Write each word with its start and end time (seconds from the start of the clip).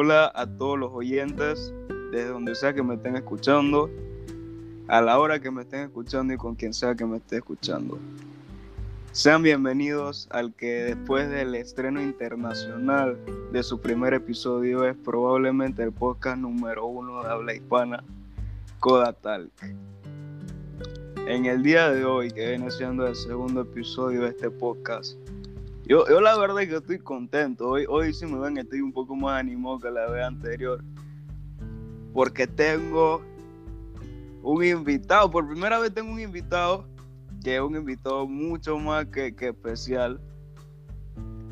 Hola 0.00 0.30
a 0.32 0.46
todos 0.46 0.78
los 0.78 0.92
oyentes, 0.92 1.74
desde 2.12 2.28
donde 2.28 2.54
sea 2.54 2.72
que 2.72 2.84
me 2.84 2.94
estén 2.94 3.16
escuchando, 3.16 3.90
a 4.86 5.00
la 5.00 5.18
hora 5.18 5.40
que 5.40 5.50
me 5.50 5.62
estén 5.62 5.80
escuchando 5.80 6.32
y 6.32 6.36
con 6.36 6.54
quien 6.54 6.72
sea 6.72 6.94
que 6.94 7.04
me 7.04 7.16
esté 7.16 7.38
escuchando. 7.38 7.98
Sean 9.10 9.42
bienvenidos 9.42 10.28
al 10.30 10.54
que 10.54 10.84
después 10.84 11.28
del 11.28 11.52
estreno 11.56 12.00
internacional 12.00 13.18
de 13.50 13.60
su 13.64 13.80
primer 13.80 14.14
episodio 14.14 14.86
es 14.86 14.94
probablemente 14.94 15.82
el 15.82 15.90
podcast 15.90 16.38
número 16.38 16.86
uno 16.86 17.24
de 17.24 17.30
habla 17.30 17.54
hispana, 17.54 18.04
Coda 18.78 19.12
Talk. 19.14 19.50
En 21.26 21.46
el 21.46 21.64
día 21.64 21.90
de 21.90 22.04
hoy, 22.04 22.30
que 22.30 22.50
viene 22.50 22.70
siendo 22.70 23.04
el 23.04 23.16
segundo 23.16 23.62
episodio 23.62 24.22
de 24.22 24.28
este 24.28 24.48
podcast, 24.48 25.18
yo, 25.88 26.06
yo 26.06 26.20
la 26.20 26.36
verdad 26.36 26.60
es 26.60 26.68
que 26.68 26.76
estoy 26.76 26.98
contento. 26.98 27.66
Hoy, 27.66 27.86
hoy 27.88 28.12
si 28.12 28.26
me 28.26 28.38
ven 28.38 28.58
estoy 28.58 28.82
un 28.82 28.92
poco 28.92 29.16
más 29.16 29.40
animado 29.40 29.78
que 29.80 29.90
la 29.90 30.06
vez 30.10 30.22
anterior. 30.22 30.84
Porque 32.12 32.46
tengo 32.46 33.22
un 34.42 34.62
invitado. 34.62 35.30
Por 35.30 35.48
primera 35.48 35.78
vez 35.78 35.94
tengo 35.94 36.12
un 36.12 36.20
invitado 36.20 36.86
que 37.42 37.56
es 37.56 37.62
un 37.62 37.74
invitado 37.74 38.26
mucho 38.26 38.78
más 38.78 39.06
que, 39.06 39.34
que 39.34 39.48
especial. 39.48 40.20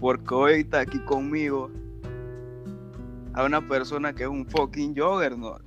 Porque 0.00 0.34
hoy 0.34 0.52
está 0.60 0.80
aquí 0.80 0.98
conmigo 1.06 1.70
a 3.32 3.44
una 3.44 3.66
persona 3.66 4.12
que 4.12 4.24
es 4.24 4.28
un 4.28 4.46
fucking 4.46 4.94
juggernaut. 4.94 5.62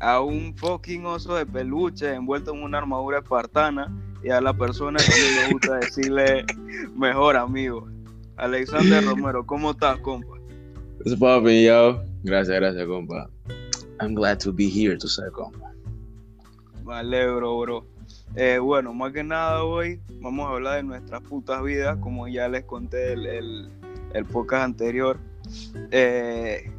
A 0.00 0.20
un 0.22 0.56
fucking 0.56 1.04
oso 1.04 1.34
de 1.34 1.44
peluche 1.44 2.14
envuelto 2.14 2.54
en 2.54 2.62
una 2.62 2.78
armadura 2.78 3.18
espartana 3.18 3.92
y 4.22 4.30
a 4.30 4.40
la 4.40 4.52
persona 4.52 4.98
que 4.98 5.46
me 5.46 5.52
gusta 5.52 5.76
decirle 5.76 6.44
mejor 6.96 7.36
amigo. 7.36 7.88
Alexander 8.36 9.04
Romero, 9.04 9.46
¿cómo 9.46 9.70
estás, 9.70 9.98
compa? 10.00 10.36
Eso 11.04 11.18
papi, 11.18 11.64
yo. 11.64 12.02
Gracias, 12.22 12.56
gracias, 12.56 12.86
compa. 12.86 13.30
I'm 14.00 14.14
glad 14.14 14.38
to 14.40 14.52
be 14.52 14.68
here, 14.68 14.96
tú 14.98 15.08
sabes, 15.08 15.32
compa. 15.32 15.72
Me 16.84 16.94
alegro, 16.94 17.58
bro. 17.58 17.86
Eh, 18.34 18.58
bueno, 18.58 18.92
más 18.92 19.12
que 19.12 19.24
nada 19.24 19.64
hoy 19.64 20.00
vamos 20.20 20.46
a 20.46 20.52
hablar 20.52 20.76
de 20.76 20.82
nuestras 20.82 21.22
putas 21.22 21.62
vidas, 21.62 21.96
como 21.98 22.28
ya 22.28 22.48
les 22.48 22.64
conté 22.64 23.14
el, 23.14 23.26
el, 23.26 23.70
el 24.12 24.24
podcast 24.26 24.64
anterior. 24.64 25.18
Eh, 25.90 26.70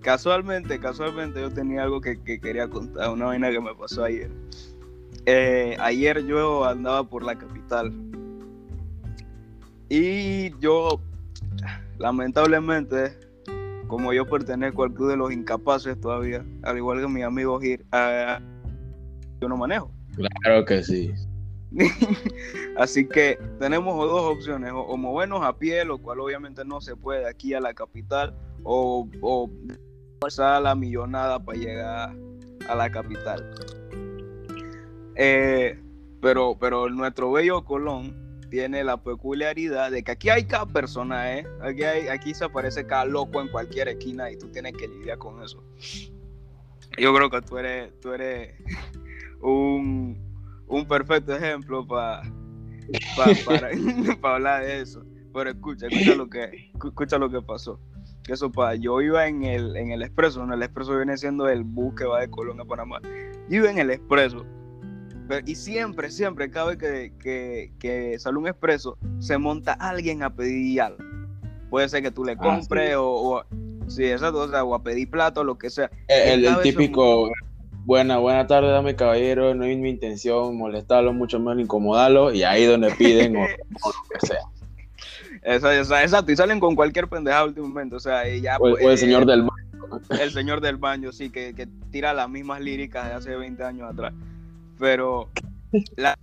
casualmente, 0.00 0.78
casualmente 0.80 1.40
yo 1.40 1.50
tenía 1.50 1.82
algo 1.82 2.00
que, 2.00 2.20
que, 2.22 2.40
quería 2.40 2.68
contar, 2.68 3.10
una 3.10 3.26
vaina 3.26 3.50
que 3.50 3.60
me 3.60 3.74
pasó 3.74 4.04
ayer. 4.04 4.30
Eh, 5.26 5.76
ayer 5.78 6.24
yo 6.26 6.64
andaba 6.64 7.04
por 7.04 7.22
la 7.22 7.36
capital 7.36 7.92
y 9.94 10.58
yo, 10.58 11.02
lamentablemente, 11.98 13.18
como 13.88 14.14
yo 14.14 14.26
pertenezco 14.26 14.84
al 14.84 14.94
club 14.94 15.10
de 15.10 15.16
los 15.18 15.30
incapaces 15.30 16.00
todavía, 16.00 16.42
al 16.62 16.78
igual 16.78 17.02
que 17.02 17.08
mi 17.08 17.20
amigo 17.20 17.60
Gir, 17.60 17.84
uh, 17.92 18.42
yo 19.38 19.48
no 19.50 19.58
manejo. 19.58 19.92
Claro 20.14 20.64
que 20.64 20.82
sí. 20.82 21.12
Así 22.78 23.06
que 23.06 23.38
tenemos 23.60 23.94
dos 23.98 24.34
opciones, 24.34 24.72
o, 24.74 24.96
movernos 24.96 25.44
a 25.44 25.58
pie, 25.58 25.84
lo 25.84 25.98
cual 25.98 26.20
obviamente 26.20 26.64
no 26.64 26.80
se 26.80 26.96
puede 26.96 27.28
aquí 27.28 27.52
a 27.52 27.60
la 27.60 27.74
capital, 27.74 28.34
o, 28.62 29.06
o 29.20 29.50
pasar 30.20 30.62
la 30.62 30.74
millonada 30.74 31.38
para 31.38 31.58
llegar 31.58 32.16
a 32.66 32.74
la 32.74 32.90
capital. 32.90 33.54
Eh, 35.16 35.78
pero, 36.20 36.56
pero 36.58 36.88
nuestro 36.88 37.32
bello 37.32 37.64
Colón 37.64 38.40
tiene 38.50 38.84
la 38.84 39.02
peculiaridad 39.02 39.90
de 39.90 40.02
que 40.02 40.12
aquí 40.12 40.28
hay 40.28 40.44
cada 40.44 40.66
persona, 40.66 41.38
¿eh? 41.38 41.46
Aquí, 41.62 41.84
aquí 41.84 42.34
se 42.34 42.44
aparece 42.44 42.86
cada 42.86 43.06
loco 43.06 43.40
en 43.40 43.48
cualquier 43.48 43.88
esquina 43.88 44.30
y 44.30 44.36
tú 44.36 44.48
tienes 44.48 44.74
que 44.74 44.88
lidiar 44.88 45.18
con 45.18 45.42
eso. 45.42 45.62
Yo 46.98 47.14
creo 47.14 47.30
que 47.30 47.40
tú 47.40 47.58
eres, 47.58 47.98
tú 48.00 48.12
eres 48.12 48.54
un, 49.40 50.18
un 50.66 50.86
perfecto 50.86 51.34
ejemplo 51.34 51.86
para 51.86 52.22
para 54.20 54.34
hablar 54.34 54.64
de 54.64 54.80
eso. 54.80 55.04
Pero 55.32 55.50
escucha, 55.50 55.86
escucha 55.86 56.14
lo 56.14 56.28
que, 56.28 56.70
escucha 56.84 57.18
lo 57.18 57.30
que 57.30 57.40
pasó. 57.40 57.80
Eso 58.28 58.52
para, 58.52 58.74
yo 58.76 59.00
iba 59.00 59.26
en 59.26 59.42
el, 59.44 59.76
en 59.76 59.90
el 59.90 60.02
expreso, 60.02 60.44
¿no? 60.46 60.54
el 60.54 60.62
expreso 60.62 60.96
viene 60.96 61.16
siendo 61.16 61.48
el 61.48 61.64
bus 61.64 61.94
que 61.94 62.04
va 62.04 62.20
de 62.20 62.28
Colón 62.28 62.60
a 62.60 62.64
Panamá. 62.64 63.00
Yo 63.48 63.56
iba 63.56 63.70
en 63.70 63.78
el 63.78 63.90
expreso 63.90 64.44
y 65.44 65.54
siempre, 65.54 66.10
siempre, 66.10 66.50
cada 66.50 66.74
vez 66.74 66.78
que, 66.78 67.12
que, 67.18 67.72
que, 67.78 68.18
sale 68.18 68.38
un 68.38 68.48
expreso, 68.48 68.98
se 69.18 69.38
monta 69.38 69.72
alguien 69.72 70.22
a 70.22 70.34
pedir 70.34 70.80
algo. 70.80 70.98
Puede 71.70 71.88
ser 71.88 72.02
que 72.02 72.10
tú 72.10 72.24
le 72.24 72.36
compres 72.36 72.88
ah, 72.88 72.90
sí. 72.90 72.94
o, 72.94 73.04
o, 73.04 73.44
sí, 73.88 74.04
exacto, 74.04 74.40
o, 74.40 74.48
sea, 74.48 74.64
o 74.64 74.74
a 74.74 74.82
pedir 74.82 75.08
plato, 75.10 75.44
lo 75.44 75.56
que 75.56 75.70
sea. 75.70 75.90
El, 76.08 76.44
el 76.44 76.60
típico, 76.60 77.30
buena, 77.84 78.18
buena 78.18 78.46
tarde, 78.46 78.70
dame 78.70 78.94
caballero, 78.94 79.54
no 79.54 79.64
es 79.64 79.78
mi 79.78 79.90
intención 79.90 80.56
molestarlo, 80.56 81.12
mucho 81.12 81.38
menos 81.38 81.60
incomodarlo, 81.60 82.32
y 82.32 82.42
ahí 82.42 82.64
donde 82.64 82.90
piden 82.92 83.36
o, 83.36 83.40
o, 83.40 83.44
lo 83.44 84.18
que 84.20 84.26
sea. 84.26 84.42
Exacto, 85.44 86.30
y 86.30 86.36
salen 86.36 86.60
con 86.60 86.76
cualquier 86.76 87.08
pendejada 87.08 87.46
últimamente, 87.46 87.96
o 87.96 88.00
sea, 88.00 88.28
y 88.28 88.40
ya... 88.40 88.56
O, 88.56 88.60
pues, 88.60 88.84
o 88.84 88.90
el 88.90 88.98
señor 88.98 89.26
del 89.26 89.42
baño. 89.42 90.02
El 90.20 90.30
señor 90.30 90.60
del 90.60 90.76
baño, 90.76 91.12
sí, 91.12 91.30
que, 91.30 91.54
que 91.54 91.66
tira 91.90 92.12
las 92.12 92.28
mismas 92.28 92.60
líricas 92.60 93.08
de 93.08 93.14
hace 93.14 93.36
20 93.36 93.62
años 93.64 93.90
atrás. 93.90 94.12
Pero 94.82 95.28
la 95.96 96.18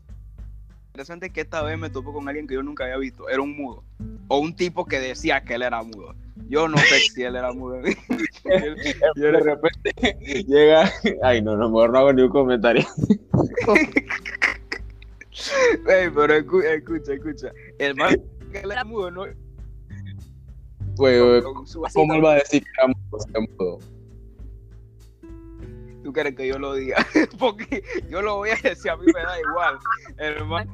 interesante 0.87 1.27
es 1.27 1.31
que 1.31 1.41
esta 1.41 1.63
vez 1.63 1.79
me 1.79 1.89
topó 1.89 2.11
con 2.11 2.27
alguien 2.27 2.45
que 2.45 2.55
yo 2.55 2.61
nunca 2.61 2.83
había 2.83 2.97
visto. 2.97 3.29
Era 3.29 3.41
un 3.41 3.55
mudo. 3.55 3.85
O 4.27 4.39
un 4.39 4.53
tipo 4.53 4.85
que 4.85 4.99
decía 4.99 5.41
que 5.45 5.53
él 5.53 5.61
era 5.61 5.81
mudo. 5.81 6.13
Yo 6.49 6.67
no 6.67 6.77
sé 6.77 6.99
si 6.99 7.23
él 7.23 7.37
era 7.37 7.53
mudo. 7.53 7.79
yo, 9.15 9.31
de 9.31 9.39
repente 9.39 10.43
llega. 10.45 10.91
Ay, 11.23 11.41
no, 11.41 11.55
no, 11.55 11.69
mejor 11.69 11.91
no 11.91 11.99
hago 11.99 12.11
ni 12.11 12.21
un 12.23 12.29
comentario. 12.29 12.85
Hey, 15.87 16.09
pero 16.13 16.33
escucha, 16.33 16.73
escucha, 16.73 17.13
escucha. 17.13 17.51
El 17.77 17.95
man 17.95 18.21
que 18.51 18.59
él 18.59 18.71
era 18.71 18.83
mudo, 18.83 19.09
¿no? 19.09 19.23
Pues, 20.97 21.45
¿cómo 21.93 22.13
él 22.13 22.25
va 22.25 22.33
a 22.33 22.35
decir 22.35 22.61
que 22.61 22.69
era 22.77 22.93
mudo? 23.57 23.79
Tú 26.03 26.13
quieres 26.13 26.35
que 26.35 26.47
yo 26.47 26.57
lo 26.59 26.73
diga, 26.73 27.05
porque 27.39 27.83
yo 28.09 28.21
lo 28.21 28.37
voy 28.37 28.49
a 28.51 28.55
decir, 28.61 28.91
a 28.91 28.97
mí 28.97 29.05
me 29.05 29.21
da 29.21 29.39
igual. 29.39 29.79
El 30.17 30.45
man, 30.45 30.69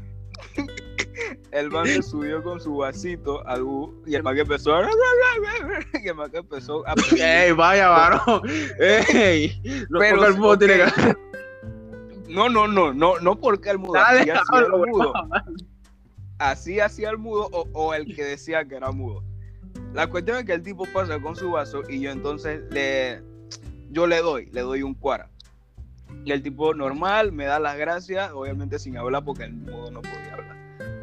el 1.51 1.71
man 1.71 1.85
se 1.85 2.01
subió 2.01 2.43
con 2.43 2.59
su 2.59 2.77
vasito 2.77 3.45
al 3.47 3.63
bus 3.63 3.95
y 4.05 4.15
el 4.15 4.23
man 4.23 4.35
que 4.35 4.41
empezó 4.41 4.75
a... 4.75 4.81
y 6.03 6.07
el 6.07 6.15
man 6.15 6.31
que 6.31 6.37
empezó 6.37 6.87
a... 6.87 6.93
¡Ey, 7.17 7.51
vaya, 7.51 7.89
varón! 7.89 8.41
¡Ey! 8.79 9.61
No 9.89 9.99
Pero, 9.99 10.25
el 10.25 10.37
mudo 10.37 10.57
tiene 10.57 10.75
que... 10.77 11.15
No, 12.27 12.49
no, 12.49 12.67
no, 12.67 12.93
no, 12.93 13.19
no 13.19 13.39
porque 13.39 13.69
el 13.69 13.77
mudo. 13.77 13.93
Dale, 13.93 14.19
así 14.19 14.31
hacía 14.31 14.59
el 14.59 14.71
mudo. 14.71 15.13
Así 16.37 16.79
hacía 16.79 17.09
el 17.11 17.17
mudo 17.17 17.47
o, 17.51 17.69
o 17.71 17.93
el 17.93 18.13
que 18.13 18.23
decía 18.23 18.65
que 18.65 18.75
era 18.75 18.91
mudo. 18.91 19.23
La 19.93 20.07
cuestión 20.07 20.37
es 20.39 20.45
que 20.45 20.53
el 20.53 20.61
tipo 20.61 20.85
pasa 20.91 21.19
con 21.21 21.35
su 21.35 21.51
vaso 21.51 21.81
y 21.87 22.01
yo 22.01 22.11
entonces 22.11 22.61
le 22.71 23.23
yo 23.95 24.07
le 24.07 24.21
doy, 24.21 24.47
le 24.51 24.59
doy 24.59 24.83
un 24.83 24.93
cuara. 24.93 25.29
Y 26.25 26.33
el 26.33 26.43
tipo 26.43 26.73
normal 26.73 27.31
me 27.31 27.45
da 27.45 27.59
las 27.59 27.77
gracias, 27.77 28.29
obviamente 28.33 28.77
sin 28.77 28.97
hablar 28.97 29.23
porque 29.23 29.45
el 29.45 29.53
mudo 29.53 29.89
no 29.89 30.01
podía 30.01 30.33
hablar. 30.33 30.57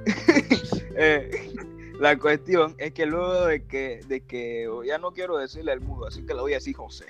eh, 0.97 1.55
la 1.99 2.19
cuestión 2.19 2.75
es 2.77 2.93
que 2.93 3.07
luego 3.07 3.47
de 3.47 3.65
que, 3.67 4.01
de 4.07 4.21
que 4.27 4.69
ya 4.87 4.99
no 4.99 5.13
quiero 5.13 5.39
decirle 5.39 5.73
al 5.73 5.81
mudo, 5.81 6.07
así 6.07 6.23
que 6.27 6.35
le 6.35 6.43
voy 6.43 6.53
a 6.53 6.57
decir 6.57 6.77
José. 6.77 7.07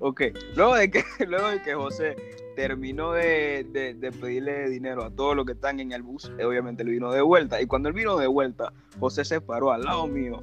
Ok, 0.00 0.22
luego 0.56 0.74
de 0.74 0.90
que, 0.90 1.04
luego 1.28 1.48
de 1.50 1.62
que 1.62 1.74
José 1.74 2.16
terminó 2.56 3.12
de, 3.12 3.64
de, 3.70 3.94
de, 3.94 4.10
pedirle 4.10 4.68
dinero 4.70 5.04
a 5.04 5.10
todos 5.10 5.36
los 5.36 5.46
que 5.46 5.52
están 5.52 5.78
en 5.78 5.92
el 5.92 6.02
bus, 6.02 6.32
obviamente 6.44 6.82
le 6.82 6.90
vino 6.90 7.12
de 7.12 7.22
vuelta. 7.22 7.62
Y 7.62 7.66
cuando 7.66 7.88
él 7.88 7.94
vino 7.94 8.16
de 8.16 8.26
vuelta, 8.26 8.72
José 8.98 9.24
se 9.24 9.40
paró 9.40 9.70
al 9.70 9.84
lado 9.84 10.08
mío. 10.08 10.42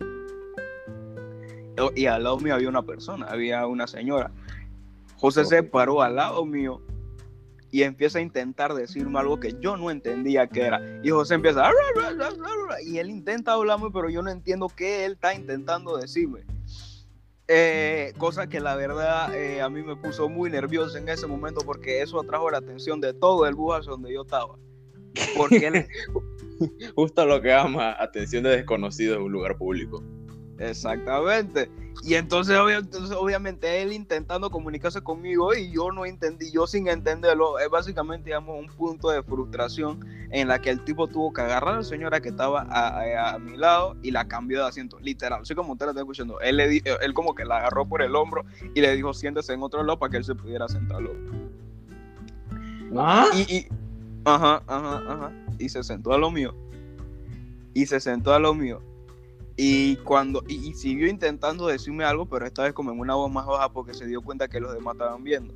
Y 1.96 2.06
al 2.06 2.24
lado 2.24 2.40
mío 2.40 2.56
había 2.56 2.70
una 2.70 2.84
persona, 2.84 3.26
había 3.28 3.68
una 3.68 3.86
señora. 3.88 4.32
José 5.20 5.44
se 5.44 5.64
paró 5.64 6.02
al 6.02 6.16
lado 6.16 6.46
mío 6.46 6.82
y 7.72 7.84
empieza 7.84 8.20
a 8.20 8.22
intentar 8.22 8.74
decirme 8.74 9.20
algo 9.20 9.40
que 9.40 9.56
yo 9.60 9.76
no 9.76 9.92
entendía 9.92 10.48
que 10.48 10.62
era. 10.62 10.82
Y 11.04 11.10
José 11.10 11.36
empieza, 11.36 11.70
y 12.86 12.98
él 12.98 13.10
intenta 13.10 13.54
hablarme, 13.54 13.90
pero 13.94 14.10
yo 14.10 14.22
no 14.22 14.32
entiendo 14.32 14.68
qué 14.70 15.06
él 15.06 15.14
está 15.14 15.34
intentando 15.36 15.98
decirme. 15.98 16.46
Eh, 17.48 18.14
cosa 18.18 18.48
que 18.48 18.60
la 18.60 18.76
verdad 18.76 19.36
eh, 19.36 19.60
a 19.60 19.70
mí 19.70 19.82
me 19.82 19.96
puso 19.96 20.30
muy 20.30 20.52
nervioso 20.52 20.98
en 20.98 21.10
ese 21.10 21.26
momento 21.26 21.62
porque 21.66 22.02
eso 22.02 22.20
atrajo 22.22 22.52
la 22.52 22.60
atención 22.60 23.02
de 23.02 23.12
todo 23.12 23.48
el 23.48 23.56
bus 23.56 23.88
donde 23.88 24.14
yo 24.14 24.22
estaba. 24.22 24.56
Porque 25.36 25.68
él... 25.68 25.88
Justo 26.96 27.26
lo 27.26 27.42
que 27.42 27.54
ama, 27.54 27.96
atención 28.00 28.44
de 28.44 28.52
desconocidos 28.52 29.18
en 29.18 29.24
un 29.24 29.32
lugar 29.32 29.58
público. 29.58 30.04
Exactamente. 30.60 31.72
Y 32.04 32.16
entonces, 32.16 32.58
obviamente, 32.58 33.82
él 33.82 33.92
intentando 33.92 34.50
comunicarse 34.50 35.02
conmigo 35.02 35.54
y 35.54 35.72
yo 35.72 35.92
no 35.92 36.06
entendí, 36.06 36.52
yo 36.52 36.68
sin 36.68 36.88
entenderlo, 36.88 37.60
es 37.60 37.70
básicamente, 37.70 38.26
digamos, 38.26 38.58
un 38.58 38.68
punto 38.68 39.10
de 39.10 39.24
frustración 39.24 40.06
en 40.32 40.48
la 40.48 40.60
que 40.60 40.70
el 40.70 40.84
tipo 40.84 41.08
tuvo 41.08 41.34
que 41.34 41.42
agarrar 41.42 41.76
a 41.76 41.78
la 41.78 41.84
señora 41.84 42.22
que 42.22 42.30
estaba 42.30 42.68
a, 42.70 43.38
mi 43.40 43.58
lado 43.58 43.98
y 44.02 44.12
la 44.12 44.28
cambió 44.28 44.60
de 44.62 44.68
asiento, 44.68 45.00
literal. 45.00 45.42
Así 45.42 45.56
como 45.56 45.74
usted 45.74 45.88
la 45.88 45.92
está 45.92 46.02
escuchando, 46.02 46.40
él, 46.42 46.58
le 46.58 46.82
él 47.02 47.14
como 47.14 47.36
que 47.36 47.46
la 47.46 47.58
agarró 47.58 47.86
por 47.86 48.02
el 48.02 48.16
hombro 48.16 48.46
y 48.74 48.82
le 48.82 48.96
dijo, 48.96 49.14
siéntese 49.14 49.54
en 49.54 49.64
otro 49.64 49.84
lado 49.84 50.00
para 50.00 50.12
que 50.12 50.18
él 50.18 50.26
se 50.26 50.36
pudiera 50.36 50.68
sentar. 50.68 51.02
¿Ah? 52.98 53.28
Y, 53.36 53.68
ajá, 54.26 54.64
ajá, 54.68 55.04
ajá. 55.08 55.32
Y 55.58 55.70
se 55.70 55.84
sentó 55.84 56.14
a 56.14 56.18
lo 56.18 56.32
mío. 56.32 56.56
Y 57.74 57.86
se 57.86 58.00
sentó 58.00 58.34
a 58.34 58.40
lo 58.40 58.54
mío 58.54 58.82
y 59.62 59.98
cuando 59.98 60.42
y, 60.48 60.74
siguió 60.74 61.10
intentando 61.10 61.68
decirme 61.68 62.06
algo, 62.06 62.26
pero 62.26 62.46
esta 62.46 62.64
vez 62.64 62.72
como 62.72 62.94
en 62.94 63.00
una 63.02 63.16
voz 63.16 63.30
más 63.30 63.46
baja 63.46 63.74
porque 63.74 63.94
se 63.94 64.08
dio 64.08 64.22
cuenta 64.22 64.48
que 64.48 64.62
los 64.62 64.74
demás 64.74 64.94
estaban 64.94 65.22
viendo. 65.22 65.54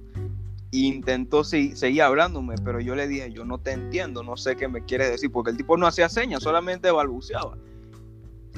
intentó 0.71 1.45
seguir 1.45 2.01
hablándome, 2.01 2.55
pero 2.65 2.81
yo 2.81 2.95
le 2.95 3.07
dije, 3.07 3.31
yo 3.31 3.45
no 3.45 3.59
te 3.59 3.71
entiendo, 3.71 4.21
no 4.21 4.35
sé 4.35 4.57
qué 4.57 4.67
me 4.67 4.83
quieres 4.83 5.09
decir, 5.09 5.31
porque 5.31 5.51
el 5.51 5.57
tipo 5.57 5.77
no 5.77 5.87
hacía 5.87 6.09
señas, 6.09 6.43
solamente 6.43 6.91
balbuceaba. 6.91 7.57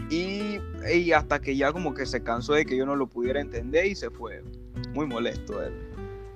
Y, 0.10 0.58
y, 0.92 1.12
hasta 1.12 1.40
que 1.40 1.56
ya 1.56 1.72
como 1.72 1.94
que 1.94 2.08
se 2.08 2.24
cansó 2.24 2.54
de 2.54 2.66
que 2.66 2.76
yo 2.76 2.88
no 2.88 2.96
lo 2.96 3.06
pudiera 3.06 3.40
entender 3.40 3.86
y 3.86 3.94
se 3.94 4.10
fue. 4.10 4.44
Muy 4.96 5.06
molesto 5.06 5.62
él, 5.62 5.74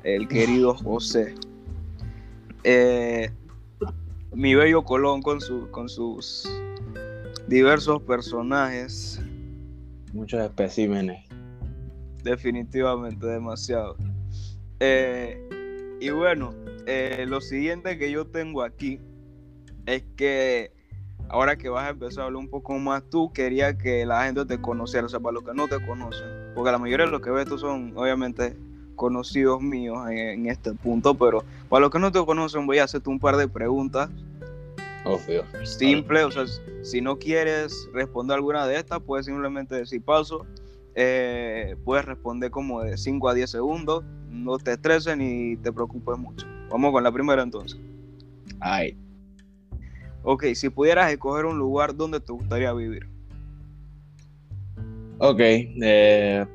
el 0.03 0.27
querido 0.27 0.75
José. 0.75 1.33
Eh, 2.63 3.31
mi 4.35 4.53
bello 4.53 4.83
Colón 4.83 5.23
con, 5.23 5.41
su, 5.41 5.67
con 5.71 5.89
sus 5.89 6.47
diversos 7.49 8.01
personajes. 8.03 9.19
Muchos 10.13 10.39
especímenes. 10.41 11.27
Definitivamente, 12.23 13.25
demasiado. 13.25 13.97
Eh, 14.79 15.97
y 15.99 16.11
bueno, 16.11 16.53
eh, 16.85 17.25
lo 17.27 17.41
siguiente 17.41 17.97
que 17.97 18.11
yo 18.11 18.27
tengo 18.27 18.61
aquí 18.61 18.99
es 19.87 20.03
que 20.15 20.71
ahora 21.27 21.57
que 21.57 21.69
vas 21.69 21.87
a 21.87 21.89
empezar 21.89 22.21
a 22.21 22.25
hablar 22.27 22.39
un 22.39 22.49
poco 22.49 22.77
más 22.77 23.03
tú, 23.09 23.33
quería 23.33 23.77
que 23.77 24.05
la 24.05 24.25
gente 24.25 24.45
te 24.45 24.61
conociera, 24.61 25.07
o 25.07 25.09
sea, 25.09 25.19
para 25.19 25.33
los 25.33 25.43
que 25.43 25.53
no 25.55 25.67
te 25.67 25.83
conocen, 25.85 26.27
porque 26.53 26.71
la 26.71 26.77
mayoría 26.77 27.07
de 27.07 27.11
los 27.11 27.21
que 27.21 27.31
ves 27.31 27.47
tú 27.47 27.57
son 27.57 27.93
obviamente 27.95 28.55
conocidos 28.95 29.61
míos 29.61 29.97
en, 30.09 30.17
en 30.17 30.45
este 30.47 30.73
punto, 30.73 31.15
pero 31.15 31.43
para 31.67 31.81
los 31.81 31.89
que 31.89 31.99
no 31.99 32.11
te 32.11 32.23
conocen 32.23 32.67
voy 32.67 32.77
a 32.77 32.83
hacerte 32.83 33.09
un 33.09 33.19
par 33.19 33.37
de 33.37 33.47
preguntas 33.47 34.09
Simple, 35.63 36.23
o 36.23 36.31
sea, 36.31 36.45
si 36.83 37.01
no 37.01 37.17
quieres 37.17 37.89
responder 37.93 38.35
alguna 38.35 38.67
de 38.67 38.77
estas, 38.77 38.99
puedes 38.99 39.25
simplemente 39.25 39.75
decir 39.75 40.01
paso. 40.03 40.45
Eh, 40.95 41.75
puedes 41.85 42.05
responder 42.05 42.51
como 42.51 42.81
de 42.81 42.97
5 42.97 43.29
a 43.29 43.33
10 43.33 43.49
segundos. 43.49 44.03
No 44.29 44.57
te 44.57 44.73
estreses 44.73 45.17
ni 45.17 45.55
te 45.57 45.71
preocupes 45.71 46.17
mucho. 46.17 46.45
Vamos 46.69 46.91
con 46.91 47.03
la 47.03 47.11
primera 47.11 47.41
entonces. 47.41 47.79
Ay. 48.59 48.97
Ok, 50.23 50.45
si 50.53 50.69
pudieras 50.69 51.11
escoger 51.11 51.45
un 51.45 51.57
lugar 51.57 51.95
donde 51.95 52.19
te 52.19 52.33
gustaría 52.33 52.73
vivir. 52.73 53.07
Ok, 55.19 55.39
eh, 55.39 56.45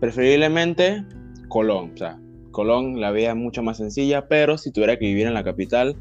preferiblemente 0.00 1.04
Colón. 1.48 1.92
O 1.94 1.96
sea, 1.96 2.18
Colón 2.50 3.00
la 3.00 3.10
vida 3.10 3.30
es 3.30 3.36
mucho 3.36 3.62
más 3.62 3.78
sencilla, 3.78 4.28
pero 4.28 4.58
si 4.58 4.72
tuviera 4.72 4.98
que 4.98 5.06
vivir 5.06 5.26
en 5.26 5.34
la 5.34 5.44
capital, 5.44 5.96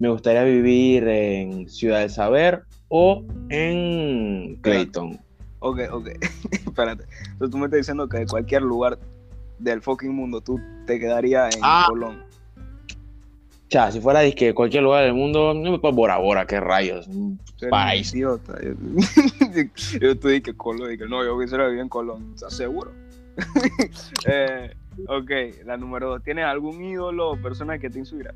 me 0.00 0.08
gustaría 0.08 0.42
vivir 0.42 1.06
en 1.06 1.68
Ciudad 1.68 2.00
del 2.00 2.10
Saber 2.10 2.64
o 2.88 3.22
en 3.50 4.56
Clayton. 4.62 5.20
Ok, 5.60 5.80
ok. 5.92 6.08
Espérate. 6.50 7.04
Entonces 7.32 7.50
tú 7.50 7.58
me 7.58 7.66
estás 7.66 7.78
diciendo 7.78 8.08
que 8.08 8.18
de 8.18 8.26
cualquier 8.26 8.62
lugar 8.62 8.98
del 9.58 9.82
fucking 9.82 10.12
mundo 10.12 10.40
tú 10.40 10.58
te 10.86 10.98
quedarías 10.98 11.54
en 11.54 11.60
ah. 11.62 11.84
Colón. 11.86 12.24
Cha, 13.68 13.92
si 13.92 14.00
fuera 14.00 14.20
de 14.20 14.54
cualquier 14.54 14.82
lugar 14.82 15.04
del 15.04 15.14
mundo, 15.14 15.54
no 15.54 15.70
me 15.70 15.78
puedo 15.78 15.94
Bora 15.94 16.16
Bora, 16.16 16.46
qué 16.46 16.58
rayos. 16.58 17.06
País. 17.68 18.12
Idiota. 18.14 18.58
Yo, 20.00 20.18
te 20.18 20.28
dije 20.28 20.56
Colón, 20.56 20.96
que 20.96 21.06
no, 21.06 21.22
yo 21.22 21.38
quisiera 21.38 21.66
vivir 21.66 21.82
en 21.82 21.90
Colón. 21.90 22.32
¿Estás 22.34 22.56
seguro? 22.56 22.90
eh, 24.26 24.74
ok, 25.06 25.30
la 25.66 25.76
número 25.76 26.08
dos. 26.08 26.22
¿Tienes 26.24 26.46
algún 26.46 26.82
ídolo 26.82 27.32
o 27.32 27.36
persona 27.36 27.78
que 27.78 27.90
te 27.90 27.98
inspira? 27.98 28.34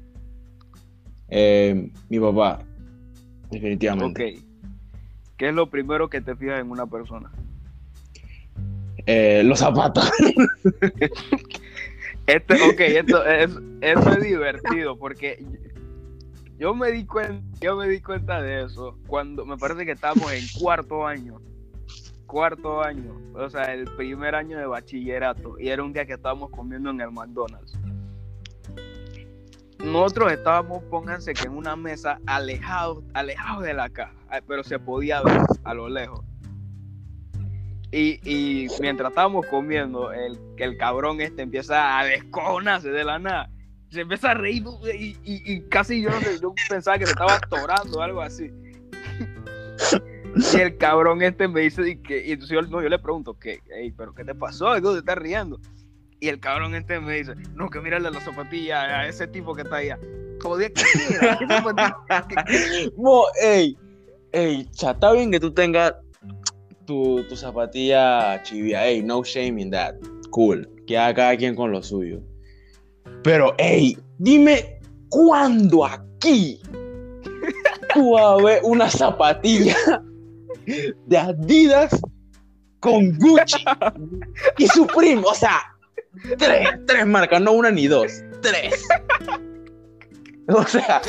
Eh, 1.29 1.91
mi 2.09 2.21
papá, 2.21 2.63
definitivamente. 3.51 4.37
Ok. 4.37 4.45
¿Qué 5.37 5.49
es 5.49 5.55
lo 5.55 5.69
primero 5.69 6.09
que 6.09 6.21
te 6.21 6.37
fijas 6.37 6.61
en 6.61 6.71
una 6.71 6.87
persona? 6.87 7.31
Eh, 9.07 9.43
los 9.45 9.59
zapatos. 9.59 10.11
este, 12.27 12.55
ok, 12.55 12.81
esto 12.81 13.27
es, 13.27 13.51
esto 13.81 14.11
es 14.11 14.23
divertido 14.23 14.97
porque 14.97 15.45
yo 16.57 16.75
me 16.75 16.93
di 16.93 17.05
cuenta, 17.05 17.45
yo 17.61 17.77
me 17.77 17.89
di 17.89 18.01
cuenta 18.01 18.41
de 18.41 18.65
eso 18.65 18.97
cuando 19.07 19.45
me 19.45 19.57
parece 19.57 19.85
que 19.85 19.93
estábamos 19.93 20.33
en 20.33 20.45
cuarto 20.59 21.07
año. 21.07 21.41
Cuarto 22.27 22.83
año, 22.83 23.21
o 23.35 23.51
sea, 23.51 23.75
el 23.75 23.85
primer 23.97 24.35
año 24.35 24.59
de 24.59 24.67
bachillerato, 24.67 25.59
y 25.59 25.69
era 25.69 25.85
un 25.85 25.93
día 25.93 26.07
que 26.07 26.15
estábamos 26.15 26.51
comiendo 26.51 26.91
en 26.91 27.01
el 27.01 27.11
McDonald's 27.11 27.79
nosotros 29.85 30.33
estábamos, 30.33 30.83
pónganse 30.85 31.35
que 31.35 31.47
en 31.47 31.53
una 31.53 31.77
mesa 31.77 32.19
alejados, 32.27 33.05
alejados 33.13 33.63
de 33.65 33.75
la 33.75 33.91
caja, 33.91 34.15
pero 34.47 34.65
se 34.65 34.79
podía 34.79 35.23
ver 35.23 35.41
a 35.65 35.75
lo 35.75 35.89
lejos. 35.89 36.25
Y, 37.93 38.67
mientras 38.81 39.11
estábamos 39.11 39.47
comiendo, 39.47 40.13
el, 40.13 40.37
el 40.57 40.77
cabrón 40.79 41.21
este 41.21 41.43
empieza 41.43 41.99
a 41.99 42.05
descojonarse 42.05 42.91
de 42.91 43.05
la 43.05 43.21
nada. 43.21 43.51
Se 43.91 44.01
empieza 44.01 44.33
a 44.33 44.35
reír 44.35 44.65
y, 44.93 45.61
casi 45.69 46.03
yo, 46.03 46.11
yo 46.43 46.53
pensaba 46.69 46.99
que 46.99 47.07
se 47.07 47.13
estaba 47.13 47.37
atorando 47.37 47.99
o 47.99 48.03
algo 48.03 48.21
así. 48.21 48.51
Y 50.37 50.61
el 50.61 50.77
cabrón 50.79 51.23
este 51.23 51.47
me 51.47 51.61
dice, 51.61 52.01
que, 52.03 52.27
y 52.27 52.33
entonces 52.33 52.55
yo, 52.55 52.63
no, 52.63 52.83
yo 52.83 52.89
le 52.89 52.99
pregunto, 52.99 53.39
¿qué? 53.39 53.61
¿pero 53.97 54.13
qué 54.13 54.25
te 54.25 54.35
pasó? 54.35 54.75
¿De 54.75 54.81
te 54.81 54.99
estás 54.99 55.19
riendo? 55.19 55.61
Y 56.21 56.29
el 56.29 56.41
cabrón 56.41 56.75
este 56.75 57.01
me 57.01 57.17
dice, 57.17 57.35
no, 57.55 57.69
que 57.69 57.81
mírale 57.81 58.11
la 58.11 58.21
zapatilla 58.21 59.01
a 59.01 59.09
ese 59.09 59.27
tipo 59.27 59.55
que 59.55 59.63
está 59.63 59.77
allá. 59.77 59.99
¿qué 60.45 61.09
mira? 61.11 61.39
¿Qué? 62.29 62.91
Mo, 62.97 63.25
ey, 63.43 63.77
ey, 64.33 64.69
está 64.73 65.13
bien 65.13 65.31
que 65.31 65.41
tú 65.41 65.53
tengas 65.53 65.95
tu, 66.87 67.25
tu 67.29 67.37
zapatilla 67.37 68.43
chivia, 68.43 68.87
ey, 68.87 69.03
no 69.03 69.23
shame 69.23 69.61
in 69.61 69.71
that. 69.71 69.95
Cool, 70.31 70.69
que 70.87 70.99
haga 70.99 71.15
cada 71.15 71.37
quien 71.37 71.55
con 71.55 71.73
lo 71.73 71.83
suyo. 71.83 72.21
Pero, 73.23 73.55
ey, 73.59 73.97
dime, 74.19 74.81
¿cuándo 75.09 75.85
aquí 75.85 76.61
tú 77.95 78.13
vas 78.13 78.41
a 78.41 78.45
ver 78.45 78.61
una 78.65 78.91
zapatilla 78.91 79.77
de 81.07 81.17
Adidas 81.17 82.01
con 82.81 83.17
Gucci 83.19 83.65
y 84.59 84.67
Supreme? 84.67 85.23
O 85.25 85.35
sea, 85.35 85.74
Tres, 86.39 86.69
tres 86.87 87.07
marcas, 87.07 87.41
no 87.41 87.53
una 87.53 87.71
ni 87.71 87.87
dos, 87.87 88.23
tres. 88.41 88.87
O 90.47 90.63
sea, 90.65 91.01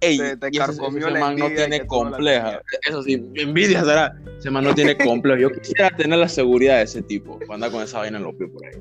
ey, 0.00 0.20
ese, 0.20 1.18
man 1.18 1.36
no 1.36 1.48
tiene 1.50 1.84
compleja. 1.86 2.62
Eso 2.88 3.02
sí, 3.02 3.14
envidia 3.34 3.82
será. 3.82 4.16
Ese 4.38 4.50
man 4.50 4.64
no 4.64 4.74
tiene 4.74 4.96
complejo. 4.96 5.40
Yo 5.40 5.50
quisiera 5.50 5.90
tener 5.90 6.18
la 6.18 6.28
seguridad 6.28 6.76
de 6.76 6.84
ese 6.84 7.02
tipo 7.02 7.38
cuando 7.46 7.66
anda 7.66 7.70
con 7.70 7.82
esa 7.82 7.98
vaina 7.98 8.18
en 8.18 8.24
los 8.24 8.34
pies 8.36 8.50
por 8.50 8.64
ahí. 8.64 8.80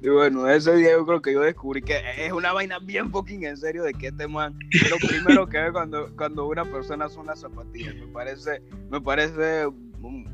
Y 0.00 0.08
bueno, 0.10 0.48
ese 0.48 0.76
día 0.76 0.92
yo 0.92 1.06
creo 1.06 1.22
que 1.22 1.32
yo 1.32 1.40
descubrí 1.40 1.82
que 1.82 2.02
es 2.18 2.30
una 2.30 2.52
vaina 2.52 2.78
bien 2.78 3.10
fucking 3.10 3.44
en 3.44 3.56
serio 3.56 3.82
de 3.82 3.94
que 3.94 4.08
este 4.08 4.28
man 4.28 4.56
lo 4.90 4.96
primero 5.08 5.48
que 5.48 5.58
ve 5.58 5.72
cuando, 5.72 6.14
cuando 6.16 6.46
una 6.46 6.64
persona 6.64 7.08
son 7.08 7.26
las 7.26 7.40
zapatillas. 7.40 7.96
Me 7.96 8.06
parece, 8.08 8.62
me 8.90 9.00
parece, 9.00 9.66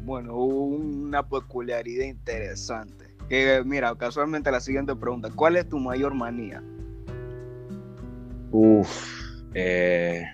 bueno, 0.03 0.37
una 0.37 1.27
peculiaridad 1.27 2.05
interesante 2.05 3.10
mira, 3.65 3.95
casualmente 3.97 4.51
la 4.51 4.61
siguiente 4.61 4.95
pregunta, 4.97 5.31
¿cuál 5.35 5.57
es 5.57 5.69
tu 5.69 5.79
mayor 5.79 6.15
manía? 6.15 6.63
Uf, 8.51 8.89
eh, 9.55 10.25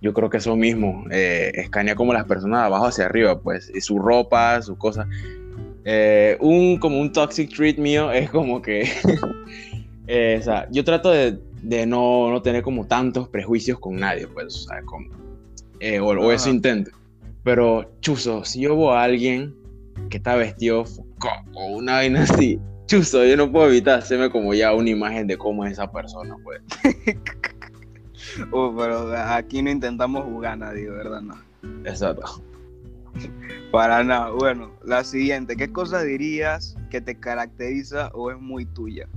yo 0.00 0.14
creo 0.14 0.30
que 0.30 0.36
eso 0.36 0.54
mismo, 0.56 1.04
eh, 1.10 1.50
escanea 1.54 1.96
como 1.96 2.12
las 2.12 2.24
personas 2.24 2.60
de 2.60 2.66
abajo 2.66 2.86
hacia 2.86 3.06
arriba, 3.06 3.40
pues, 3.40 3.70
y 3.74 3.80
su 3.80 3.98
ropa, 3.98 4.62
sus 4.62 4.76
cosas. 4.78 5.08
Eh, 5.84 6.36
un, 6.40 6.78
como 6.78 7.00
un 7.00 7.12
toxic 7.12 7.54
treat 7.54 7.78
mío 7.78 8.10
es 8.10 8.30
como 8.30 8.62
que, 8.62 8.88
o 10.38 10.42
sea, 10.42 10.68
yo 10.70 10.84
trato 10.84 11.10
de, 11.10 11.38
no, 11.86 12.30
no, 12.30 12.42
tener 12.42 12.62
como 12.62 12.86
tantos 12.86 13.28
prejuicios 13.28 13.78
con 13.80 13.96
nadie, 13.96 14.28
pues, 14.28 14.46
o 14.46 14.68
sea, 14.68 14.82
como, 14.82 15.08
o, 16.02 16.32
eso 16.32 16.48
intento. 16.48 16.92
Pero, 17.42 17.90
chuzo, 18.00 18.44
si 18.44 18.60
yo 18.60 18.76
veo 18.76 18.92
a 18.92 19.02
alguien 19.02 19.54
que 20.08 20.16
está 20.18 20.36
vestido 20.36 20.84
o 21.54 21.66
una 21.66 21.94
vaina 21.94 22.22
así. 22.22 22.60
Chuso, 22.86 23.24
yo 23.24 23.36
no 23.36 23.50
puedo 23.50 23.68
evitar 23.68 23.98
hacerme 23.98 24.30
como 24.30 24.52
ya 24.52 24.74
una 24.74 24.90
imagen 24.90 25.26
de 25.26 25.38
cómo 25.38 25.64
es 25.64 25.72
esa 25.72 25.90
persona, 25.90 26.36
pues. 26.44 26.60
uh, 28.52 28.76
pero 28.76 29.16
aquí 29.16 29.62
no 29.62 29.70
intentamos 29.70 30.24
jugar 30.24 30.52
a 30.52 30.56
nadie, 30.56 30.90
¿verdad? 30.90 31.22
No. 31.22 31.34
Exacto. 31.84 32.42
Para 33.72 34.04
nada. 34.04 34.30
Bueno, 34.30 34.70
la 34.84 35.02
siguiente. 35.02 35.56
¿Qué 35.56 35.72
cosa 35.72 36.02
dirías 36.02 36.76
que 36.90 37.00
te 37.00 37.18
caracteriza 37.18 38.08
o 38.12 38.30
es 38.30 38.38
muy 38.38 38.66
tuya? 38.66 39.08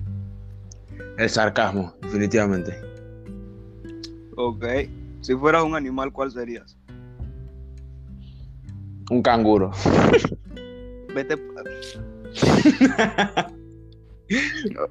El 1.18 1.30
sarcasmo, 1.30 1.94
definitivamente. 2.01 2.80
Ok. 4.38 4.66
Si 5.22 5.36
fueras 5.36 5.63
un 5.63 5.75
animal, 5.75 6.13
¿cuál 6.13 6.32
serías? 6.32 6.77
Un 9.10 9.22
canguro. 9.22 9.72
Vete. 11.17 11.38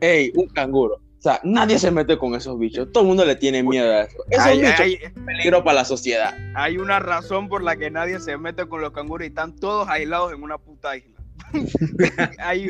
Ey, 0.01 0.33
un 0.35 0.49
canguro. 0.49 0.95
O 0.97 1.23
sea, 1.27 1.41
nadie 1.45 1.79
se 1.79 1.91
mete 1.91 2.17
con 2.19 2.35
esos 2.35 2.59
bichos. 2.59 2.91
Todo 2.93 3.03
el 3.03 3.09
mundo 3.09 3.25
le 3.25 3.37
tiene 3.37 3.63
miedo 3.63 3.91
a 3.93 4.03
eso. 4.03 4.17
Esos 4.31 4.47
Hay, 4.47 4.61
bichos 4.61 4.81
hay- 4.81 4.97
son 4.97 5.13
un 5.19 5.25
peligro 5.27 5.65
para 5.65 5.75
la 5.77 5.85
sociedad. 5.85 6.35
hay 6.55 6.79
una 6.79 6.99
razón 7.01 7.49
por 7.49 7.63
la 7.63 7.77
que 7.77 7.91
nadie 7.91 8.21
se 8.21 8.37
mete 8.39 8.67
con 8.67 8.81
los 8.81 8.93
canguros 8.93 9.27
y 9.27 9.29
están 9.29 9.55
todos 9.57 9.89
aislados 9.89 10.33
en 10.33 10.43
una 10.43 10.59
puta 10.59 10.97
isla. 10.97 11.21
Hay- 12.39 12.69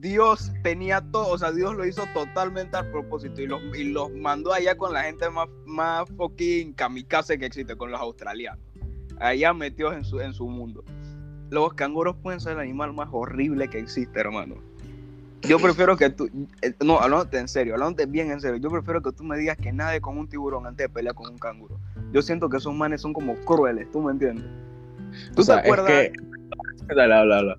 Dios 0.00 0.52
tenía 0.62 1.00
todo, 1.10 1.26
o 1.28 1.38
sea, 1.38 1.50
Dios 1.50 1.74
lo 1.74 1.84
hizo 1.84 2.04
totalmente 2.14 2.76
a 2.76 2.88
propósito 2.88 3.42
y 3.42 3.48
los, 3.48 3.60
y 3.76 3.82
los 3.84 4.12
mandó 4.12 4.52
allá 4.52 4.76
con 4.76 4.92
la 4.92 5.02
gente 5.02 5.28
más, 5.28 5.48
más 5.66 6.08
fucking 6.16 6.72
kamikaze 6.74 7.36
que 7.36 7.46
existe, 7.46 7.74
con 7.74 7.90
los 7.90 8.00
australianos. 8.00 8.64
Allá 9.18 9.52
metidos 9.52 9.94
en 9.96 10.04
su, 10.04 10.20
en 10.20 10.32
su 10.34 10.46
mundo. 10.46 10.84
Los 11.50 11.74
canguros 11.74 12.16
pueden 12.16 12.40
ser 12.40 12.52
el 12.52 12.60
animal 12.60 12.92
más 12.92 13.08
horrible 13.12 13.68
que 13.68 13.78
existe, 13.78 14.20
hermano. 14.20 14.56
Yo 15.42 15.58
prefiero 15.58 15.96
que 15.96 16.10
tú, 16.10 16.28
eh, 16.62 16.74
no, 16.84 16.98
hablándote 16.98 17.38
en 17.38 17.48
serio, 17.48 17.74
hablándote 17.74 18.06
bien 18.06 18.30
en 18.30 18.40
serio, 18.40 18.56
yo 18.56 18.70
prefiero 18.70 19.02
que 19.02 19.12
tú 19.12 19.22
me 19.22 19.38
digas 19.38 19.56
que 19.56 19.72
nadie 19.72 20.00
con 20.00 20.18
un 20.18 20.28
tiburón 20.28 20.66
antes 20.66 20.86
de 20.86 20.88
pelear 20.88 21.14
con 21.14 21.30
un 21.30 21.38
canguro. 21.38 21.78
Yo 22.12 22.22
siento 22.22 22.48
que 22.48 22.56
esos 22.56 22.74
manes 22.74 23.00
son 23.00 23.12
como 23.12 23.36
crueles, 23.36 23.90
¿tú 23.92 24.00
me 24.02 24.12
entiendes? 24.12 24.46
¿Tú 25.34 25.42
O 25.42 25.44
sea, 25.44 25.62
te 25.62 25.68
acuerdas? 25.68 25.90
Es 25.90 26.10
que... 26.10 26.94
Dale, 26.94 27.14
habla, 27.14 27.38
habla. 27.38 27.58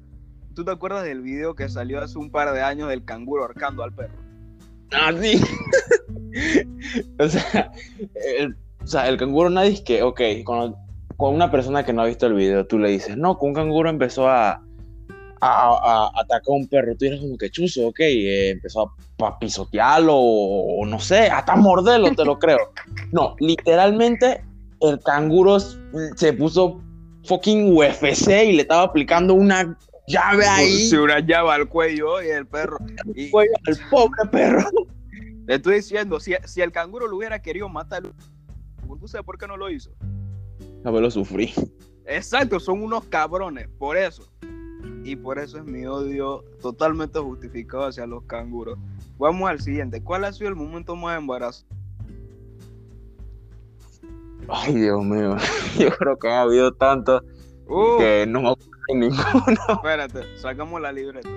¿Tú 0.56 0.66
te 0.66 0.72
acuerdas 0.72 1.06
del 1.06 1.22
video 1.22 1.56
que 1.56 1.70
salió 1.70 2.02
hace 2.02 2.18
un 2.18 2.30
par 2.30 2.54
de 2.54 2.62
años 2.62 2.90
del 2.90 3.06
canguro 3.06 3.44
ahorcando 3.44 3.84
al 3.84 3.94
perro? 3.94 4.16
Ah, 4.92 5.14
sí. 5.20 5.42
o, 7.20 7.28
sea, 7.30 7.72
el, 8.38 8.58
o 8.84 8.88
sea, 8.88 9.08
el 9.08 9.18
canguro 9.18 9.50
nadie 9.50 9.72
es 9.72 9.82
que, 9.82 10.04
ok, 10.04 10.22
con, 10.44 10.76
con 11.20 11.36
una 11.36 11.52
persona 11.52 11.84
que 11.86 11.92
no 11.92 12.02
ha 12.02 12.06
visto 12.06 12.28
el 12.28 12.34
video, 12.34 12.66
tú 12.66 12.80
le 12.80 12.88
dices, 12.92 13.18
no, 13.18 13.38
que 13.38 13.46
un 13.46 13.54
canguro 13.54 13.90
empezó 13.90 14.30
a, 14.30 14.52
a, 14.52 14.62
a- 15.42 16.06
a 16.08 16.12
atacar 16.22 16.48
a 16.48 16.54
un 16.54 16.66
perro. 16.70 16.96
Tú 16.98 17.04
eres 17.08 17.20
como 17.20 17.38
que 17.38 17.50
chuzo, 17.50 17.88
ok, 17.90 18.00
eh, 18.00 18.52
empezó 18.52 18.94
a, 19.22 19.38
pisotearlo 19.38 20.16
o, 20.16 20.80
o 20.82 20.86
no 20.86 20.98
sé, 20.98 21.28
hasta 21.28 21.58
morderlo, 21.58 22.16
te 22.16 22.24
lo 22.24 22.40
creo. 22.40 22.58
No, 23.12 23.36
literalmente 23.40 24.46
el 24.80 24.98
canguro 25.02 25.58
se 25.60 26.32
puso 26.32 26.80
fucking 27.26 27.76
UFC 27.76 28.30
y 28.46 28.54
le 28.54 28.62
estaba 28.62 28.84
aplicando 28.84 29.34
una 29.34 29.78
llave 30.08 30.46
ahí. 30.48 30.88
Se 30.88 30.98
una 31.00 31.20
llave 31.20 31.50
al 31.52 31.68
cuello 31.68 32.24
y 32.24 32.30
el 32.30 32.48
perro. 32.48 32.78
Y 33.14 33.30
Cuello 33.30 33.52
al 33.68 33.78
pobre 33.90 34.22
perro. 34.32 34.64
le 35.48 35.56
estoy 35.56 35.76
diciendo, 35.76 36.22
si, 36.22 36.34
si 36.46 36.62
el 36.62 36.72
canguro 36.72 37.08
lo 37.08 37.18
hubiera 37.18 37.42
querido 37.42 37.68
matar, 37.68 38.04
¿tú 38.04 39.08
sabes 39.10 39.26
por 39.26 39.38
qué 39.38 39.48
no 39.48 39.58
lo 39.58 39.70
hizo? 39.70 39.92
A 40.84 40.92
ver, 40.92 41.02
lo 41.02 41.12
sufrí. 41.12 41.54
Exacto, 42.06 42.60
son 42.60 42.82
unos 42.84 43.06
cabrones, 43.06 43.68
por 43.78 43.98
eso. 43.98 44.24
Y 45.04 45.16
por 45.16 45.40
eso 45.40 45.58
es 45.60 45.66
mi 45.66 45.86
odio 45.86 46.44
totalmente 46.62 47.20
justificado 47.20 47.86
hacia 47.86 48.06
los 48.06 48.24
canguros. 48.24 48.78
Vamos 49.18 49.50
al 49.50 49.60
siguiente. 49.62 50.02
¿Cuál 50.04 50.24
ha 50.26 50.34
sido 50.34 50.50
el 50.50 50.56
momento 50.56 50.96
más 50.96 51.18
embarazoso? 51.18 51.66
Ay, 54.48 54.74
Dios 54.76 55.04
mío. 55.04 55.36
Yo 55.78 55.90
creo 55.92 56.18
que 56.18 56.28
ha 56.30 56.42
habido 56.42 56.74
tanto 56.74 57.24
Uh, 57.72 58.00
que 58.00 58.26
no 58.28 58.42
me 58.42 58.50
acuerdo 58.50 58.72
ninguno. 58.96 59.58
espérate, 59.70 60.38
sacamos 60.40 60.82
la 60.82 60.92
libreta. 60.92 61.30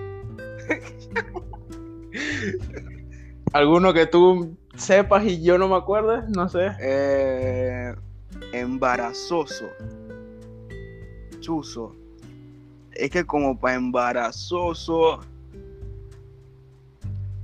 ¿Alguno 3.52 3.92
que 3.92 4.06
tú 4.06 4.56
sepas 4.76 5.25
y 5.26 5.42
yo 5.42 5.58
no 5.58 5.68
me 5.68 5.76
acuerdo? 5.76 6.22
No 6.28 6.49
sé. 6.49 6.70
Eh, 6.80 7.94
embarazoso. 8.52 9.66
Chuzo. 11.40 11.94
Es 12.92 13.11
que 13.11 13.25
como 13.25 13.58
para 13.58 13.75
embarazoso. 13.76 15.20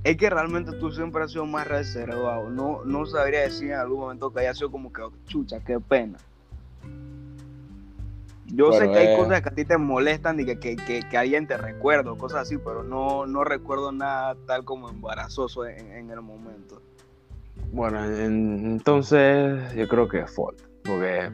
Es 0.03 0.15
que 0.15 0.29
realmente 0.29 0.71
tú 0.73 0.91
siempre 0.91 1.23
has 1.23 1.31
sido 1.31 1.45
más 1.45 1.67
reservado. 1.67 2.49
No, 2.49 2.83
no 2.85 3.05
sabría 3.05 3.41
decir 3.41 3.71
en 3.71 3.79
algún 3.79 3.99
momento 3.99 4.31
que 4.31 4.39
haya 4.39 4.53
sido 4.53 4.71
como 4.71 4.93
que, 4.93 5.01
"Oh, 5.01 5.11
chucha, 5.25 5.59
qué 5.59 5.79
pena. 5.79 6.17
Yo 8.51 8.71
sé 8.73 8.89
que 8.91 8.97
hay 8.97 9.15
cosas 9.15 9.41
que 9.43 9.49
a 9.49 9.53
ti 9.53 9.63
te 9.65 9.77
molestan 9.77 10.39
y 10.39 10.45
que, 10.45 10.57
que, 10.59 10.75
que, 10.75 11.01
que 11.07 11.17
alguien 11.17 11.45
te 11.45 11.55
recuerda, 11.57 12.15
cosas 12.15 12.41
así, 12.41 12.57
pero 12.57 12.83
no, 12.83 13.27
no 13.27 13.43
recuerdo 13.43 13.91
nada 13.91 14.35
tal 14.47 14.65
como 14.65 14.89
embarazoso 14.89 15.67
en, 15.67 15.91
en 15.91 16.09
el 16.09 16.21
momento. 16.21 16.81
Bueno, 17.71 18.03
en- 18.03 18.65
entonces 18.65 19.71
yo 19.75 19.87
creo 19.87 20.07
que 20.07 20.21
es 20.21 20.31
fault. 20.33 20.59
Porque 20.89 21.31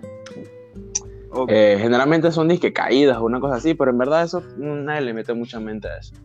eh, 1.47 1.77
generalmente 1.79 2.31
son 2.31 2.47
disque 2.47 2.73
caídas 2.73 3.17
o 3.17 3.25
una 3.25 3.39
cosa 3.39 3.55
así, 3.55 3.73
pero 3.73 3.91
en 3.91 3.97
verdad 3.97 4.23
eso 4.23 4.41
mm, 4.41 4.85
nadie 4.85 5.01
le 5.01 5.13
mete 5.13 5.33
mucha 5.33 5.59
mente 5.59 5.87
a 5.87 5.97
eso. 5.97 6.15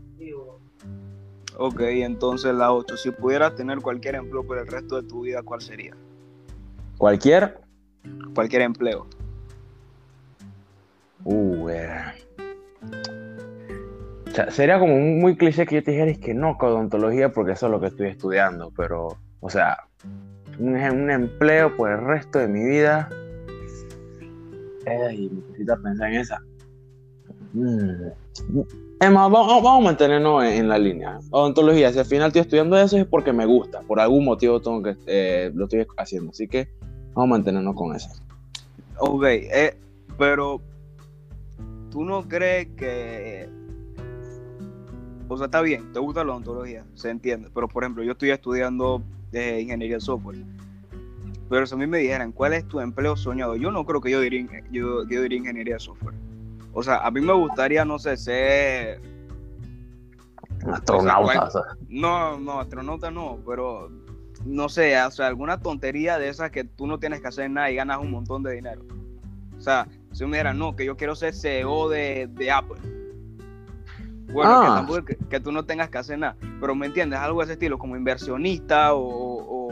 Ok, 1.63 1.81
entonces 1.81 2.55
la 2.55 2.73
8. 2.73 2.97
Si 2.97 3.11
pudieras 3.11 3.55
tener 3.55 3.81
cualquier 3.81 4.15
empleo 4.15 4.45
por 4.45 4.57
el 4.57 4.67
resto 4.67 5.01
de 5.01 5.07
tu 5.07 5.23
vida, 5.23 5.43
¿cuál 5.43 5.61
sería? 5.61 5.95
Cualquier. 6.97 7.61
Cualquier 8.35 8.63
empleo. 8.63 9.07
Uh, 11.25 11.69
eh. 11.69 12.01
O 14.27 14.31
sea, 14.35 14.51
sería 14.51 14.79
como 14.79 14.97
muy 14.97 15.37
cliché 15.37 15.67
que 15.67 15.75
yo 15.75 15.83
te 15.83 15.91
dijera 15.91 16.11
es 16.11 16.19
que 16.19 16.33
no 16.33 16.57
odontología 16.59 17.31
porque 17.31 17.53
eso 17.53 17.67
es 17.67 17.73
lo 17.73 17.81
que 17.81 17.89
estoy 17.89 18.09
estudiando, 18.09 18.73
pero, 18.75 19.19
o 19.41 19.51
sea, 19.51 19.77
un, 20.59 20.75
un 20.75 21.11
empleo 21.11 21.77
por 21.77 21.91
el 21.91 22.05
resto 22.05 22.39
de 22.39 22.49
mi 22.49 22.65
vida. 22.65 23.09
Ey, 24.87 25.31
necesito 25.31 25.83
pensar 25.83 26.13
en 26.13 26.21
esa. 26.21 26.43
Mm. 27.53 28.11
Emma, 29.01 29.29
vamos, 29.29 29.63
vamos 29.63 29.81
a 29.81 29.85
mantenernos 29.85 30.45
en, 30.45 30.53
en 30.53 30.69
la 30.69 30.79
línea. 30.79 31.19
Odontología, 31.31 31.93
si 31.93 31.99
al 31.99 32.05
final 32.05 32.29
estoy 32.29 32.43
estudiando 32.43 32.79
eso 32.79 32.97
es 32.97 33.07
porque 33.07 33.33
me 33.33 33.47
gusta, 33.47 33.81
por 33.81 33.99
algún 33.99 34.25
motivo 34.25 34.61
tengo 34.61 34.83
que, 34.83 34.97
eh, 35.07 35.51
lo 35.55 35.65
estoy 35.65 35.87
haciendo, 35.97 36.31
así 36.31 36.47
que 36.47 36.69
vamos 37.15 37.29
a 37.29 37.31
mantenernos 37.31 37.75
con 37.75 37.97
eso. 37.97 38.11
Ok, 38.99 39.25
eh, 39.25 39.77
pero 40.19 40.61
¿tú 41.91 42.05
no 42.05 42.29
crees 42.29 42.69
que... 42.77 43.49
O 45.29 45.37
sea, 45.37 45.47
está 45.47 45.61
bien, 45.63 45.93
te 45.93 45.99
gusta 45.99 46.25
la 46.25 46.33
odontología, 46.33 46.85
se 46.95 47.09
entiende, 47.09 47.49
pero 47.55 47.69
por 47.69 47.85
ejemplo, 47.85 48.03
yo 48.03 48.13
estoy 48.13 48.31
estudiando 48.31 49.03
eh, 49.33 49.61
ingeniería 49.61 49.97
de 49.97 50.01
software. 50.01 50.39
Pero 51.49 51.67
si 51.67 51.75
a 51.75 51.79
mí 51.79 51.87
me 51.87 51.99
dijeran, 51.99 52.33
¿cuál 52.33 52.53
es 52.53 52.67
tu 52.69 52.81
empleo 52.81 53.17
soñado? 53.17 53.57
Yo 53.57 53.71
no 53.71 53.85
creo 53.85 54.01
que 54.01 54.11
yo 54.11 54.21
diría, 54.21 54.47
yo, 54.71 55.07
yo 55.09 55.23
diría 55.23 55.39
ingeniería 55.39 55.75
de 55.75 55.81
software. 55.81 56.15
O 56.73 56.83
sea, 56.83 56.99
a 56.99 57.11
mí 57.11 57.21
me 57.21 57.33
gustaría, 57.33 57.85
no 57.85 57.99
sé, 57.99 58.17
ser 58.17 59.01
Astronauta, 60.73 61.45
O 61.45 61.47
o 61.47 61.51
sea. 61.51 61.63
No, 61.89 62.39
no, 62.39 62.61
astronauta 62.61 63.11
no, 63.11 63.39
pero 63.47 63.91
no 64.45 64.69
sé, 64.69 65.01
o 65.03 65.11
sea, 65.11 65.27
alguna 65.27 65.61
tontería 65.61 66.19
de 66.19 66.29
esas 66.29 66.51
que 66.51 66.65
tú 66.65 66.87
no 66.87 66.99
tienes 66.99 67.21
que 67.21 67.29
hacer 67.29 67.51
nada 67.51 67.71
y 67.71 67.77
ganas 67.77 67.99
un 67.99 68.11
montón 68.11 68.43
de 68.43 68.53
dinero. 68.53 68.83
O 69.57 69.61
sea, 69.61 69.89
si 70.13 70.25
me 70.25 70.33
dijera, 70.33 70.55
no, 70.55 70.77
que 70.77 70.85
yo 70.85 70.97
quiero 70.97 71.15
ser 71.15 71.35
CEO 71.35 71.89
de, 71.89 72.29
de 72.33 72.51
Apple. 72.51 72.81
Bueno, 74.33 74.61
que 74.61 74.67
Ah. 74.67 74.75
tampoco 74.77 75.05
que, 75.05 75.17
que 75.17 75.41
tú 75.41 75.53
no 75.53 75.65
tengas 75.65 75.89
que 75.91 75.99
hacer 75.99 76.19
nada, 76.19 76.37
pero 76.61 76.75
me 76.75 76.87
entiendes, 76.87 77.19
algo 77.19 77.41
de 77.41 77.45
ese 77.45 77.53
estilo, 77.55 77.79
como 77.79 77.97
inversionista 77.97 78.95
o. 78.95 79.01
o- 79.07 79.71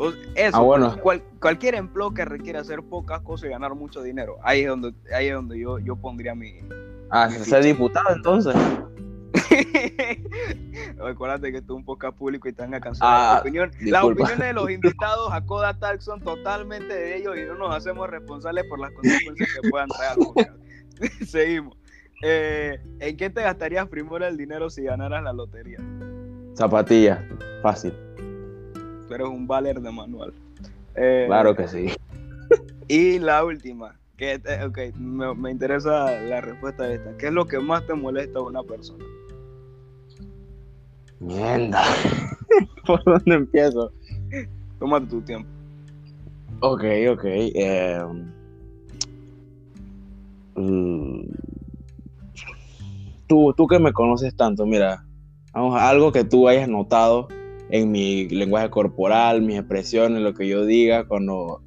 o 0.00 0.12
eso, 0.36 0.56
Ah, 0.56 0.60
bueno. 0.60 0.96
cual- 1.02 1.22
cualquier 1.40 1.74
empleo 1.74 2.14
que 2.14 2.24
requiera 2.24 2.60
hacer 2.60 2.82
pocas 2.84 3.20
cosas 3.22 3.48
y 3.48 3.50
ganar 3.50 3.74
mucho 3.74 4.00
dinero. 4.00 4.36
Ahí 4.44 4.60
es 4.60 4.68
donde, 4.68 4.94
ahí 5.12 5.26
es 5.26 5.34
donde 5.34 5.58
yo, 5.58 5.80
yo 5.80 5.96
pondría 5.96 6.36
mi, 6.36 6.54
Ah, 7.10 7.28
ser 7.30 7.64
diputado 7.64 8.14
entonces. 8.14 8.54
Acuérdate 11.04 11.50
que 11.52 11.58
es 11.58 11.68
un 11.68 11.84
podcast 11.84 12.16
público 12.16 12.48
y 12.48 12.50
están 12.52 12.74
a 12.74 12.80
cancelar. 12.80 13.12
Ah, 13.12 13.32
La 13.34 13.40
opinión- 13.40 13.70
las 13.80 14.04
opiniones 14.04 14.38
de 14.38 14.52
los 14.52 14.70
invitados 14.70 15.32
a 15.32 15.44
Coda 15.44 15.74
Talk 15.78 16.00
son 16.00 16.20
totalmente 16.20 16.94
de 16.94 17.16
ellos 17.16 17.36
y 17.36 17.42
no 17.46 17.54
nos 17.54 17.74
hacemos 17.74 18.08
responsables 18.08 18.64
por 18.68 18.78
las 18.78 18.92
consecuencias 18.92 19.48
que 19.60 19.68
puedan 19.68 19.88
traer. 19.88 20.16
Seguimos. 21.26 21.76
Eh, 22.22 22.78
¿En 23.00 23.16
qué 23.16 23.30
te 23.30 23.42
gastarías 23.42 23.86
primero 23.88 24.26
el 24.26 24.36
dinero 24.36 24.70
si 24.70 24.82
ganaras 24.82 25.22
la 25.22 25.32
lotería? 25.32 25.78
Zapatillas, 26.54 27.20
fácil. 27.62 27.92
Tú 29.06 29.14
eres 29.14 29.28
un 29.28 29.46
valer 29.46 29.80
de 29.80 29.90
manual. 29.92 30.32
Eh, 30.96 31.24
Claro 31.26 31.54
que 31.54 31.68
sí. 31.68 31.86
Y 32.88 33.18
la 33.18 33.44
última, 33.44 33.98
que 34.16 34.40
eh, 34.44 34.64
ok, 34.66 34.96
me, 34.98 35.34
me 35.34 35.50
interesa 35.50 36.10
la 36.22 36.40
respuesta 36.40 36.84
de 36.84 36.94
esta. 36.96 37.16
¿Qué 37.18 37.26
es 37.26 37.32
lo 37.32 37.44
que 37.46 37.58
más 37.60 37.86
te 37.86 37.94
molesta 37.94 38.38
a 38.38 38.42
una 38.42 38.62
persona? 38.62 39.04
Mierda. 41.20 41.82
¿Por 42.86 43.04
dónde 43.04 43.34
empiezo? 43.34 43.92
Tómate 44.78 45.06
tu 45.06 45.20
tiempo. 45.20 45.48
Ok, 46.60 46.82
ok. 47.12 47.24
eh, 47.24 48.02
mm, 50.56 51.20
tú, 53.28 53.54
tú 53.56 53.66
que 53.68 53.78
me 53.78 53.92
conoces 53.92 54.34
tanto, 54.34 54.66
mira, 54.66 55.04
vamos 55.52 55.80
algo 55.80 56.10
que 56.10 56.24
tú 56.24 56.48
hayas 56.48 56.68
notado 56.68 57.28
en 57.70 57.92
mi 57.92 58.28
lenguaje 58.28 58.70
corporal, 58.70 59.42
mis 59.42 59.58
expresiones, 59.58 60.22
lo 60.22 60.34
que 60.34 60.48
yo 60.48 60.64
diga, 60.64 61.06
cuando... 61.06 61.60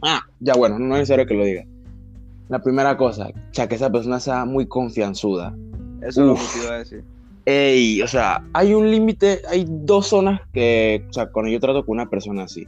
Ah, 0.00 0.22
ya 0.40 0.54
bueno, 0.54 0.78
no 0.78 0.94
es 0.94 1.00
necesario 1.00 1.26
que 1.26 1.34
lo 1.34 1.44
diga. 1.44 1.64
La 2.48 2.60
primera 2.60 2.96
cosa, 2.96 3.28
ya 3.52 3.68
que 3.68 3.74
esa 3.74 3.90
persona 3.90 4.20
sea 4.20 4.44
muy 4.44 4.66
confianzuda. 4.66 5.54
Eso 6.02 6.20
es 6.22 6.26
lo 6.26 6.34
que 6.34 6.40
te 6.40 6.64
iba 6.64 6.74
a 6.74 6.78
decir. 6.78 7.04
Ey, 7.46 8.00
o 8.02 8.08
sea, 8.08 8.44
hay 8.52 8.74
un 8.74 8.90
límite, 8.90 9.42
hay 9.50 9.66
dos 9.68 10.08
zonas 10.08 10.40
que, 10.52 11.04
o 11.08 11.12
sea, 11.12 11.26
cuando 11.30 11.50
yo 11.50 11.60
trato 11.60 11.84
con 11.84 11.94
una 11.94 12.08
persona 12.08 12.44
así. 12.44 12.66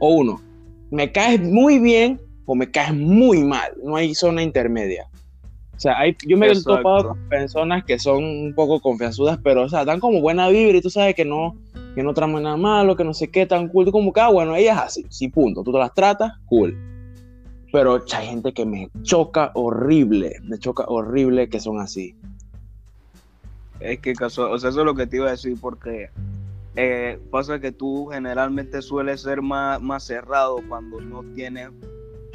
O 0.00 0.14
uno, 0.14 0.40
me 0.90 1.10
caes 1.10 1.40
muy 1.40 1.78
bien 1.78 2.20
o 2.46 2.54
me 2.54 2.70
caes 2.70 2.94
muy 2.94 3.42
mal. 3.42 3.72
No 3.82 3.96
hay 3.96 4.14
zona 4.14 4.42
intermedia. 4.42 5.08
O 5.84 5.86
sea, 5.86 5.98
hay, 5.98 6.16
yo 6.26 6.38
me 6.38 6.46
he 6.46 6.62
topado 6.62 7.08
con 7.08 7.28
personas 7.28 7.84
que 7.84 7.98
son 7.98 8.24
un 8.24 8.54
poco 8.54 8.80
confianzudas, 8.80 9.38
pero, 9.44 9.64
o 9.64 9.68
sea, 9.68 9.84
dan 9.84 10.00
como 10.00 10.22
buena 10.22 10.48
vibra 10.48 10.78
y 10.78 10.80
tú 10.80 10.88
sabes 10.88 11.14
que 11.14 11.26
no, 11.26 11.58
que 11.94 12.02
no 12.02 12.14
traman 12.14 12.44
nada 12.44 12.56
malo, 12.56 12.96
que 12.96 13.04
no 13.04 13.12
sé 13.12 13.28
qué, 13.28 13.44
tan 13.44 13.68
cool. 13.68 13.84
Tú 13.84 13.92
como 13.92 14.10
que, 14.10 14.18
ah, 14.18 14.30
bueno, 14.30 14.56
ella 14.56 14.72
es 14.72 14.78
así, 14.78 15.06
sí, 15.10 15.28
punto. 15.28 15.62
Tú 15.62 15.72
te 15.72 15.78
las 15.78 15.92
tratas, 15.92 16.32
cool. 16.46 16.74
Pero 17.70 18.02
hay 18.16 18.26
gente 18.26 18.54
que 18.54 18.64
me 18.64 18.88
choca 19.02 19.50
horrible, 19.52 20.36
me 20.44 20.58
choca 20.58 20.84
horrible 20.88 21.50
que 21.50 21.60
son 21.60 21.78
así. 21.78 22.14
Es 23.78 23.98
que 23.98 24.14
casual, 24.14 24.52
o 24.52 24.58
sea, 24.58 24.70
eso 24.70 24.80
es 24.80 24.86
lo 24.86 24.94
que 24.94 25.06
te 25.06 25.18
iba 25.18 25.28
a 25.28 25.32
decir 25.32 25.54
porque 25.60 26.08
eh, 26.76 27.20
pasa 27.30 27.60
que 27.60 27.72
tú 27.72 28.06
generalmente 28.06 28.80
sueles 28.80 29.20
ser 29.20 29.42
más, 29.42 29.82
más 29.82 30.04
cerrado 30.04 30.62
cuando 30.66 31.02
no 31.02 31.24
tienes, 31.34 31.68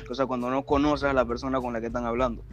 o 0.08 0.14
sea, 0.14 0.28
cuando 0.28 0.52
no 0.52 0.68
conoces 0.68 1.10
a 1.10 1.14
la 1.14 1.26
persona 1.26 1.60
con 1.60 1.74
la 1.74 1.82
que 1.82 1.88
están 1.88 2.06
hablando. 2.06 2.44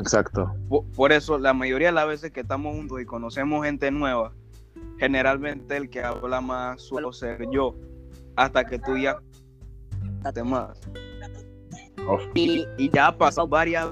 Exacto. 0.00 0.52
Por, 0.68 0.84
por 0.92 1.12
eso, 1.12 1.38
la 1.38 1.52
mayoría 1.52 1.88
de 1.88 1.94
las 1.94 2.06
veces 2.06 2.30
que 2.32 2.40
estamos 2.40 2.74
juntos 2.74 3.00
y 3.00 3.04
conocemos 3.04 3.64
gente 3.64 3.90
nueva, 3.90 4.32
generalmente 4.98 5.76
el 5.76 5.90
que 5.90 6.02
habla 6.02 6.40
más 6.40 6.82
suelo 6.82 7.12
ser 7.12 7.48
yo, 7.50 7.74
hasta 8.36 8.64
que 8.64 8.78
tú 8.78 8.96
ya 8.96 9.18
te 10.32 10.42
más. 10.42 10.80
Y, 12.34 12.66
y 12.78 12.90
ya 12.90 13.08
ha 13.08 13.16
pasado 13.16 13.46
varias 13.46 13.88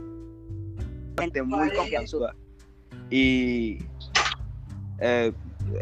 gente 1.18 1.42
muy 1.42 1.70
confianzuda. 1.74 2.34
Y 3.10 3.78
eh, 4.98 5.32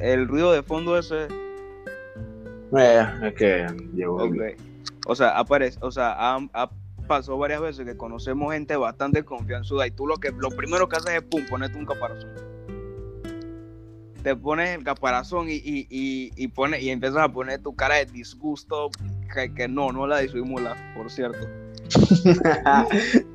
el 0.01 0.27
ruido 0.29 0.53
de 0.53 0.63
fondo 0.63 0.99
ese, 0.99 1.29
Eh, 2.77 3.07
es 3.23 3.35
que 3.35 3.67
llegó. 3.95 4.25
ok. 4.25 4.35
o 5.07 5.15
sea, 5.15 5.39
aparece, 5.39 5.79
o 5.81 5.91
sea, 5.91 6.13
ha, 6.13 6.39
ha 6.53 6.71
pasado 7.09 7.39
varias 7.39 7.61
veces 7.61 7.85
que 7.85 7.97
conocemos 7.97 8.53
gente 8.53 8.77
bastante 8.77 9.25
confianzuda 9.25 9.87
y 9.87 9.91
tú 9.91 10.07
lo 10.07 10.19
que 10.19 10.31
lo 10.31 10.51
primero 10.51 10.89
que 10.89 10.97
haces 10.97 11.15
es 11.15 11.23
pum, 11.23 11.45
ponerte 11.49 11.77
un 11.77 11.87
caparazón. 11.87 12.31
Te 14.23 14.37
pones 14.37 14.77
el 14.77 14.85
caparazón 14.85 15.49
y, 15.49 15.55
y, 15.55 15.87
y, 15.89 16.31
y, 16.37 16.53
y 16.81 16.91
empiezas 16.91 17.19
a 17.19 17.33
poner 17.33 17.63
tu 17.63 17.75
cara 17.75 17.97
de 17.97 18.07
disgusto, 18.07 18.91
que, 19.35 19.55
que 19.55 19.69
no, 19.69 19.91
no 19.93 20.07
la 20.07 20.19
disimulas, 20.19 20.77
por 20.95 21.11
cierto. 21.11 21.49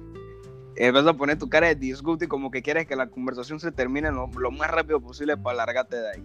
empiezas 0.75 1.07
a 1.07 1.13
poner 1.13 1.37
tu 1.37 1.49
cara 1.49 1.67
de 1.67 1.75
disgusto 1.75 2.25
y 2.25 2.27
como 2.27 2.51
que 2.51 2.61
quieres 2.61 2.85
que 2.85 2.95
la 2.95 3.07
conversación 3.07 3.59
se 3.59 3.71
termine 3.71 4.11
lo, 4.11 4.29
lo 4.37 4.51
más 4.51 4.69
rápido 4.69 5.01
posible 5.01 5.37
para 5.37 5.57
largarte 5.57 5.97
de 5.97 6.11
ahí. 6.11 6.23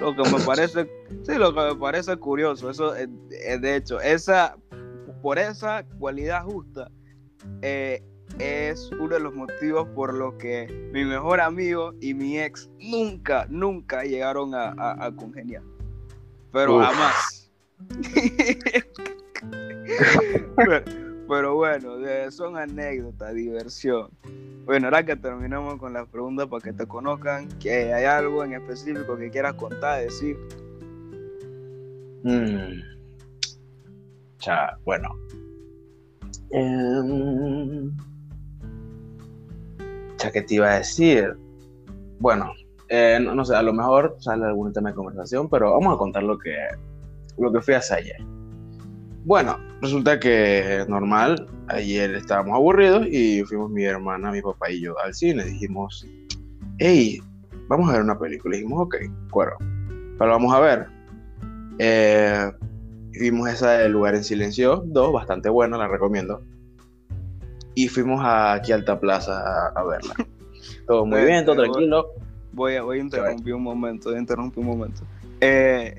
Lo 0.00 0.14
que 0.16 0.22
me 0.30 0.40
parece, 0.44 0.90
sí, 1.22 1.34
lo 1.34 1.54
que 1.54 1.60
me 1.60 1.74
parece 1.76 2.16
curioso, 2.16 2.70
eso 2.70 2.94
es, 2.94 3.08
es 3.30 3.60
de 3.60 3.76
hecho, 3.76 4.00
esa, 4.00 4.56
por 5.22 5.38
esa 5.38 5.84
cualidad 5.98 6.44
justa, 6.44 6.90
eh, 7.62 8.02
es 8.38 8.90
uno 8.92 9.14
de 9.14 9.20
los 9.20 9.34
motivos 9.34 9.88
por 9.94 10.14
los 10.14 10.34
que 10.34 10.90
mi 10.92 11.04
mejor 11.04 11.40
amigo 11.40 11.94
y 12.00 12.14
mi 12.14 12.38
ex 12.38 12.70
nunca, 12.78 13.46
nunca 13.48 14.04
llegaron 14.04 14.54
a, 14.54 14.68
a- 14.76 15.06
a 15.06 15.16
congeniar. 15.16 15.62
Pero 16.52 16.76
Uf. 16.78 16.84
jamás. 16.84 17.50
pero, 20.56 20.82
pero 21.28 21.54
bueno, 21.56 21.94
son 22.30 22.56
anécdotas, 22.56 23.34
diversión. 23.34 24.10
Bueno, 24.64 24.86
ahora 24.88 25.04
que 25.04 25.16
terminamos 25.16 25.78
con 25.78 25.92
las 25.92 26.06
preguntas 26.08 26.46
para 26.46 26.62
que 26.62 26.72
te 26.72 26.86
conozcan, 26.86 27.48
que 27.58 27.92
hay 27.92 28.04
algo 28.04 28.44
en 28.44 28.52
específico 28.54 29.16
que 29.16 29.30
quieras 29.30 29.54
contar, 29.54 30.02
decir. 30.02 30.36
Mm. 32.22 32.99
Bueno. 34.84 35.08
Em, 36.50 37.96
cha, 40.16 40.30
¿qué 40.32 40.42
te 40.42 40.54
iba 40.54 40.68
a 40.72 40.78
decir? 40.78 41.36
Bueno, 42.18 42.52
eh, 42.88 43.18
no, 43.20 43.44
sé, 43.44 43.54
a 43.54 43.62
lo 43.62 43.72
mejor 43.72 44.16
sale 44.20 44.46
algún 44.46 44.72
tema 44.72 44.90
de 44.90 44.96
conversación, 44.96 45.48
pero 45.48 45.72
vamos 45.72 45.94
a 45.94 45.98
contar 45.98 46.22
lo 46.22 46.38
que, 46.38 46.56
lo 47.38 47.52
que 47.52 47.60
fui 47.60 47.74
a 47.74 47.78
hacer 47.78 47.98
ayer. 47.98 48.16
Bueno, 49.24 49.58
resulta 49.80 50.18
que 50.18 50.84
normal, 50.88 51.46
ayer 51.68 52.14
estábamos 52.14 52.54
aburridos 52.54 53.06
y 53.06 53.42
fuimos 53.44 53.70
mi 53.70 53.84
hermana, 53.84 54.32
mi 54.32 54.40
papá 54.40 54.70
y 54.70 54.80
yo 54.80 54.98
al 54.98 55.14
cine. 55.14 55.44
Dijimos, 55.44 56.06
hey, 56.78 57.20
vamos 57.68 57.88
a 57.88 57.92
ver 57.92 58.02
una 58.02 58.18
película. 58.18 58.56
Dijimos, 58.56 58.86
ok, 58.86 58.96
cuero, 59.30 59.56
pero 60.18 60.30
vamos 60.30 60.52
a 60.52 60.60
ver. 60.60 60.86
Eh, 61.78 62.50
vimos 63.12 63.48
esa 63.48 63.72
de 63.72 63.88
Lugar 63.88 64.14
en 64.14 64.24
Silencio 64.24 64.82
2, 64.86 65.12
bastante 65.12 65.48
buena, 65.48 65.76
la 65.78 65.88
recomiendo. 65.88 66.42
Y 67.74 67.88
fuimos 67.88 68.20
a, 68.24 68.52
aquí 68.54 68.72
a 68.72 68.76
Alta 68.76 68.98
Plaza 69.00 69.40
a, 69.40 69.68
a 69.68 69.84
verla. 69.84 70.14
Todo 70.86 71.06
muy 71.06 71.20
bien, 71.24 71.44
todo 71.44 71.56
tranquilo. 71.72 72.06
Voy 72.52 72.74
a, 72.74 72.82
voy 72.82 72.98
a 72.98 73.00
interrumpir 73.02 73.54
un 73.54 73.62
momento, 73.62 74.08
voy 74.10 74.16
a 74.18 74.20
interrumpir 74.20 74.58
un 74.58 74.66
momento. 74.66 75.02
Eh, 75.40 75.94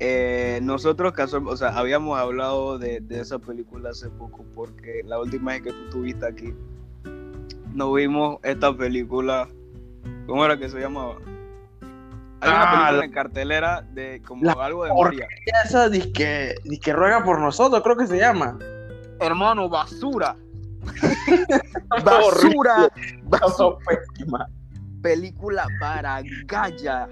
eh, 0.00 0.58
nosotros, 0.62 1.12
casual- 1.12 1.46
o 1.46 1.56
sea, 1.56 1.68
habíamos 1.78 2.18
hablado 2.18 2.78
de, 2.78 3.00
de 3.00 3.20
esa 3.20 3.38
película 3.38 3.90
hace 3.90 4.10
poco 4.10 4.44
porque 4.54 5.02
la 5.06 5.20
última 5.20 5.52
vez 5.52 5.62
que 5.62 5.70
tú 5.70 5.76
estuviste 5.84 6.26
aquí, 6.26 6.52
nos 7.72 7.94
vimos 7.94 8.38
esta 8.42 8.76
película, 8.76 9.48
¿cómo 10.26 10.44
era 10.44 10.58
que 10.58 10.68
se 10.68 10.80
llamaba? 10.80 11.16
Hay 12.44 12.50
una 12.50 12.62
Ah, 12.62 12.70
película 12.72 12.92
la- 12.98 13.04
en 13.04 13.10
cartelera 13.12 13.82
de 13.92 14.22
como 14.26 14.44
La 14.44 14.52
algo 14.64 14.84
de 14.84 14.92
María. 14.94 15.26
Esa 15.64 15.88
disque, 15.88 16.54
disque 16.64 16.92
ruega 16.92 17.24
por 17.24 17.40
nosotros, 17.40 17.82
creo 17.82 17.96
que 17.96 18.06
se 18.06 18.18
llama. 18.18 18.58
Hermano, 19.20 19.68
basura. 19.68 20.36
Basura. 22.04 22.88
basura. 23.24 23.76
Pésima. 23.86 24.46
película 25.02 25.66
para 25.80 26.20
Gaya. 26.46 27.08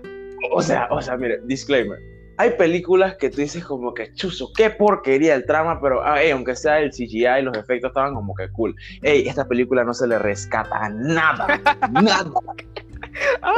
O 0.52 0.62
sea, 0.62 0.88
o 0.90 1.00
sea, 1.00 1.16
mire, 1.16 1.40
disclaimer. 1.44 1.98
Hay 2.38 2.50
películas 2.56 3.16
que 3.20 3.28
tú 3.30 3.40
dices 3.42 3.64
como 3.64 3.92
que 3.94 4.12
chuzo, 4.14 4.50
qué 4.56 4.70
porquería 4.70 5.34
el 5.34 5.44
trama, 5.46 5.80
pero 5.80 6.02
ah, 6.04 6.20
ey, 6.22 6.30
aunque 6.32 6.56
sea 6.56 6.80
el 6.80 6.90
CGI 6.90 7.26
y 7.38 7.42
los 7.42 7.56
efectos 7.56 7.90
estaban 7.90 8.14
como 8.14 8.34
que 8.34 8.50
cool. 8.50 8.74
Ey, 9.02 9.28
esta 9.28 9.46
película 9.46 9.84
no 9.84 9.92
se 9.94 10.06
le 10.06 10.18
rescata 10.18 10.88
nada, 10.88 11.46
nada. 11.92 12.30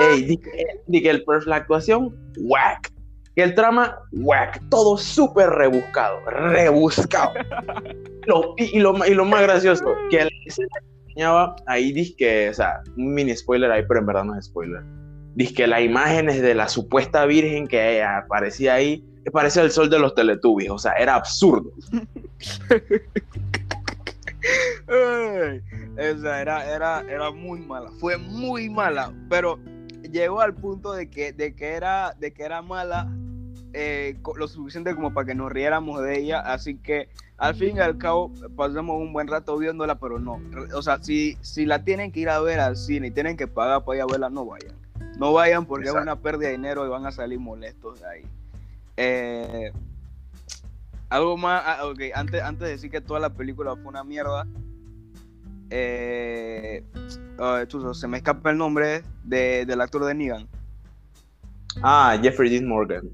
Ey, 0.00 0.22
di, 0.24 0.36
que- 0.36 0.80
di 0.86 1.02
que 1.02 1.10
el, 1.10 1.24
la 1.46 1.56
actuación, 1.56 2.14
whack. 2.38 2.92
Que 3.36 3.42
el 3.42 3.54
trama, 3.54 3.98
whack. 4.12 4.60
Todo 4.70 4.96
súper 4.96 5.50
rebuscado, 5.50 6.20
rebuscado. 6.26 7.32
Lo- 8.26 8.54
y, 8.56 8.76
y 8.78 8.80
lo, 8.80 9.04
y 9.06 9.12
lo 9.14 9.24
más 9.26 9.42
gracioso, 9.42 9.84
que 10.10 10.24
la 10.24 10.30
escena 10.46 10.68
que 10.80 11.10
enseñaba 11.10 11.56
ahí 11.66 11.92
dice 11.92 12.14
que, 12.16 12.48
o 12.48 12.54
sea, 12.54 12.80
un 12.96 13.12
mini 13.12 13.36
spoiler 13.36 13.70
ahí, 13.70 13.84
pero 13.86 14.00
en 14.00 14.06
verdad 14.06 14.24
no 14.24 14.38
es 14.38 14.46
spoiler. 14.46 14.82
Dice 15.34 15.52
que 15.52 15.66
las 15.66 15.82
imágenes 15.82 16.40
de 16.40 16.54
la 16.54 16.68
supuesta 16.68 17.26
virgen 17.26 17.66
que 17.66 18.02
aparecía 18.02 18.74
ahí 18.74 19.04
parecía 19.32 19.62
el 19.62 19.70
sol 19.72 19.90
de 19.90 19.98
los 19.98 20.14
Teletubbies, 20.14 20.70
o 20.70 20.78
sea, 20.78 20.92
era 20.92 21.16
absurdo. 21.16 21.70
Ay, 24.88 25.60
esa 25.96 26.40
era, 26.40 26.64
era, 26.74 27.00
era 27.08 27.30
muy 27.30 27.60
mala, 27.60 27.90
fue 27.98 28.16
muy 28.16 28.68
mala, 28.68 29.12
pero 29.28 29.58
llegó 30.10 30.40
al 30.40 30.54
punto 30.54 30.92
de 30.92 31.08
que, 31.08 31.32
de 31.32 31.54
que, 31.54 31.72
era, 31.72 32.14
de 32.18 32.32
que 32.32 32.42
era 32.42 32.62
mala 32.62 33.10
eh, 33.72 34.18
lo 34.36 34.48
suficiente 34.48 34.94
como 34.94 35.12
para 35.12 35.26
que 35.26 35.34
nos 35.34 35.50
riéramos 35.50 36.02
de 36.02 36.18
ella, 36.18 36.40
así 36.40 36.76
que 36.76 37.08
al 37.36 37.54
fin 37.54 37.76
y 37.76 37.80
al 37.80 37.98
cabo 37.98 38.32
pasamos 38.56 39.00
un 39.00 39.12
buen 39.12 39.26
rato 39.26 39.58
viéndola, 39.58 39.98
pero 39.98 40.18
no, 40.18 40.40
o 40.74 40.82
sea, 40.82 41.02
si, 41.02 41.36
si 41.40 41.66
la 41.66 41.84
tienen 41.84 42.12
que 42.12 42.20
ir 42.20 42.28
a 42.28 42.40
ver 42.40 42.60
al 42.60 42.76
cine 42.76 43.08
y 43.08 43.10
tienen 43.10 43.36
que 43.36 43.46
pagar 43.46 43.84
para 43.84 43.96
ir 43.96 44.02
a 44.02 44.06
verla, 44.06 44.30
no 44.30 44.44
vayan, 44.46 44.76
no 45.18 45.32
vayan 45.32 45.66
porque 45.66 45.88
Exacto. 45.88 46.00
es 46.00 46.02
una 46.14 46.22
pérdida 46.22 46.48
de 46.48 46.56
dinero 46.56 46.86
y 46.86 46.88
van 46.88 47.06
a 47.06 47.12
salir 47.12 47.38
molestos 47.38 48.00
de 48.00 48.06
ahí. 48.06 48.22
Eh, 48.96 49.72
algo 51.08 51.36
más, 51.36 51.62
ah, 51.64 51.86
ok, 51.86 52.00
antes, 52.14 52.42
antes 52.42 52.66
de 52.66 52.70
decir 52.74 52.90
que 52.90 53.00
toda 53.00 53.20
la 53.20 53.30
película 53.30 53.74
fue 53.76 53.86
una 53.86 54.04
mierda, 54.04 54.46
eh, 55.76 56.84
ah, 57.40 57.64
se 57.92 58.06
me 58.06 58.18
escapa 58.18 58.50
el 58.50 58.58
nombre 58.58 59.02
de, 59.24 59.66
del 59.66 59.80
actor 59.80 60.04
de 60.04 60.14
Negan. 60.14 60.46
Ah, 61.82 62.16
Jeffrey 62.22 62.48
Dean 62.48 62.66
Morgan. 62.68 63.10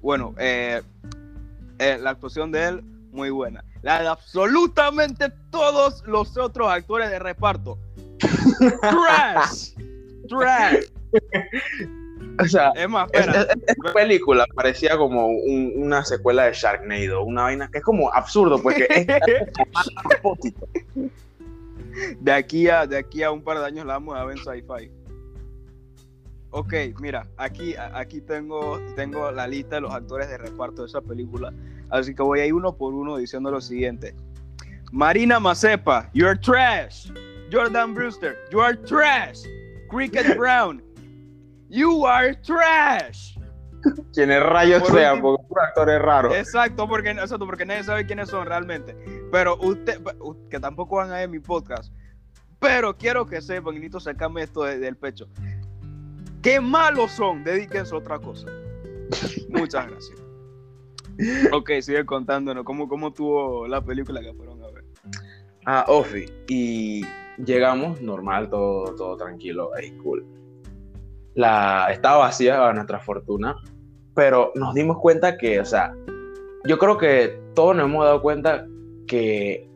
Bueno, 0.00 0.34
eh, 0.38 0.80
eh, 1.78 1.98
la 2.00 2.10
actuación 2.10 2.50
de 2.50 2.64
él, 2.68 2.80
muy 3.12 3.28
buena. 3.30 3.62
la 3.82 4.00
de 4.00 4.08
absolutamente 4.08 5.30
todos 5.50 6.02
los 6.06 6.36
otros 6.38 6.68
actores 6.70 7.10
de 7.10 7.18
reparto. 7.18 7.78
Trash. 8.80 9.72
Trash. 10.28 10.84
O 12.40 12.44
sea, 12.46 12.70
Es 12.74 12.88
más, 12.88 13.08
es- 13.12 13.26
es- 13.28 13.46
esta 13.66 13.92
película 13.94 14.46
parecía 14.54 14.96
como 14.96 15.26
un- 15.28 15.72
una 15.76 16.04
secuela 16.04 16.44
de 16.44 16.52
Sharknado, 16.52 17.22
una 17.24 17.42
vaina 17.44 17.68
que 17.70 17.78
es 17.78 17.84
como 17.84 18.12
absurdo, 18.12 18.60
porque 18.62 18.86
es 18.90 19.06
mal 19.72 19.84
a 19.96 20.02
propósito. 20.08 20.66
De 22.20 22.32
aquí 22.32 22.68
a, 22.68 22.86
de 22.86 22.98
aquí 22.98 23.22
a 23.22 23.30
un 23.30 23.42
par 23.42 23.58
de 23.58 23.66
años 23.66 23.86
la 23.86 23.94
vamos 23.94 24.16
a 24.16 24.24
ver 24.24 24.38
en 24.38 24.44
sci-fi. 24.44 24.90
Ok, 26.50 26.72
mira, 27.00 27.26
aquí, 27.36 27.74
aquí 27.76 28.20
tengo, 28.20 28.78
tengo 28.94 29.30
la 29.30 29.46
lista 29.46 29.76
de 29.76 29.82
los 29.82 29.92
actores 29.92 30.28
de 30.28 30.38
reparto 30.38 30.82
de 30.82 30.88
esa 30.88 31.00
película. 31.00 31.52
Así 31.90 32.14
que 32.14 32.22
voy 32.22 32.40
a 32.40 32.46
ir 32.46 32.54
uno 32.54 32.76
por 32.76 32.94
uno 32.94 33.16
diciendo 33.16 33.50
lo 33.50 33.60
siguiente. 33.60 34.14
Marina 34.92 35.38
Mazepa, 35.38 36.10
you're 36.14 36.38
trash. 36.38 37.10
Jordan 37.52 37.94
Brewster, 37.94 38.36
you 38.50 38.60
are 38.60 38.76
trash. 38.76 39.40
Cricket 39.90 40.36
Brown, 40.38 40.82
you 41.68 42.06
are 42.06 42.34
trash. 42.34 43.36
Quienes 44.12 44.42
rayos 44.42 44.86
sean, 44.88 45.20
porque 45.20 45.44
un 45.48 45.58
actor 45.60 45.90
es 45.90 46.02
raro. 46.02 46.34
Exacto, 46.34 46.88
porque, 46.88 47.10
exacto, 47.10 47.46
porque 47.46 47.64
nadie 47.64 47.84
sabe 47.84 48.06
quiénes 48.06 48.30
son 48.30 48.46
realmente. 48.46 48.96
Pero 49.36 49.58
usted, 49.60 50.00
que 50.48 50.58
tampoco 50.58 50.96
van 50.96 51.10
a 51.12 51.16
ver 51.16 51.28
mi 51.28 51.40
podcast. 51.40 51.92
Pero 52.58 52.96
quiero 52.96 53.26
que 53.26 53.42
sepan, 53.42 53.74
y 53.74 53.80
necesito 53.80 54.00
sacarme 54.00 54.42
esto 54.42 54.62
de- 54.62 54.78
del 54.78 54.96
pecho. 54.96 55.28
Qué 56.40 56.58
malos 56.58 57.10
son, 57.10 57.44
dedíquense 57.44 57.94
a 57.94 57.98
otra 57.98 58.18
cosa. 58.18 58.48
Muchas 59.50 59.88
gracias. 59.88 60.22
Ok, 61.52 61.70
sigue 61.82 62.06
contándonos 62.06 62.64
cómo, 62.64 62.88
cómo 62.88 63.12
tuvo 63.12 63.66
la 63.66 63.82
película 63.82 64.22
que 64.22 64.32
fueron 64.32 64.62
a 64.62 64.68
ver. 64.68 64.84
Ah, 65.66 65.84
Ofi. 65.88 66.24
Y 66.48 67.04
llegamos, 67.36 68.00
normal, 68.00 68.48
todo, 68.48 68.94
todo 68.94 69.18
tranquilo, 69.18 69.70
ahí 69.76 69.92
cool. 69.98 70.26
La, 71.34 71.88
estaba 71.90 72.18
vacía 72.18 72.66
a 72.66 72.72
nuestra 72.72 73.00
fortuna, 73.00 73.54
pero 74.14 74.52
nos 74.54 74.72
dimos 74.72 74.98
cuenta 74.98 75.36
que, 75.36 75.60
o 75.60 75.64
sea, 75.66 75.94
yo 76.64 76.78
creo 76.78 76.96
que 76.96 77.38
todos 77.54 77.76
nos 77.76 77.84
hemos 77.84 78.02
dado 78.04 78.22
cuenta 78.22 78.66
que 79.06 79.68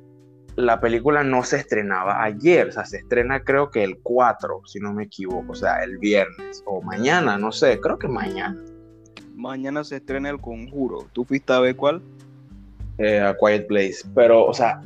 la 0.56 0.80
película 0.80 1.22
no 1.22 1.42
se 1.42 1.56
estrenaba 1.56 2.22
ayer, 2.22 2.68
o 2.68 2.72
sea, 2.72 2.84
se 2.84 2.98
estrena 2.98 3.42
creo 3.44 3.70
que 3.70 3.84
el 3.84 3.98
4, 3.98 4.62
si 4.66 4.80
no 4.80 4.92
me 4.92 5.04
equivoco, 5.04 5.52
o 5.52 5.54
sea, 5.54 5.82
el 5.82 5.98
viernes 5.98 6.62
o 6.66 6.82
mañana, 6.82 7.38
no 7.38 7.52
sé, 7.52 7.80
creo 7.80 7.98
que 7.98 8.08
mañana. 8.08 8.60
Mañana 9.34 9.84
se 9.84 9.96
estrena 9.96 10.28
El 10.28 10.40
Conjuro. 10.40 11.06
¿Tú 11.12 11.24
fuiste 11.24 11.52
a 11.52 11.60
ver 11.60 11.76
cuál? 11.76 12.02
eh, 13.00 13.20
a 13.20 13.36
Quiet 13.36 13.66
Place. 13.66 13.98
Pero, 14.14 14.44
o 14.44 14.54
sea, 14.54 14.82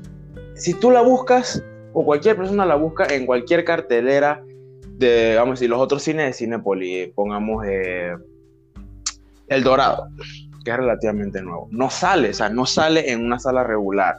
si 0.55 0.75
tú 0.75 0.91
la 0.91 1.03
buscas, 1.03 1.63
o 1.93 2.05
cualquier 2.05 2.37
persona 2.37 2.65
la 2.65 2.77
busca 2.77 3.07
en 3.07 3.27
cualquier 3.27 3.65
cartelera 3.65 4.43
de, 4.97 5.35
vamos 5.37 5.53
a 5.53 5.55
decir, 5.55 5.71
los 5.71 5.81
otros 5.81 6.03
cines 6.03 6.27
de 6.27 6.33
Cinepolis, 6.33 7.09
pongamos 7.15 7.65
eh, 7.67 8.15
El 9.49 9.65
Dorado, 9.65 10.09
que 10.65 10.71
es 10.71 10.77
relativamente 10.77 11.43
nuevo, 11.43 11.69
no 11.71 11.91
sale, 11.91 12.31
o 12.31 12.35
sea, 12.35 12.49
no 12.49 12.67
sale 12.67 13.11
en 13.11 13.25
una 13.25 13.39
sala 13.39 13.65
regular. 13.65 14.17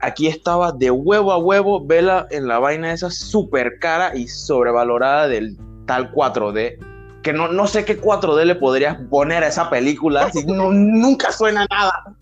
Aquí 0.00 0.26
estaba 0.28 0.72
de 0.72 0.90
huevo 0.90 1.30
a 1.32 1.38
huevo, 1.38 1.84
vela 1.84 2.26
en 2.30 2.48
la 2.48 2.58
vaina 2.58 2.92
esa 2.92 3.10
súper 3.10 3.78
cara 3.78 4.16
y 4.16 4.28
sobrevalorada 4.28 5.28
del 5.28 5.56
tal 5.86 6.12
4D, 6.12 6.78
que 7.22 7.32
no, 7.32 7.48
no 7.48 7.66
sé 7.66 7.84
qué 7.84 8.00
4D 8.00 8.44
le 8.44 8.54
podrías 8.54 8.96
poner 9.10 9.44
a 9.44 9.48
esa 9.48 9.68
película, 9.68 10.30
si 10.30 10.44
no, 10.46 10.70
nunca 10.72 11.30
suena 11.32 11.66
nada. 11.70 12.16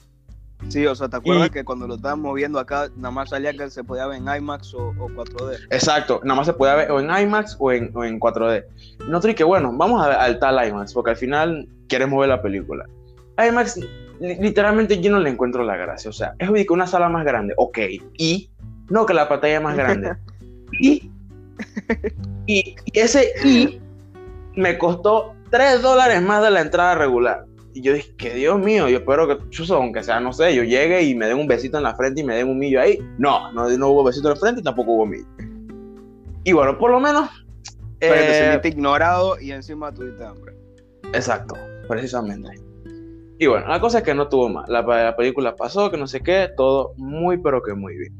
Sí, 0.68 0.84
o 0.86 0.94
sea, 0.96 1.08
¿te 1.08 1.16
acuerdas 1.16 1.46
Y- 1.46 1.50
que 1.50 1.64
cuando 1.64 1.86
lo 1.86 1.94
estábamos 1.94 2.34
viendo 2.34 2.58
acá, 2.58 2.88
nada 2.96 3.12
más 3.12 3.30
salía 3.30 3.52
que 3.52 3.70
se 3.70 3.84
podía 3.84 4.06
ver 4.08 4.18
en 4.20 4.28
IMAX 4.28 4.74
o, 4.74 4.88
o 4.88 5.08
4D? 5.08 5.56
Exacto, 5.70 6.20
nada 6.24 6.34
más 6.34 6.46
se 6.46 6.52
puede 6.52 6.74
ver 6.74 6.90
o 6.90 6.98
en 6.98 7.08
IMAX 7.16 7.56
o 7.60 7.70
en, 7.70 7.92
o 7.94 8.02
en 8.04 8.18
4D. 8.18 8.64
Nosotros 9.06 9.32
y 9.32 9.34
que 9.36 9.44
bueno, 9.44 9.70
vamos 9.72 10.04
a 10.04 10.08
ver 10.08 10.16
al 10.18 10.38
tal 10.40 10.68
IMAX, 10.68 10.92
porque 10.92 11.10
al 11.10 11.16
final 11.16 11.68
queremos 11.88 12.18
ver 12.18 12.28
la 12.30 12.42
película. 12.42 12.86
IMAX, 13.38 13.78
literalmente 14.20 15.00
yo 15.00 15.10
no 15.10 15.20
le 15.20 15.30
encuentro 15.30 15.64
la 15.64 15.76
gracia. 15.76 16.10
O 16.10 16.12
sea, 16.12 16.34
es 16.38 16.50
que 16.50 16.72
una 16.72 16.86
sala 16.86 17.08
más 17.08 17.24
grande, 17.24 17.54
ok, 17.56 17.78
y 18.16 18.50
no 18.88 19.06
que 19.06 19.14
la 19.14 19.28
pantalla 19.28 19.60
más 19.60 19.76
grande. 19.76 20.12
y, 20.80 21.10
y, 22.46 22.76
y 22.84 22.98
ese 22.98 23.32
y 23.44 23.80
me 24.56 24.76
costó 24.78 25.34
3 25.50 25.82
dólares 25.82 26.22
más 26.22 26.42
de 26.42 26.50
la 26.50 26.60
entrada 26.60 26.94
regular. 26.94 27.44
Y 27.74 27.82
yo 27.82 27.92
dije, 27.92 28.14
que 28.16 28.34
Dios 28.34 28.58
mío, 28.58 28.88
yo 28.88 28.98
espero 28.98 29.28
que, 29.28 29.50
chuzo, 29.50 29.76
aunque 29.76 30.02
sea, 30.02 30.20
no 30.20 30.32
sé, 30.32 30.54
yo 30.54 30.64
llegue 30.64 31.02
y 31.02 31.14
me 31.14 31.26
den 31.26 31.38
un 31.38 31.46
besito 31.46 31.76
en 31.76 31.84
la 31.84 31.94
frente 31.94 32.22
y 32.22 32.24
me 32.24 32.34
den 32.34 32.48
un 32.48 32.58
millo 32.58 32.80
ahí. 32.80 32.98
No, 33.18 33.52
no, 33.52 33.68
no 33.68 33.88
hubo 33.88 34.04
besito 34.04 34.28
en 34.28 34.34
la 34.34 34.40
frente 34.40 34.60
y 34.60 34.64
tampoco 34.64 34.92
hubo 34.92 35.06
millo. 35.06 35.26
Y 36.44 36.52
bueno, 36.52 36.76
por 36.78 36.90
lo 36.90 36.98
menos. 36.98 37.28
Pero 38.00 38.14
te 38.14 38.30
eh, 38.30 38.34
sentiste 38.34 38.68
ignorado 38.68 39.40
y 39.40 39.52
encima 39.52 39.92
tuviste 39.92 40.24
hambre. 40.24 40.54
exacto, 41.12 41.56
precisamente. 41.88 42.67
Y 43.38 43.46
bueno, 43.46 43.68
la 43.68 43.80
cosa 43.80 43.98
es 43.98 44.04
que 44.04 44.14
no 44.14 44.28
tuvo 44.28 44.48
más. 44.48 44.68
La, 44.68 44.82
la 44.82 45.16
película 45.16 45.54
pasó, 45.54 45.90
que 45.90 45.96
no 45.96 46.06
sé 46.06 46.20
qué, 46.22 46.50
todo 46.56 46.92
muy, 46.96 47.38
pero 47.38 47.62
que 47.62 47.74
muy 47.74 47.96
bien. 47.96 48.12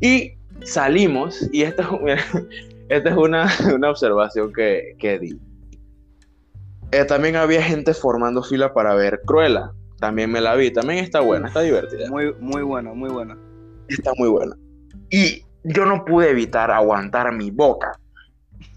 Y 0.00 0.32
salimos, 0.64 1.48
y 1.52 1.62
esta, 1.62 1.88
es- 2.06 2.24
esta 2.88 3.10
es 3.10 3.16
una, 3.16 3.48
una 3.74 3.90
observación 3.90 4.52
que, 4.52 4.96
que 4.98 5.18
di. 5.18 5.38
Eh, 6.90 7.04
también 7.04 7.36
había 7.36 7.62
gente 7.62 7.94
formando 7.94 8.42
fila 8.42 8.74
para 8.74 8.94
ver 8.94 9.22
Cruella. 9.24 9.70
También 9.98 10.30
me 10.30 10.40
la 10.40 10.54
vi. 10.56 10.72
También 10.72 11.04
está 11.04 11.20
buena, 11.20 11.46
está 11.48 11.60
divertida. 11.60 12.08
Muy, 12.10 12.34
muy 12.40 12.62
buena, 12.62 12.92
muy 12.92 13.10
buena. 13.10 13.38
Está 13.88 14.12
muy 14.18 14.28
buena. 14.28 14.56
Y 15.08 15.42
yo 15.64 15.86
no 15.86 16.04
pude 16.04 16.30
evitar 16.30 16.70
aguantar 16.70 17.32
mi 17.32 17.50
boca 17.50 17.98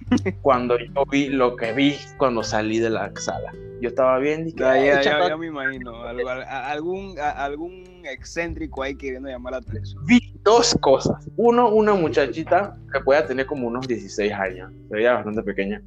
cuando 0.42 0.78
yo 0.78 1.06
vi 1.12 1.30
lo 1.30 1.56
que 1.56 1.74
vi 1.74 1.96
cuando 2.18 2.44
salí 2.44 2.80
de 2.80 2.90
la 2.90 3.12
sala. 3.16 3.52
Yo 3.82 3.90
estaba 3.90 4.18
bien 4.20 4.48
y 4.48 4.54
que, 4.54 4.62
Ya, 4.64 4.72
"Ay, 4.72 4.86
ya, 4.86 4.94
ya, 4.96 5.02
chata, 5.02 5.28
ya 5.30 5.38
me 5.38 5.48
imagino. 5.48 6.04
Algo- 6.04 6.30
a- 6.30 6.72
algún, 6.72 7.20
a- 7.20 7.32
algún 7.44 7.84
excéntrico 8.06 8.84
ahí 8.84 8.96
queriendo 8.96 9.28
llamar 9.30 9.52
la 9.54 9.58
atención. 9.60 10.04
vi 10.06 10.20
dos 10.44 10.78
cosas. 10.82 11.28
Uno, 11.36 11.70
una 11.70 11.94
muchachita 11.94 12.78
que 12.94 13.00
podía 13.02 13.26
tener 13.26 13.46
como 13.46 13.68
unos 13.68 13.88
16 13.88 14.32
años, 14.32 14.72
se 14.90 14.96
veía 14.96 15.14
bastante 15.14 15.44
pequeña, 15.44 15.82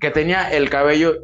que 0.00 0.10
tenía 0.10 0.50
el 0.52 0.68
cabello 0.68 1.14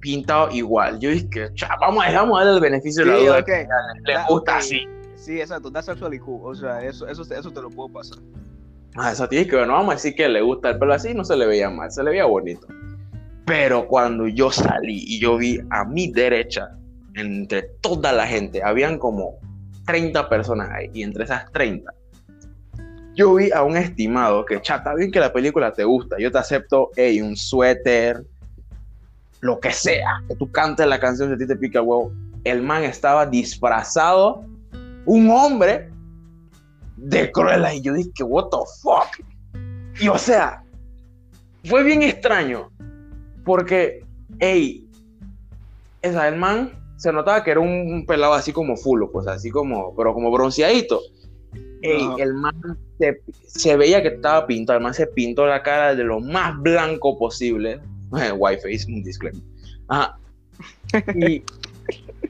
pintado 0.00 0.50
igual. 0.50 0.98
Yo 0.98 1.10
dije, 1.10 1.50
"Cha, 1.54 1.76
vamos 1.80 2.04
a, 2.04 2.12
vamos 2.12 2.36
a 2.40 2.44
darle 2.44 2.56
el 2.56 2.62
beneficio 2.62 3.04
de 3.04 3.10
la 3.12 3.18
Sí, 3.18 3.26
duda. 3.26 3.38
ok. 3.38 3.44
que 3.44 3.66
Le 4.04 4.14
Da- 4.14 4.26
gusta 4.28 4.52
ok. 4.52 4.58
así. 4.58 4.80
Sí, 5.14 5.40
exacto. 5.40 5.70
That's 5.70 5.88
actually 5.88 6.18
cool. 6.18 6.40
O 6.42 6.54
sea, 6.54 6.82
eso, 6.82 7.06
eso, 7.06 7.22
eso 7.22 7.50
te 7.52 7.62
lo 7.62 7.70
puedo 7.70 7.88
pasar. 7.90 8.18
Ah, 8.94 9.12
eso 9.12 9.28
tienes 9.28 9.48
que 9.48 9.56
bueno, 9.56 9.72
vamos 9.72 9.92
a 9.92 9.94
decir 9.94 10.14
que 10.14 10.28
le 10.28 10.42
gusta 10.42 10.70
el 10.70 10.78
pelo 10.78 10.92
así, 10.92 11.14
no 11.14 11.24
se 11.24 11.36
le 11.36 11.46
veía 11.46 11.70
mal, 11.70 11.90
se 11.90 12.02
le 12.02 12.10
veía 12.10 12.26
bonito. 12.26 12.66
Pero 13.46 13.88
cuando 13.88 14.28
yo 14.28 14.50
salí 14.50 15.04
y 15.06 15.18
yo 15.18 15.38
vi 15.38 15.60
a 15.70 15.84
mi 15.84 16.12
derecha, 16.12 16.76
entre 17.14 17.62
toda 17.80 18.12
la 18.12 18.26
gente, 18.26 18.62
habían 18.62 18.98
como 18.98 19.38
30 19.86 20.28
personas 20.28 20.70
ahí, 20.70 20.90
y 20.92 21.02
entre 21.02 21.24
esas 21.24 21.50
30, 21.52 21.92
yo 23.14 23.34
vi 23.34 23.50
a 23.50 23.62
un 23.62 23.76
estimado 23.76 24.44
que, 24.44 24.60
chata, 24.60 24.94
bien 24.94 25.10
que 25.10 25.20
la 25.20 25.32
película 25.32 25.72
te 25.72 25.84
gusta, 25.84 26.16
yo 26.18 26.30
te 26.30 26.38
acepto, 26.38 26.90
hey, 26.96 27.20
un 27.20 27.36
suéter, 27.36 28.24
lo 29.40 29.58
que 29.58 29.72
sea, 29.72 30.22
que 30.28 30.36
tú 30.36 30.50
cantes 30.50 30.86
la 30.86 31.00
canción 31.00 31.28
si 31.28 31.34
a 31.34 31.38
ti 31.38 31.46
te 31.46 31.56
pica 31.56 31.80
el 31.80 31.86
huevo. 31.86 32.12
El 32.44 32.62
man 32.62 32.84
estaba 32.84 33.26
disfrazado, 33.26 34.44
un 35.04 35.30
hombre 35.30 35.91
de 37.02 37.30
Cruella, 37.32 37.74
y 37.74 37.80
yo 37.80 37.94
dije, 37.94 38.22
what 38.22 38.48
the 38.50 38.58
fuck. 38.80 39.26
Y 40.00 40.08
o 40.08 40.18
sea, 40.18 40.64
fue 41.64 41.82
bien 41.82 42.02
extraño, 42.02 42.70
porque, 43.44 44.04
hey, 44.38 44.88
o 46.04 46.10
sea, 46.10 46.28
el 46.28 46.36
man 46.36 46.72
se 46.96 47.12
notaba 47.12 47.42
que 47.42 47.50
era 47.50 47.60
un, 47.60 48.04
pelado 48.06 48.34
así 48.34 48.52
como 48.52 48.76
fulo, 48.76 49.10
pues 49.10 49.26
así 49.26 49.50
como, 49.50 49.94
pero 49.96 50.14
como 50.14 50.30
bronceadito. 50.30 51.00
Ey, 51.82 52.08
el 52.18 52.34
man 52.34 52.78
se, 52.98 53.20
se 53.44 53.76
veía 53.76 54.00
que 54.02 54.08
estaba 54.08 54.46
pintado, 54.46 54.78
el 54.78 54.84
man 54.84 54.94
se 54.94 55.08
pintó 55.08 55.46
la 55.46 55.64
cara 55.64 55.96
de 55.96 56.04
lo 56.04 56.20
más 56.20 56.56
blanco 56.62 57.18
posible. 57.18 57.80
White 58.36 58.62
face, 58.62 58.86
un 58.86 59.02
disclaimer. 59.02 59.42
Ajá. 59.88 60.16
Y, 61.16 61.42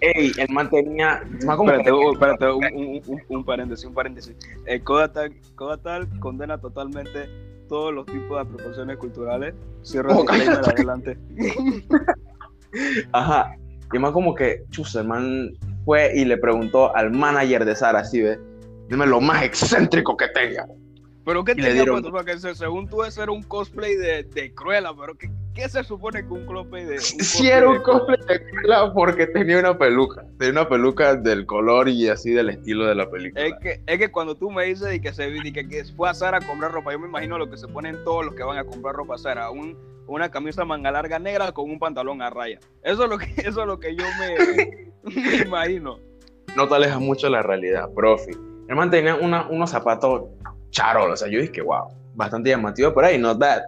ey, 0.00 0.32
el 0.38 0.48
man 0.52 0.68
tenía. 0.70 1.22
Espérate, 1.38 1.92
uh, 1.92 2.12
espérate, 2.12 2.46
un, 2.50 2.64
un- 2.74 3.02
un- 3.06 3.22
un 3.28 3.44
paréntesis, 3.44 3.84
un 3.86 3.94
paréntesis. 3.94 4.34
El 4.66 4.82
Kodatal, 4.82 5.32
Kodatal 5.54 6.08
condena 6.20 6.58
totalmente 6.58 7.28
todos 7.68 7.92
los 7.94 8.06
tipos 8.06 8.30
de 8.36 8.40
apropiaciones 8.40 8.96
culturales. 8.98 9.54
Cierro 9.84 10.18
Oh, 10.18 10.26
el 10.32 10.48
adelante. 10.50 11.16
Ajá. 13.12 13.54
Y 13.92 13.98
man 13.98 14.12
como 14.12 14.34
que, 14.34 14.64
chus, 14.70 14.94
el 14.96 15.06
man 15.06 15.50
fue 15.84 16.12
y 16.16 16.24
le 16.24 16.38
preguntó 16.38 16.94
al 16.96 17.10
manager 17.10 17.64
de 17.64 17.76
Sara, 17.76 18.00
así 18.00 18.22
ve, 18.22 18.38
dime 18.88 19.06
lo 19.06 19.20
más 19.20 19.42
excéntrico 19.42 20.16
que 20.16 20.28
tenga. 20.28 20.66
Pero 21.24 21.44
qué 21.44 21.54
tenía 21.54 21.72
dieron- 21.72 22.00
puesto? 22.02 22.10
porque 22.10 22.38
se- 22.38 22.54
según 22.54 22.88
tú 22.88 23.04
ese 23.04 23.22
era 23.22 23.30
un 23.32 23.42
cosplay 23.42 23.94
de, 23.96 24.24
de 24.24 24.52
Cruella, 24.54 24.90
pero 24.98 25.14
qué, 25.16 25.30
¿Qué 25.54 25.68
se 25.68 25.84
supone 25.84 26.22
que 26.26 26.32
un 26.32 26.46
cosplay 26.46 26.84
de. 26.86 26.94
Un 26.94 27.00
Sí, 27.00 27.48
era 27.48 27.68
un 27.68 27.80
cosplay 27.82 28.18
de 28.26 28.42
Cruella 28.50 28.92
porque 28.94 29.26
tenía 29.26 29.58
una 29.58 29.76
peluca. 29.76 30.24
Tenía 30.38 30.52
una 30.62 30.68
peluca 30.68 31.14
del 31.14 31.44
color 31.44 31.88
y 31.90 32.08
así 32.08 32.30
del 32.30 32.48
estilo 32.48 32.86
de 32.86 32.94
la 32.94 33.10
película. 33.10 33.44
Es 33.46 33.54
que, 33.60 33.80
es 33.86 33.98
que 33.98 34.10
cuando 34.10 34.34
tú 34.34 34.50
me 34.50 34.64
dices 34.64 34.94
y 34.94 35.00
que 35.00 35.12
se 35.12 35.28
y 35.28 35.52
que, 35.52 35.68
que 35.68 35.84
fue 35.94 36.08
a 36.08 36.14
Sara 36.14 36.38
a 36.38 36.40
comprar 36.40 36.72
ropa, 36.72 36.92
yo 36.92 36.98
me 36.98 37.06
imagino 37.06 37.36
lo 37.36 37.50
que 37.50 37.58
se 37.58 37.68
ponen 37.68 38.02
todos 38.04 38.24
los 38.24 38.34
que 38.34 38.42
van 38.42 38.56
a 38.56 38.64
comprar 38.64 38.94
ropa 38.94 39.16
a 39.16 39.18
Sara. 39.18 39.50
Un, 39.50 39.76
una 40.06 40.30
camisa 40.30 40.64
manga 40.64 40.90
larga 40.90 41.18
negra 41.18 41.52
con 41.52 41.70
un 41.70 41.78
pantalón 41.78 42.22
a 42.22 42.30
raya. 42.30 42.58
Eso 42.82 43.04
es 43.04 43.10
lo 43.10 43.18
que, 43.18 43.26
eso 43.36 43.60
es 43.60 43.66
lo 43.66 43.78
que 43.78 43.94
yo 43.94 44.04
me, 44.18 44.90
me 45.14 45.36
imagino. 45.44 45.98
No 46.56 46.66
te 46.66 46.74
alejas 46.74 46.98
mucho 47.00 47.26
de 47.26 47.32
la 47.32 47.42
realidad, 47.42 47.90
profe. 47.94 48.30
El 48.68 48.76
man 48.76 48.90
tenía 48.90 49.14
una- 49.16 49.46
unos 49.48 49.68
zapatos 49.70 50.30
charol, 50.70 51.10
o 51.10 51.16
sea, 51.16 51.28
yo 51.28 51.40
dije 51.40 51.60
wow, 51.60 51.88
bastante 52.14 52.48
llamativo, 52.50 52.94
pero 52.94 53.06
ahí 53.08 53.18
not 53.18 53.38
that. 53.38 53.62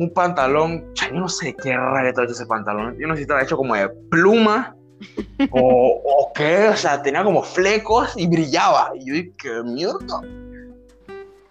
Un 0.00 0.10
pantalón, 0.14 0.86
yo 0.94 1.10
no 1.12 1.28
sé 1.28 1.54
qué 1.62 1.76
raro 1.76 2.08
estaba 2.08 2.24
hecho 2.24 2.32
ese 2.32 2.46
pantalón. 2.46 2.96
Yo 2.98 3.06
no 3.06 3.12
sé 3.12 3.18
si 3.18 3.22
estaba 3.22 3.42
hecho 3.42 3.58
como 3.58 3.74
de 3.74 3.86
pluma 4.10 4.74
o, 5.50 6.00
o 6.04 6.32
qué, 6.34 6.68
o 6.68 6.76
sea, 6.76 7.02
tenía 7.02 7.22
como 7.22 7.42
flecos 7.42 8.14
y 8.16 8.26
brillaba. 8.26 8.92
Y 8.94 9.06
yo 9.06 9.14
dije, 9.14 9.32
qué 9.36 9.62
mierda. 9.62 10.22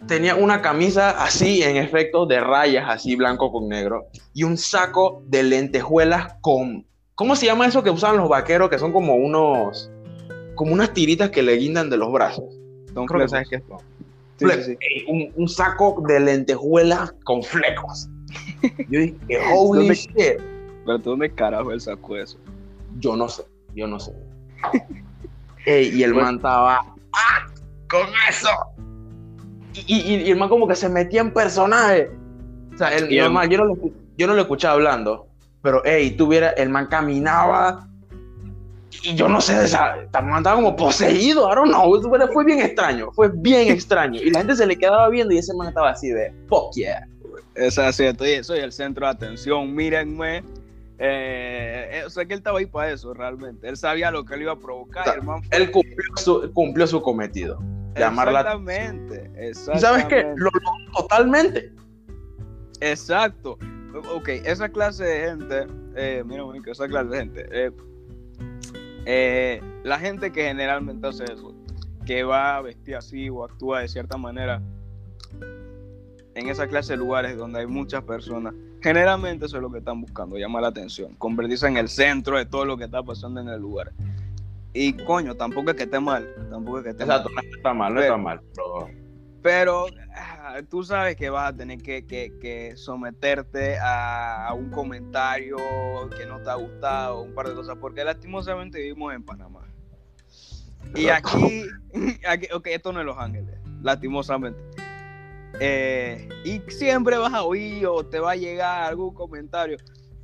Tenía 0.07 0.35
una 0.35 0.63
camisa 0.63 1.11
así, 1.23 1.61
en 1.61 1.77
efecto, 1.77 2.25
de 2.25 2.39
rayas, 2.39 2.85
así 2.87 3.15
blanco 3.15 3.51
con 3.51 3.67
negro, 3.69 4.07
y 4.33 4.43
un 4.43 4.57
saco 4.57 5.21
de 5.27 5.43
lentejuelas 5.43 6.33
con. 6.41 6.87
¿Cómo 7.13 7.35
se 7.35 7.45
llama 7.45 7.67
eso 7.67 7.83
que 7.83 7.91
usaban 7.91 8.17
los 8.17 8.29
vaqueros? 8.29 8.69
Que 8.69 8.79
son 8.79 8.91
como 8.91 9.13
unos. 9.15 9.91
como 10.55 10.73
unas 10.73 10.91
tiritas 10.93 11.29
que 11.29 11.43
le 11.43 11.53
guindan 11.57 11.91
de 11.91 11.97
los 11.97 12.11
brazos. 12.11 12.45
Son 12.95 13.05
Creo 13.05 13.21
que 13.21 13.27
sabes 13.27 13.47
qué 13.49 13.57
es. 13.57 13.63
Sí, 14.37 14.45
Fle- 14.45 14.63
sí, 14.63 14.77
sí. 14.79 15.05
Un, 15.07 15.31
un 15.35 15.47
saco 15.47 16.01
de 16.07 16.19
lentejuelas 16.19 17.13
con 17.23 17.43
flecos. 17.43 18.09
Yo 18.89 18.99
dije, 18.99 19.17
holy 19.53 19.79
¿Dónde- 19.79 19.95
shit. 19.95 20.41
Pero 20.85 20.99
¿tú 20.99 21.09
dónde 21.11 21.29
carajo 21.31 21.71
él 21.71 21.81
sacó 21.81 22.17
eso? 22.17 22.37
Yo 22.99 23.15
no 23.15 23.27
sé, 23.29 23.43
yo 23.75 23.87
no 23.87 23.99
sé. 23.99 24.11
Ey, 25.65 25.89
y 25.95 26.03
el 26.03 26.13
man 26.15 26.35
estaba, 26.37 26.79
¡ah! 27.13 27.45
¡Con 27.89 28.07
eso! 28.29 28.49
Y, 29.87 29.95
y- 29.95 30.15
y 30.27 30.31
el 30.31 30.37
man 30.37 30.49
como 30.49 30.67
que 30.67 30.75
se 30.75 30.89
metía 30.89 31.21
en 31.21 31.31
personaje. 31.31 32.09
O 32.73 32.77
sea, 32.77 32.95
el, 32.95 33.05
el- 33.13 33.17
normal, 33.23 33.49
yo, 33.49 33.57
no 33.59 33.65
lo, 33.65 33.75
yo 34.17 34.27
no 34.27 34.33
lo 34.33 34.41
escuchaba 34.41 34.73
hablando, 34.75 35.27
pero, 35.61 35.83
ey, 35.85 36.11
tuviera, 36.11 36.49
el 36.51 36.69
man 36.69 36.87
caminaba. 36.87 37.85
Y 39.03 39.13
yo 39.15 39.29
no 39.29 39.39
sé, 39.39 39.57
o 39.59 39.67
sea, 39.67 39.95
el 39.97 40.25
man 40.25 40.37
estaba 40.39 40.55
como 40.55 40.75
poseído, 40.75 41.49
I 41.51 41.55
don't 41.55 41.69
know, 41.69 42.01
fue 42.33 42.43
bien 42.43 42.59
extraño, 42.61 43.11
fue 43.11 43.29
bien 43.31 43.69
extraño. 43.71 44.19
Y 44.19 44.31
la 44.31 44.39
gente 44.39 44.55
se 44.55 44.65
le 44.65 44.75
quedaba 44.77 45.07
viendo 45.09 45.33
y 45.33 45.37
ese 45.37 45.53
man 45.53 45.67
estaba 45.67 45.91
así 45.91 46.09
de, 46.09 46.33
fuck 46.47 46.73
yeah. 46.73 47.07
Es 47.59 47.77
así, 47.77 48.05
estoy, 48.05 48.43
soy 48.43 48.59
el 48.59 48.71
centro 48.71 49.05
de 49.05 49.11
atención, 49.11 49.73
mírenme. 49.75 50.43
Eh, 50.97 51.89
eh, 51.91 52.03
sé 52.09 52.25
que 52.27 52.33
él 52.33 52.39
estaba 52.39 52.59
ahí 52.59 52.65
para 52.65 52.91
eso, 52.91 53.13
realmente. 53.13 53.67
Él 53.67 53.77
sabía 53.77 54.11
lo 54.11 54.25
que 54.25 54.35
le 54.37 54.43
iba 54.43 54.51
a 54.53 54.59
provocar. 54.59 55.01
O 55.01 55.05
sea, 55.05 55.13
el 55.15 55.23
man 55.23 55.43
fue- 55.43 55.57
Él 55.57 55.71
cumplió 55.71 56.17
su, 56.17 56.51
cumplió 56.53 56.87
su 56.87 57.01
cometido. 57.01 57.59
llamar 57.97 58.31
la 58.31 58.39
Exactamente, 58.41 59.31
¿Y 59.49 59.53
sabes 59.79 60.05
qué? 60.05 60.23
Lo 60.37 60.45
logró 60.45 60.61
totalmente. 60.95 61.73
Exacto. 62.81 63.57
Ok, 64.13 64.29
esa 64.45 64.69
clase 64.69 65.03
de 65.03 65.29
gente, 65.29 65.67
eh, 65.95 66.23
mira, 66.25 66.43
Mónica, 66.43 66.71
esa 66.71 66.87
clase 66.87 67.09
de 67.09 67.17
gente, 67.17 67.47
eh, 67.51 67.71
eh, 69.05 69.61
la 69.83 69.99
gente 69.99 70.31
que 70.31 70.43
generalmente 70.43 71.07
hace 71.07 71.23
eso, 71.25 71.53
que 72.05 72.23
va 72.23 72.57
a 72.57 72.61
vestir 72.61 72.95
así 72.95 73.29
o 73.29 73.43
actúa 73.43 73.81
de 73.81 73.87
cierta 73.87 74.15
manera 74.17 74.61
en 76.39 76.49
esa 76.49 76.67
clase 76.67 76.93
de 76.93 76.97
lugares 76.97 77.37
donde 77.37 77.59
hay 77.59 77.67
muchas 77.67 78.03
personas, 78.03 78.53
generalmente 78.81 79.45
eso 79.45 79.57
es 79.57 79.61
lo 79.61 79.71
que 79.71 79.79
están 79.79 80.01
buscando, 80.01 80.37
llamar 80.37 80.61
la 80.63 80.67
atención, 80.69 81.13
convertirse 81.15 81.67
en 81.67 81.77
el 81.77 81.89
centro 81.89 82.37
de 82.37 82.45
todo 82.45 82.65
lo 82.65 82.77
que 82.77 82.85
está 82.85 83.03
pasando 83.03 83.39
en 83.41 83.49
el 83.49 83.59
lugar. 83.59 83.91
Y 84.73 84.93
coño, 84.93 85.35
tampoco 85.35 85.71
es 85.71 85.75
que 85.75 85.83
esté 85.83 85.99
mal, 85.99 86.27
tampoco 86.49 86.77
es 86.79 86.83
que 86.83 86.89
esté 86.91 87.05
mal. 87.05 87.23
No 87.23 87.41
está 87.57 87.73
mal, 87.73 87.93
no 87.93 88.01
está 88.01 88.17
mal. 88.17 88.39
Pero 88.55 88.87
Pero 89.41 89.85
ah, 90.15 90.59
tú 90.69 90.83
sabes 90.83 91.15
que 91.15 91.29
vas 91.29 91.53
a 91.53 91.55
tener 91.55 91.81
que, 91.81 92.05
que- 92.05 92.33
que 92.41 92.75
someterte 92.75 93.77
a, 93.79 94.47
a 94.47 94.53
un 94.53 94.69
comentario 94.69 95.57
que 96.17 96.25
no 96.25 96.39
te 96.41 96.49
ha 96.49 96.55
gustado, 96.55 97.21
un 97.21 97.33
par 97.33 97.47
de 97.47 97.55
cosas, 97.55 97.77
porque 97.79 98.03
lastimosamente 98.03 98.79
vivimos 98.79 99.13
en 99.13 99.23
Panamá. 99.23 99.61
Y 100.95 101.07
aquí, 101.09 101.65
aquí 102.27 102.47
ok, 102.53 102.67
esto 102.67 102.91
no 102.93 102.99
es 102.99 103.05
Los 103.05 103.17
Ángeles, 103.17 103.55
lastimosamente. 103.81 104.59
Eh, 105.59 106.29
y 106.45 106.61
siempre 106.71 107.17
vas 107.17 107.33
a 107.33 107.43
oír 107.43 107.85
o 107.85 108.05
te 108.05 108.19
va 108.19 108.31
a 108.31 108.35
llegar 108.35 108.83
algún 108.83 109.13
comentario. 109.13 109.77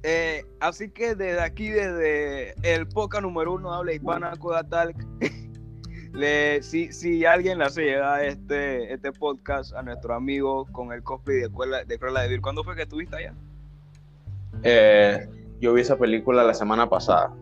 Eh, 0.04 0.46
así 0.60 0.90
que 0.90 1.16
desde 1.16 1.42
aquí, 1.42 1.70
desde 1.70 2.54
el 2.62 2.88
podcast 2.88 3.24
número 3.24 3.54
uno 3.54 3.74
habla 3.74 3.94
hispana, 3.94 4.32
Coda 4.38 4.64
Talk, 4.64 4.96
le, 6.14 6.62
si, 6.62 6.94
si 6.94 7.26
alguien 7.26 7.58
le 7.58 7.66
hace 7.66 7.84
llegar 7.84 8.24
este, 8.24 8.94
este 8.94 9.12
podcast 9.12 9.74
a 9.74 9.82
nuestro 9.82 10.14
amigo 10.14 10.68
con 10.72 10.94
el 10.94 11.02
cosplay 11.02 11.38
de 11.38 11.50
Cruella 11.50 11.84
de, 11.84 11.98
Cruella 11.98 12.22
de 12.22 12.28
Vil, 12.30 12.42
¿cuándo 12.42 12.64
fue 12.64 12.76
que 12.76 12.84
estuviste 12.84 13.16
allá? 13.16 13.34
eh, 14.64 15.28
yo 15.60 15.74
vi 15.74 15.82
esa 15.82 15.98
película 15.98 16.44
la 16.44 16.54
semana 16.54 16.88
pasada. 16.88 17.34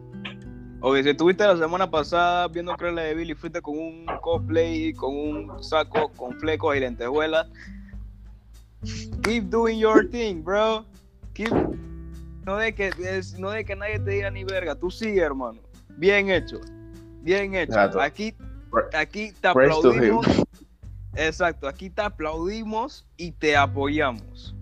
O 0.80 0.96
si 0.96 1.10
estuviste 1.10 1.46
la 1.46 1.58
semana 1.58 1.90
pasada 1.90 2.48
viendo 2.48 2.76
Cruella 2.76 3.04
de 3.04 3.16
Vil 3.16 3.32
y 3.32 3.36
fuiste 3.36 3.62
con 3.62 3.78
un 3.78 4.06
cosplay, 4.22 4.94
con 4.94 5.16
un 5.16 5.64
saco 5.64 6.12
con 6.16 6.38
flecos 6.40 6.76
y 6.76 6.80
lentejuelas, 6.80 7.48
keep 9.24 9.50
doing 9.50 9.78
your 9.80 10.08
thing, 10.10 10.42
bro. 10.44 10.86
Keep... 11.34 11.52
No 12.46 12.58
de 12.58 12.74
que 12.76 12.92
es- 13.00 13.40
no 13.40 13.52
de 13.52 13.64
que 13.64 13.76
nadie 13.76 14.00
te 14.00 14.12
diga 14.12 14.30
ni 14.30 14.44
verga, 14.44 14.76
tú 14.76 14.92
sigue, 14.92 15.22
hermano. 15.22 15.60
Bien 15.98 16.30
hecho. 16.30 16.60
Bien 17.22 17.54
hecho. 17.56 17.72
Exacto. 17.74 18.02
Aquí, 18.02 18.34
aquí 18.94 19.32
te 19.40 19.48
aplaudimos. 19.48 20.26
Exacto, 21.16 21.68
aquí 21.68 21.90
te 21.90 22.02
aplaudimos 22.02 23.06
y 23.18 23.32
te 23.32 23.56
apoyamos. 23.56 24.56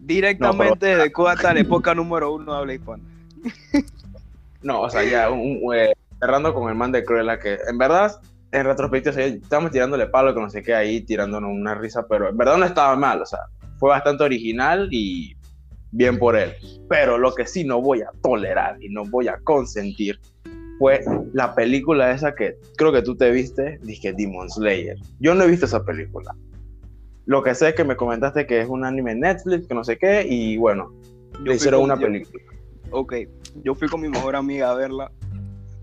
Directamente 0.00 0.86
desde 0.86 1.12
Coata, 1.12 1.54
la 1.54 1.60
época 1.60 1.94
número 1.94 2.34
uno 2.34 2.52
de 2.52 2.58
habla 2.58 2.74
hispana. 2.74 3.02
No, 4.62 4.82
o 4.82 4.90
sea, 4.90 5.04
ya, 5.04 5.30
un- 5.30 5.58
un, 5.62 5.74
eh, 5.74 5.92
cerrando 6.20 6.52
con 6.54 6.68
el 6.68 6.74
man 6.74 6.92
de 6.92 7.04
Cruella, 7.04 7.38
que 7.38 7.58
en 7.68 7.78
verdad, 7.78 8.20
en 8.52 8.64
retrospectiva, 8.66 9.20
estábamos 9.22 9.70
tirándole 9.72 10.06
palo, 10.06 10.34
que 10.34 10.40
no 10.40 10.50
sé 10.50 10.62
qué, 10.62 10.74
ahí 10.74 11.00
tirándonos 11.00 11.50
una 11.50 11.74
risa, 11.74 12.06
pero 12.06 12.28
en 12.28 12.36
verdad 12.36 12.58
no 12.58 12.64
estaba 12.66 12.94
mal, 12.96 13.22
o 13.22 13.26
sea, 13.26 13.40
fue 13.78 13.88
bastante 13.88 14.22
original 14.24 14.88
y 14.90 15.34
bien 15.90 16.18
por 16.18 16.36
él. 16.36 16.52
Pero 16.88 17.18
lo 17.18 17.34
que 17.34 17.46
sí 17.46 17.64
no 17.64 17.80
voy 17.80 18.02
a 18.02 18.10
tolerar 18.22 18.76
y 18.82 18.90
no 18.90 19.04
voy 19.04 19.28
a 19.28 19.38
consentir 19.42 20.20
fue 20.78 21.00
la 21.32 21.54
película 21.54 22.10
esa 22.10 22.34
que 22.34 22.56
creo 22.76 22.92
que 22.92 23.02
tú 23.02 23.16
te 23.16 23.30
viste, 23.30 23.78
dije 23.82 24.12
Demon 24.12 24.50
Slayer. 24.50 24.96
Yo 25.18 25.34
no 25.34 25.44
he 25.44 25.48
visto 25.48 25.66
esa 25.66 25.84
película. 25.84 26.34
Lo 27.24 27.42
que 27.42 27.54
sé 27.54 27.70
es 27.70 27.74
que 27.74 27.84
me 27.84 27.96
comentaste 27.96 28.46
que 28.46 28.60
es 28.60 28.68
un 28.68 28.84
anime 28.84 29.14
Netflix, 29.14 29.66
que 29.66 29.74
no 29.74 29.84
sé 29.84 29.96
qué, 29.96 30.26
y 30.28 30.56
bueno, 30.58 30.92
le 31.42 31.54
hicieron 31.54 31.82
una 31.82 31.94
yo- 31.94 32.02
película. 32.06 32.42
Ok, 32.90 33.14
yo 33.64 33.74
fui 33.74 33.88
con 33.88 34.00
mi 34.00 34.08
mejor 34.08 34.36
amiga 34.36 34.70
a 34.70 34.74
verla. 34.74 35.10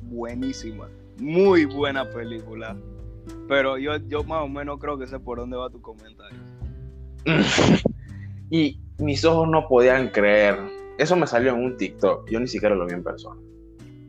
Buenísima. 0.01 0.87
Muy 1.19 1.65
buena 1.65 2.09
película. 2.09 2.75
Pero 3.47 3.77
yo, 3.77 3.97
yo 4.07 4.23
más 4.23 4.43
o 4.43 4.47
menos 4.47 4.79
creo 4.79 4.97
que 4.97 5.07
sé 5.07 5.19
por 5.19 5.39
dónde 5.39 5.57
va 5.57 5.69
tu 5.69 5.81
comentario. 5.81 6.39
y 8.49 8.79
mis 8.97 9.23
ojos 9.25 9.47
no 9.47 9.67
podían 9.67 10.09
creer. 10.09 10.57
Eso 10.97 11.15
me 11.15 11.27
salió 11.27 11.53
en 11.53 11.63
un 11.63 11.77
TikTok. 11.77 12.29
Yo 12.29 12.39
ni 12.39 12.47
siquiera 12.47 12.75
lo 12.75 12.85
vi 12.85 12.93
en 12.93 13.03
persona. 13.03 13.39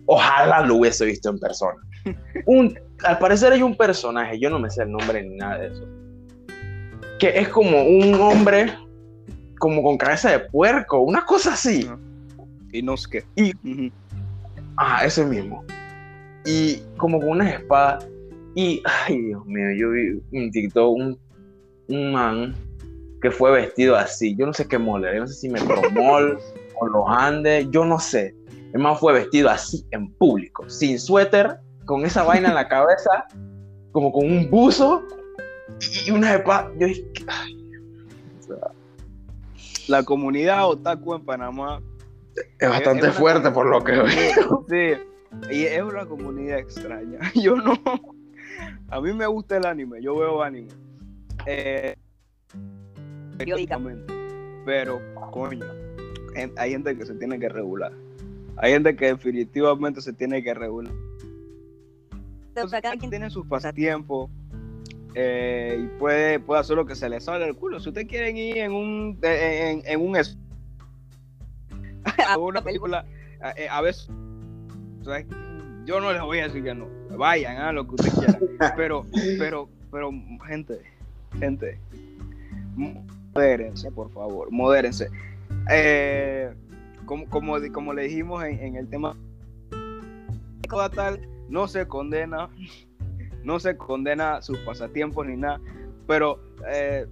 Ojalá 0.06 0.66
lo 0.66 0.76
hubiese 0.76 1.04
visto 1.04 1.30
en 1.30 1.38
persona. 1.38 1.78
Un, 2.46 2.78
al 3.04 3.18
parecer 3.18 3.52
hay 3.52 3.62
un 3.62 3.76
personaje, 3.76 4.38
yo 4.38 4.50
no 4.50 4.58
me 4.58 4.70
sé 4.70 4.82
el 4.82 4.90
nombre 4.90 5.22
ni 5.22 5.36
nada 5.36 5.58
de 5.58 5.68
eso, 5.68 5.86
que 7.18 7.38
es 7.38 7.48
como 7.48 7.82
un 7.82 8.14
hombre 8.14 8.74
como 9.58 9.82
con 9.82 9.98
cabeza 9.98 10.30
de 10.30 10.40
puerco, 10.40 11.00
una 11.00 11.24
cosa 11.24 11.52
así. 11.52 11.88
Y 12.72 12.82
no 12.82 12.96
sé 12.96 13.10
qué. 13.10 13.24
Y-. 13.36 13.92
Ah, 14.76 15.04
ese 15.04 15.24
mismo. 15.24 15.64
Y 16.44 16.82
como 16.96 17.18
con 17.20 17.30
unas 17.30 17.54
espadas. 17.54 18.08
Y, 18.54 18.82
ay, 18.84 19.20
Dios 19.20 19.44
mío, 19.46 19.70
yo 19.76 19.90
vi 19.90 20.20
en 20.32 20.50
TikTok 20.50 20.96
un, 20.96 21.18
un 21.88 22.12
man 22.12 22.54
que 23.22 23.30
fue 23.30 23.50
vestido 23.52 23.96
así. 23.96 24.34
Yo 24.36 24.46
no 24.46 24.52
sé 24.52 24.66
qué 24.66 24.78
mole, 24.78 25.14
yo 25.14 25.20
no 25.20 25.26
sé 25.26 25.34
si 25.34 25.48
Metromol 25.48 26.38
o 26.80 26.86
los 26.86 27.04
Andes, 27.08 27.66
yo 27.70 27.84
no 27.84 27.98
sé. 27.98 28.34
El 28.72 28.80
man 28.80 28.96
fue 28.96 29.12
vestido 29.12 29.48
así 29.48 29.84
en 29.90 30.10
público, 30.14 30.68
sin 30.68 30.98
suéter, 30.98 31.58
con 31.86 32.04
esa 32.04 32.22
vaina 32.22 32.48
en 32.48 32.54
la 32.54 32.68
cabeza, 32.68 33.26
como 33.92 34.12
con 34.12 34.24
un 34.24 34.48
buzo 34.50 35.02
y 36.06 36.10
una 36.10 36.34
espada. 36.36 36.70
Yo 36.78 36.86
dije, 36.86 37.04
ay, 37.26 37.70
o 38.38 38.42
sea, 38.42 38.70
La 39.88 40.02
comunidad 40.02 40.68
otaku 40.68 41.14
en 41.14 41.24
Panamá. 41.24 41.82
es 42.58 42.68
bastante 42.68 43.08
es 43.08 43.14
fuerte 43.14 43.50
por 43.50 43.66
lo 43.66 43.82
que 43.82 43.92
veo. 43.92 44.66
Sí. 44.68 44.92
Y 45.50 45.64
es 45.64 45.82
una 45.82 46.06
comunidad 46.06 46.58
extraña. 46.58 47.18
Yo 47.34 47.56
no. 47.56 47.74
A 48.88 49.00
mí 49.00 49.12
me 49.12 49.26
gusta 49.26 49.56
el 49.56 49.66
anime. 49.66 50.02
Yo 50.02 50.16
veo 50.16 50.42
anime. 50.42 50.68
Eh, 51.46 51.96
periódicamente. 53.38 54.12
pero 54.66 55.00
coño, 55.30 55.64
hay 56.56 56.70
gente 56.70 56.96
que 56.96 57.06
se 57.06 57.14
tiene 57.14 57.38
que 57.38 57.48
regular. 57.48 57.92
Hay 58.56 58.72
gente 58.72 58.94
que 58.94 59.06
definitivamente 59.06 60.02
se 60.02 60.12
tiene 60.12 60.42
que 60.42 60.52
regular. 60.52 60.92
Entonces, 62.48 62.80
cada 62.82 62.96
quien 62.96 63.10
tiene 63.10 63.30
sus 63.30 63.46
pasatiempos 63.46 64.28
eh, 65.14 65.80
y 65.82 65.86
puede, 65.98 66.40
puede 66.40 66.60
hacer 66.60 66.76
lo 66.76 66.84
que 66.84 66.94
se 66.94 67.08
le 67.08 67.20
sale 67.20 67.46
del 67.46 67.56
culo. 67.56 67.80
Si 67.80 67.88
ustedes 67.88 68.06
quieren 68.06 68.36
ir 68.36 68.58
en 68.58 68.72
un, 68.72 69.18
en, 69.22 69.82
en 69.86 70.00
un 70.00 70.16
a 72.28 72.38
una 72.38 72.62
película, 72.62 73.06
a, 73.40 73.50
eh, 73.52 73.68
a 73.68 73.80
veces, 73.80 74.08
yo 75.84 76.00
no 76.00 76.12
les 76.12 76.22
voy 76.22 76.38
a 76.38 76.44
decir 76.44 76.62
que 76.62 76.74
no. 76.74 76.86
Vayan, 77.16 77.56
a 77.56 77.72
lo 77.72 77.86
que 77.86 77.94
ustedes 77.94 78.14
quieran. 78.14 78.40
Pero, 78.76 79.06
pero, 79.38 79.68
pero, 79.90 80.10
gente, 80.46 80.80
gente, 81.38 81.78
modérense, 83.34 83.90
por 83.90 84.10
favor, 84.12 84.50
modérense. 84.50 85.08
Eh, 85.70 86.52
como, 87.06 87.26
como, 87.28 87.56
como, 87.72 87.94
le 87.94 88.02
dijimos 88.02 88.44
en, 88.44 88.76
el 88.76 88.88
tema 88.88 89.16
tal, 90.94 91.26
no 91.48 91.66
se 91.66 91.86
condena, 91.88 92.50
no 93.42 93.58
se 93.58 93.76
condena 93.76 94.42
sus 94.42 94.58
pasatiempos 94.58 95.26
ni 95.26 95.36
nada, 95.36 95.58
pero 96.06 96.38
eh, 96.70 97.06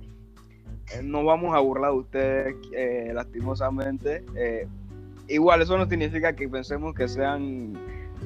no 1.03 1.24
vamos 1.24 1.55
a 1.55 1.61
burlar 1.61 1.92
de 1.92 1.98
ustedes 1.98 2.57
eh, 2.72 3.11
lastimosamente. 3.14 4.24
Igual 5.29 5.62
eso 5.62 5.77
no 5.79 5.88
significa 5.88 6.35
que 6.35 6.49
pensemos 6.49 6.95
que 6.95 7.09
sean 7.09 7.73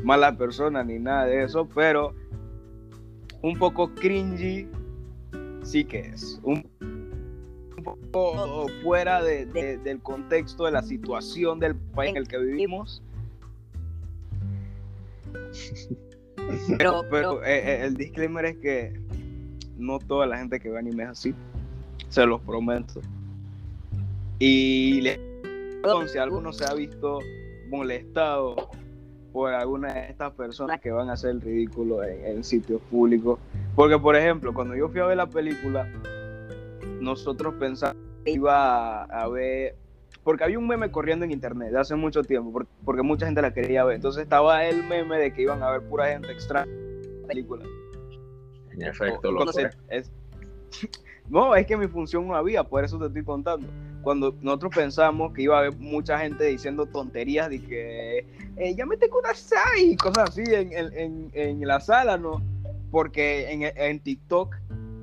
malas 0.05 0.37
personas 0.37 0.87
ni 0.87 0.99
nada 0.99 1.27
de 1.27 1.45
eso, 1.45 1.69
pero 1.75 2.15
un 3.43 3.59
poco 3.59 3.93
cringy 3.95 4.69
sí 5.63 5.85
que 5.85 6.01
es. 6.01 6.41
Un 6.43 6.65
poco 8.13 8.67
fuera 8.83 9.23
del 9.23 10.01
contexto, 10.03 10.65
de 10.67 10.73
la 10.73 10.83
situación 10.83 11.59
del 11.59 11.75
país 11.77 12.11
en 12.11 12.17
el 12.19 12.29
que 12.29 12.39
vivimos. 12.39 13.03
Pero, 16.79 17.05
pero 17.11 17.45
eh, 17.45 17.59
eh, 17.59 17.85
el 17.85 17.97
disclaimer 17.97 18.45
es 18.45 18.57
que 18.59 19.01
no 19.77 19.99
toda 19.99 20.27
la 20.27 20.39
gente 20.39 20.61
que 20.61 20.71
ve 20.71 20.79
anime 20.79 21.05
es 21.05 21.09
así. 21.11 21.35
Se 22.09 22.27
los 22.27 22.41
prometo. 22.43 23.01
Y 24.39 25.01
le, 25.01 25.21
si 26.07 26.19
alguno 26.19 26.53
se 26.53 26.65
ha 26.65 26.75
visto 26.75 27.19
molestado 27.69 28.57
por 29.33 29.53
alguna 29.55 29.93
de 29.93 30.11
estas 30.11 30.33
personas 30.33 30.81
que 30.81 30.91
van 30.91 31.09
a 31.09 31.15
hacer 31.15 31.31
el 31.31 31.41
ridículo 31.41 32.03
en 32.05 32.45
sitios 32.45 32.81
públicos. 32.83 33.39
Porque, 33.75 33.99
por 33.99 34.15
ejemplo, 34.15 34.53
cuando 34.53 34.77
yo 34.77 34.89
fui 34.89 35.01
a 35.01 35.07
ver 35.07 35.17
la 35.17 35.27
película, 35.27 35.89
nosotros 37.01 37.55
pensamos 37.59 37.97
que 38.25 38.33
iba 38.33 39.05
a, 39.05 39.29
ver, 39.29 39.75
porque 40.23 40.45
había 40.45 40.59
un 40.59 40.69
meme 40.69 40.91
corriendo 40.91 41.25
en 41.25 41.31
internet 41.31 41.73
de 41.73 41.79
hace 41.79 41.95
mucho 41.97 42.23
tiempo, 42.23 42.65
porque, 42.85 43.03
mucha 43.03 43.27
gente 43.27 43.41
la 43.41 43.55
quería 43.55 43.85
ver. 43.85 43.97
Entonces 43.97 44.25
estaba 44.25 44.65
el 44.67 44.85
meme 44.85 45.19
de 45.19 45.33
que 45.33 45.43
iban 45.43 45.63
a 45.63 45.71
ver 45.71 45.83
pura 45.83 46.09
gente 46.09 46.31
extraña 46.31 46.71
la 47.23 47.27
película. 47.27 47.65
En 48.73 48.83
efecto, 48.83 49.33
lo 49.33 49.45
es, 49.89 50.11
No, 51.29 51.55
es 51.55 51.67
que 51.67 51.77
mi 51.77 51.89
función 51.89 52.27
no 52.27 52.35
había, 52.35 52.65
por 52.65 52.85
eso 52.85 52.99
te 52.99 53.07
estoy 53.07 53.25
contando. 53.25 53.67
Cuando 54.03 54.37
nosotros 54.43 54.75
pensamos 54.75 55.33
que 55.33 55.43
iba 55.43 55.57
a 55.57 55.61
haber 55.61 55.77
mucha 55.79 56.19
gente 56.19 56.45
diciendo 56.45 56.87
tonterías 56.87 57.49
de 57.49 57.63
que 57.63 58.27
eh, 58.57 58.75
ya 58.77 58.85
me 58.85 58.97
tengo 58.97 59.19
una 59.19 59.33
y 59.79 59.97
cosas 59.97 60.31
así 60.31 60.43
en, 60.47 60.73
en, 60.73 61.31
en, 61.33 61.67
la 61.67 61.81
sala, 61.81 62.19
¿no? 62.19 62.43
Porque 62.91 63.51
en, 63.51 63.63
en 63.63 64.01
TikTok 64.01 64.57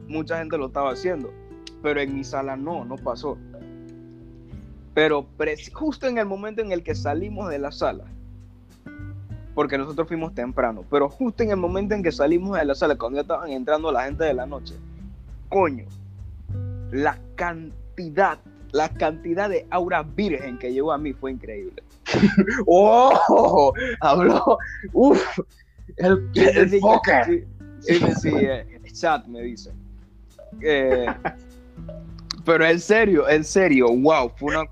mucha 0.08 0.38
gente 0.38 0.58
lo 0.58 0.68
estaba 0.68 0.92
haciendo 0.92 1.32
pero 1.82 2.02
en 2.02 2.14
mi 2.14 2.24
sala 2.24 2.56
no, 2.56 2.86
no 2.86 2.96
pasó. 2.96 3.38
Pero 4.94 5.28
justo 5.74 6.08
en 6.08 6.18
el 6.18 6.26
momento 6.26 6.62
en 6.62 6.72
el 6.72 6.84
que 6.84 6.96
salimos 6.96 7.50
de 7.50 7.60
la 7.60 7.72
sala, 7.72 8.06
porque 9.56 9.78
nosotros 9.78 10.08
fuimos 10.08 10.34
temprano, 10.34 10.84
pero 10.90 11.10
justo 11.10 11.44
en 11.44 11.52
el 11.52 11.58
momento 11.58 11.96
en 11.96 12.04
que 12.04 12.12
salimos 12.12 12.58
de 12.58 12.66
la 12.66 12.76
sala, 12.76 12.98
cuando 12.98 13.18
ya 13.18 13.22
estaban 13.22 13.52
entrando 13.52 13.92
la 13.92 14.04
gente 14.04 14.24
de 14.26 14.34
la 14.34 14.46
noche, 14.46 14.76
coño, 15.48 15.86
la 16.92 17.20
cantidad, 17.36 18.40
la 18.71 18.89
cantidad 18.89 19.49
de 19.49 19.65
aura 19.69 20.03
virgen 20.03 20.58
que 20.58 20.71
llegó 20.71 20.91
a 20.91 20.97
mí 20.97 21.13
fue 21.13 21.32
increíble. 21.32 21.84
¡Oh! 22.67 23.73
Habló, 24.01 24.58
¡Uf! 24.93 25.39
El, 25.97 26.29
el, 26.36 26.69
sí, 26.69 26.79
sí, 27.79 27.99
sí, 28.21 28.32
eh, 28.34 28.65
chat 28.93 29.25
me 29.25 29.41
dice. 29.41 29.71
Eh, 30.62 31.05
pero 32.45 32.65
en 32.65 32.79
serio, 32.79 33.27
en 33.27 33.43
serio, 33.43 33.88
wow, 33.89 34.32
fue 34.36 34.55
una 34.55 34.69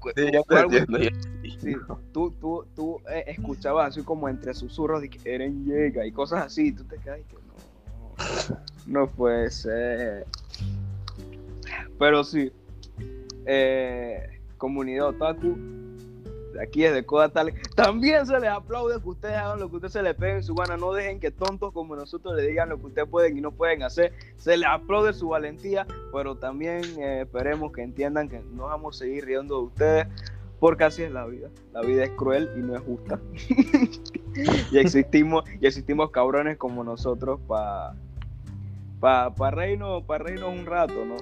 sí, 1.59 1.75
tú, 2.11 2.31
tú, 2.39 2.65
tú 2.75 3.01
eh, 3.09 3.25
escuchabas 3.27 3.89
así 3.89 4.03
como 4.03 4.29
entre 4.29 4.53
susurros 4.53 5.01
de 5.01 5.09
que 5.09 5.19
Eren 5.33 5.65
llega 5.65 6.05
y 6.05 6.11
cosas 6.11 6.45
así, 6.45 6.71
tú 6.71 6.83
te 6.85 6.97
quedas 6.97 7.19
y 7.19 7.23
que 7.23 7.35
no, 7.35 9.01
no 9.01 9.07
puede 9.09 9.49
ser. 9.49 10.25
Pero 11.99 12.23
sí, 12.23 12.51
eh, 13.47 14.41
comunidad 14.57 15.07
otaku, 15.07 15.57
aquí 16.61 16.83
es 16.83 16.93
de 16.93 17.05
Coda 17.05 17.29
Tal. 17.29 17.53
También 17.75 18.25
se 18.25 18.39
les 18.39 18.49
aplaude 18.49 19.01
que 19.01 19.09
ustedes 19.09 19.35
hagan 19.35 19.59
lo 19.59 19.69
que 19.69 19.75
ustedes 19.77 19.93
se 19.93 20.03
les 20.03 20.15
peguen 20.15 20.37
en 20.37 20.43
su 20.43 20.55
gana. 20.55 20.77
No 20.77 20.93
dejen 20.93 21.19
que 21.19 21.31
tontos 21.31 21.73
como 21.73 21.95
nosotros 21.95 22.35
le 22.35 22.47
digan 22.47 22.69
lo 22.69 22.79
que 22.79 22.87
ustedes 22.87 23.07
pueden 23.07 23.37
y 23.37 23.41
no 23.41 23.51
pueden 23.51 23.83
hacer. 23.83 24.13
Se 24.37 24.57
les 24.57 24.67
aplaude 24.67 25.13
su 25.13 25.29
valentía, 25.29 25.85
pero 26.11 26.35
también 26.35 26.81
eh, 26.99 27.21
esperemos 27.21 27.71
que 27.71 27.81
entiendan 27.81 28.29
que 28.29 28.41
no 28.51 28.65
vamos 28.65 28.97
a 28.97 28.99
seguir 28.99 29.25
riendo 29.25 29.57
de 29.57 29.63
ustedes. 29.63 30.07
Porque 30.59 30.85
así 30.85 31.03
es 31.03 31.11
la 31.11 31.25
vida. 31.27 31.49
La 31.71 31.81
vida 31.81 32.03
es 32.03 32.09
cruel 32.11 32.49
y 32.57 32.61
no 32.61 32.75
es 32.75 32.81
justa. 32.81 33.19
y 34.71 34.77
existimos, 34.79 35.43
y 35.61 35.67
existimos 35.67 36.09
cabrones 36.09 36.57
como 36.57 36.83
nosotros 36.83 37.39
para 37.47 37.93
pa, 38.99 39.35
pa 39.35 39.51
reino, 39.51 40.03
pa 40.03 40.17
reino 40.17 40.49
un 40.49 40.65
rato, 40.65 41.05
¿no? 41.05 41.17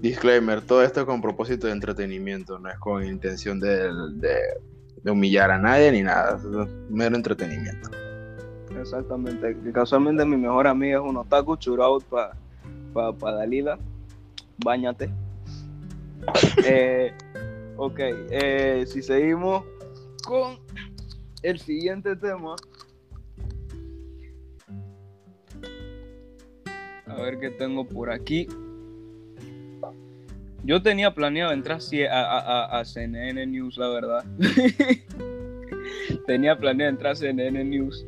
Disclaimer, 0.00 0.62
todo 0.62 0.82
esto 0.82 1.00
es 1.00 1.06
con 1.06 1.20
propósito 1.20 1.66
de 1.66 1.74
entretenimiento, 1.74 2.58
no 2.58 2.70
es 2.70 2.78
con 2.78 3.04
intención 3.04 3.60
de, 3.60 3.90
humillar 5.04 5.50
a 5.50 5.58
nadie 5.58 5.92
ni 5.92 6.02
nada, 6.02 6.38
es 6.38 6.70
mero 6.88 7.16
entretenimiento. 7.16 7.90
Exactamente, 8.80 9.56
casualmente 9.72 10.24
mi 10.24 10.38
mejor 10.38 10.66
amiga 10.66 10.98
es 10.98 11.04
un 11.04 11.18
otaku, 11.18 11.56
churrout 11.56 12.02
para 12.04 12.32
pa, 12.94 13.32
Dalila, 13.32 13.78
bañate. 14.58 15.10
Eh, 16.64 17.14
ok, 17.76 17.98
eh, 18.30 18.84
si 18.86 19.02
seguimos 19.02 19.64
con 20.26 20.58
el 21.42 21.58
siguiente 21.58 22.14
tema. 22.16 22.56
A 27.06 27.14
ver 27.14 27.38
qué 27.40 27.50
tengo 27.50 27.86
por 27.86 28.10
aquí. 28.10 28.46
Yo 30.64 30.82
tenía 30.82 31.14
planeado 31.14 31.52
entrar 31.52 31.78
a, 32.10 32.78
a, 32.78 32.84
CNN 32.84 33.46
News, 33.46 33.78
la 33.78 33.88
verdad. 33.88 34.24
tenía 36.26 36.56
planeado 36.56 36.90
entrar 36.90 37.12
a 37.12 37.16
CNN 37.16 37.64
News 37.64 38.04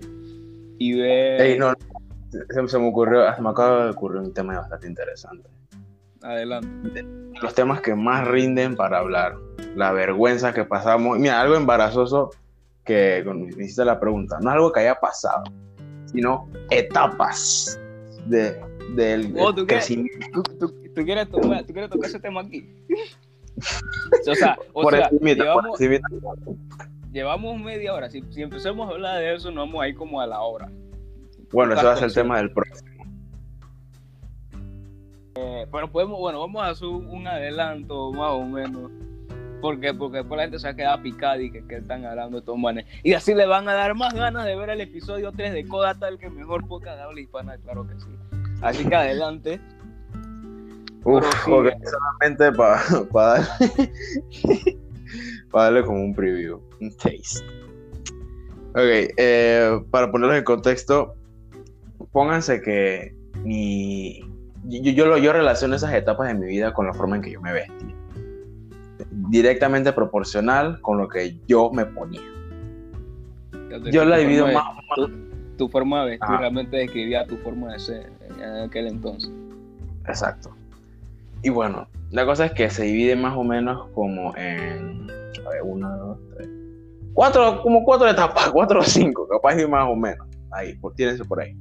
y 0.79 0.99
ver. 0.99 1.59
no, 1.59 1.73
se, 2.69 2.79
me 2.79 2.89
ocurrió, 2.89 3.23
me 3.41 3.49
acaba 3.49 3.85
de 3.85 3.91
ocurrir 3.91 4.21
un 4.21 4.35
tema 4.35 4.59
bastante 4.59 4.87
interesante. 4.87 5.49
Adelante. 6.23 7.05
Los 7.41 7.55
temas 7.55 7.81
que 7.81 7.95
más 7.95 8.29
rinden 8.29 8.77
para 8.77 8.99
hablar, 8.99 9.37
la 9.75 9.93
vergüenza 9.93 10.53
que 10.53 10.65
pasamos. 10.65 11.19
Mira, 11.19 11.41
algo 11.41 11.57
embarazoso 11.57 12.31
que 12.85 13.25
me 13.25 13.65
hiciste 13.65 13.85
la 13.85 13.99
pregunta, 13.99 14.39
no 14.41 14.51
algo 14.51 14.73
que 14.73 14.81
haya 14.81 14.97
pasado, 14.97 15.45
sino 16.07 16.49
etapas 16.71 17.81
de, 18.27 18.61
del 18.95 19.35
oh, 19.39 19.55
crecimiento. 19.67 20.43
¿Tú 20.61 20.82
quieres, 20.95 21.29
tocar, 21.29 21.65
¿Tú 21.65 21.73
quieres 21.73 21.91
tocar 21.91 22.09
ese 22.09 22.21
tema 22.21 22.41
aquí? 22.43 22.69
o 24.29 24.35
sea, 24.35 24.59
o 24.73 24.91
sea 24.91 25.11
llevamos, 25.11 25.79
llevamos, 27.13 27.61
media 27.61 27.95
hora. 27.95 28.11
Si, 28.11 28.23
si, 28.31 28.43
empezamos 28.43 28.89
a 28.89 28.93
hablar 28.93 29.19
de 29.19 29.35
eso, 29.35 29.51
nos 29.51 29.67
vamos 29.67 29.83
a 29.83 29.89
ir 29.89 29.95
como 29.97 30.21
a 30.21 30.27
la 30.27 30.41
hora. 30.41 30.71
Bueno, 31.53 31.75
eso 31.75 31.87
va 31.87 31.93
a 31.93 31.97
ser 31.97 32.09
el 32.09 32.15
tema 32.15 32.39
del 32.39 32.51
próximo. 32.53 32.91
Eh, 35.35 35.67
pero 35.73 35.91
podemos, 35.91 36.19
bueno, 36.19 36.41
vamos 36.41 36.63
a 36.63 36.69
hacer 36.69 36.89
un 36.89 37.27
adelanto 37.27 38.13
más 38.13 38.33
o 38.33 38.45
menos. 38.45 38.91
Porque, 39.61 39.95
porque 39.95 40.19
después 40.19 40.37
la 40.37 40.43
gente 40.43 40.59
se 40.59 40.67
va 40.67 40.73
a 40.73 40.77
quedar 40.77 41.03
picada 41.03 41.41
y 41.41 41.51
que, 41.51 41.65
que 41.67 41.77
están 41.77 42.05
hablando 42.05 42.41
de 42.41 42.45
tomanes. 42.45 42.87
Y 43.05 43.13
así 43.13 43.33
le 43.33 43.47
van 43.47 43.69
a 43.69 43.75
dar 43.75 43.95
más 43.95 44.13
ganas 44.13 44.45
de 44.45 44.57
ver 44.57 44.71
el 44.71 44.81
episodio 44.81 45.31
3 45.31 45.53
de 45.53 45.69
Coda 45.69 45.95
Tal 45.95 46.19
que 46.19 46.29
mejor 46.29 46.67
podcast 46.67 46.97
de 46.97 47.03
habla 47.03 47.21
hispana, 47.21 47.57
claro 47.59 47.87
que 47.87 47.95
sí. 48.01 48.09
Así 48.61 48.85
que 48.85 48.95
adelante. 48.95 49.61
Uf, 51.05 51.25
solamente 51.45 52.53
para 52.53 52.81
darle, 53.13 54.79
darle 55.53 55.85
como 55.85 56.03
un 56.05 56.15
preview, 56.15 56.61
un 56.81 56.91
taste. 56.97 57.45
Ok, 58.75 59.13
eh, 59.17 59.81
para 59.91 60.11
ponerlo 60.11 60.35
en 60.37 60.45
contexto, 60.45 61.15
pónganse 62.13 62.63
que 62.63 63.15
mi, 63.45 64.21
yo, 64.65 65.17
yo, 65.19 65.33
relaciono 65.33 65.75
esas 65.75 65.93
etapas 65.93 66.29
de 66.29 66.35
mi 66.35 66.47
vida 66.47 66.73
con 66.73 66.87
la 66.87 66.95
forma 66.95 67.17
en 67.17 67.23
que 67.23 67.33
yo 67.33 67.41
me 67.41 67.53
vestía. 67.53 67.95
Directamente 69.11 69.93
proporcional 69.93 70.81
con 70.81 70.99
lo 70.99 71.09
que 71.09 71.37
yo 71.47 71.71
me 71.71 71.85
ponía. 71.85 72.21
Yo 73.91 74.05
la 74.05 74.19
divido 74.19 74.47
más 74.47 74.65
de- 74.97 75.07
Tu, 75.07 75.57
tu 75.57 75.69
forma 75.69 76.05
de 76.05 76.11
vestir 76.13 76.37
realmente 76.39 76.77
describía 76.77 77.27
tu 77.27 77.37
forma 77.39 77.73
de 77.73 77.79
ser 77.79 78.13
en 78.39 78.63
aquel 78.63 78.87
entonces. 78.87 79.31
Exacto. 80.07 80.55
Y 81.43 81.51
bueno, 81.51 81.89
la 82.11 82.25
cosa 82.25 82.47
es 82.47 82.53
que 82.53 82.71
se 82.71 82.85
divide 82.85 83.17
más 83.17 83.37
o 83.37 83.43
menos 83.45 83.89
como 83.95 84.35
en. 84.37 85.07
A 85.45 85.49
ver, 85.51 85.63
una, 85.65 85.97
dos, 85.97 86.19
tres. 86.35 86.49
Cuatro, 87.15 87.61
como 87.63 87.85
cuatro 87.85 88.09
etapas, 88.09 88.51
cuatro 88.53 88.81
o 88.81 88.85
cinco, 88.85 89.27
capaz 89.29 89.59
y 89.61 89.67
más 89.67 89.89
o 89.89 89.97
menos. 89.97 90.27
Ahí, 90.53 90.75
por, 90.75 90.95
tírense 90.95 91.25
por 91.25 91.41
ahí. 91.41 91.57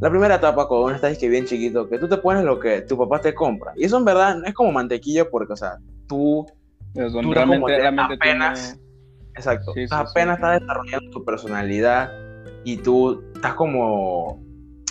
La 0.00 0.10
primera 0.10 0.36
etapa, 0.36 0.68
cuando 0.68 0.86
uno 0.86 0.94
está 0.94 1.10
es 1.10 1.18
que 1.18 1.28
bien 1.28 1.44
chiquito, 1.46 1.88
que 1.88 1.98
tú 1.98 2.08
te 2.08 2.18
pones 2.18 2.44
lo 2.44 2.60
que 2.60 2.82
tu 2.82 2.96
papá 2.96 3.20
te 3.20 3.34
compra. 3.34 3.72
Y 3.76 3.84
eso 3.84 3.96
en 3.98 4.04
verdad 4.04 4.36
no 4.36 4.44
es 4.46 4.54
como 4.54 4.70
mantequilla, 4.70 5.28
porque, 5.28 5.54
o 5.54 5.56
sea, 5.56 5.78
tú, 6.06 6.46
son 6.94 7.22
Tú 7.24 7.32
eras 7.32 7.46
como 7.46 7.66
realmente, 7.66 7.76
realmente 7.76 8.14
apenas- 8.14 8.78
no- 8.78 9.30
exacto, 9.34 9.72
Sí, 9.74 9.88
sí, 9.88 9.94
apenas 9.94 10.36
sí. 10.36 10.42
estás 10.42 10.60
desarrollando 10.60 11.10
tu 11.10 11.24
personalidad 11.24 12.12
y 12.64 12.76
tú 12.76 13.24
estás 13.34 13.54
como, 13.54 14.40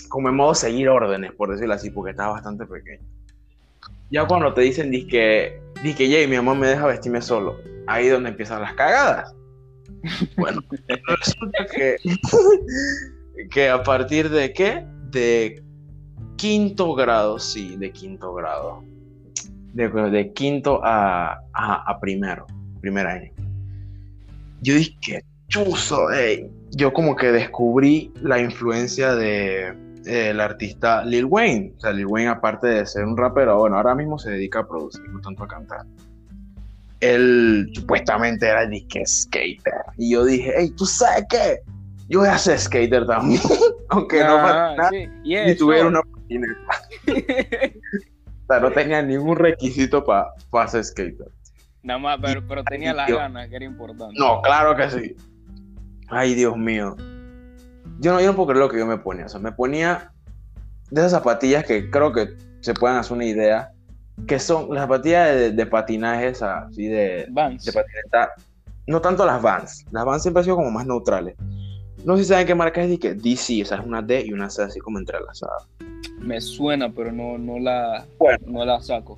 como 0.09 0.27
en 0.29 0.35
modo 0.35 0.53
seguir 0.53 0.89
órdenes, 0.89 1.31
por 1.31 1.51
decirlo 1.51 1.75
así, 1.75 1.89
porque 1.89 2.11
estás 2.11 2.29
bastante 2.29 2.65
pequeño. 2.65 3.07
Ya 4.09 4.25
cuando 4.25 4.53
te 4.53 4.61
dicen, 4.61 4.91
disque, 4.91 5.59
disque, 5.83 6.09
Jay, 6.09 6.27
mi 6.27 6.37
mamá 6.37 6.55
me 6.55 6.67
deja 6.67 6.87
vestirme 6.87 7.21
solo, 7.21 7.57
ahí 7.87 8.05
es 8.07 8.13
donde 8.13 8.29
empiezan 8.29 8.61
las 8.61 8.73
cagadas. 8.73 9.33
Bueno, 10.37 10.61
resulta 11.19 11.65
que, 11.73 11.97
que 13.51 13.69
a 13.69 13.83
partir 13.83 14.29
de 14.29 14.53
qué? 14.53 14.85
De 15.11 15.63
quinto 16.37 16.93
grado, 16.93 17.39
sí, 17.39 17.75
de 17.77 17.91
quinto 17.91 18.33
grado. 18.33 18.83
De, 19.73 19.89
de 19.89 20.33
quinto 20.33 20.81
a, 20.83 21.39
a, 21.53 21.99
primero, 21.99 22.47
primer 22.81 23.05
año. 23.05 23.31
Yo 24.61 24.75
dije, 24.75 25.23
chuzo, 25.49 26.11
ey. 26.11 26.49
Yo 26.71 26.91
como 26.93 27.15
que 27.15 27.31
descubrí 27.31 28.11
la 28.21 28.39
influencia 28.39 29.15
de 29.15 29.73
el 30.07 30.39
artista 30.39 31.03
Lil 31.03 31.25
Wayne. 31.25 31.73
O 31.77 31.79
sea, 31.79 31.91
Lil 31.91 32.07
Wayne, 32.07 32.29
aparte 32.29 32.67
de 32.67 32.85
ser 32.85 33.05
un 33.05 33.17
rapero, 33.17 33.57
bueno, 33.59 33.77
ahora 33.77 33.95
mismo 33.95 34.17
se 34.17 34.31
dedica 34.31 34.59
a 34.59 34.67
producir, 34.67 35.07
no 35.09 35.19
tanto 35.21 35.43
a 35.43 35.47
cantar. 35.47 35.85
Él 36.99 37.69
supuestamente 37.73 38.47
era 38.47 38.65
disque 38.65 39.05
skater. 39.05 39.73
Y 39.97 40.13
yo 40.13 40.25
dije, 40.25 40.53
hey, 40.57 40.73
¿tú 40.75 40.85
sabes 40.85 41.25
qué? 41.29 41.59
Yo 42.09 42.19
voy 42.19 42.29
a 42.29 42.37
ser 42.37 42.57
skater 42.57 43.05
también. 43.05 43.41
Aunque 43.89 44.23
no 44.23 44.37
Ah, 44.37 44.75
patinara, 44.77 44.89
sí, 44.89 45.09
y 45.23 45.55
tuviera 45.55 45.87
una 45.87 46.01
patineta. 46.01 46.59
O 47.07 48.47
sea, 48.47 48.59
no 48.61 48.71
tenía 48.71 49.01
ningún 49.01 49.35
requisito 49.35 50.03
para 50.03 50.67
ser 50.67 50.83
skater. 50.83 51.27
Nada 51.83 51.99
más, 51.99 52.19
pero, 52.21 52.45
pero 52.47 52.63
tenía 52.63 52.93
las 52.93 53.09
ganas, 53.09 53.47
que 53.49 53.55
era 53.57 53.65
importante. 53.65 54.15
No, 54.17 54.41
claro 54.41 54.75
que 54.75 54.89
sí. 54.89 55.15
Ay, 56.09 56.33
Dios 56.33 56.57
mío. 56.57 56.95
Yo 57.99 58.13
no, 58.13 58.21
yo 58.21 58.27
no 58.27 58.35
puedo 58.35 58.47
creer 58.49 58.59
lo 58.63 58.69
que 58.69 58.79
yo 58.79 58.85
me 58.85 58.97
ponía. 58.97 59.25
O 59.25 59.29
sea, 59.29 59.39
me 59.39 59.51
ponía 59.51 60.11
de 60.91 61.01
esas 61.01 61.11
zapatillas 61.11 61.65
que 61.65 61.89
creo 61.89 62.11
que 62.13 62.29
se 62.61 62.73
pueden 62.73 62.97
hacer 62.97 63.13
una 63.13 63.25
idea. 63.25 63.71
Que 64.27 64.39
son 64.39 64.69
las 64.73 64.83
zapatillas 64.83 65.35
de, 65.35 65.51
de 65.51 65.65
patinaje, 65.67 66.27
así 66.29 66.87
de, 66.87 67.27
Vans. 67.29 67.63
de 67.65 67.71
patineta. 67.71 68.31
No 68.87 68.99
tanto 68.99 69.25
las 69.25 69.41
Vans. 69.41 69.85
Las 69.91 70.05
Vans 70.05 70.23
siempre 70.23 70.39
han 70.39 70.45
sido 70.45 70.55
como 70.55 70.71
más 70.71 70.87
neutrales. 70.87 71.35
No 72.03 72.15
sé 72.15 72.23
si 72.23 72.29
saben 72.29 72.47
qué 72.47 72.55
marca 72.55 72.81
es, 72.81 72.99
que 72.99 73.13
DC, 73.13 73.61
o 73.61 73.65
sea, 73.65 73.77
es 73.79 73.85
una 73.85 74.01
D 74.01 74.23
y 74.25 74.33
una 74.33 74.49
C 74.49 74.63
así 74.63 74.79
como 74.79 74.97
entrelazadas. 74.97 75.67
Me 76.19 76.39
suena, 76.41 76.91
pero 76.91 77.11
no, 77.11 77.37
no, 77.37 77.59
la, 77.59 78.05
Bueno. 78.17 78.39
no 78.47 78.65
la 78.65 78.81
saco. 78.81 79.17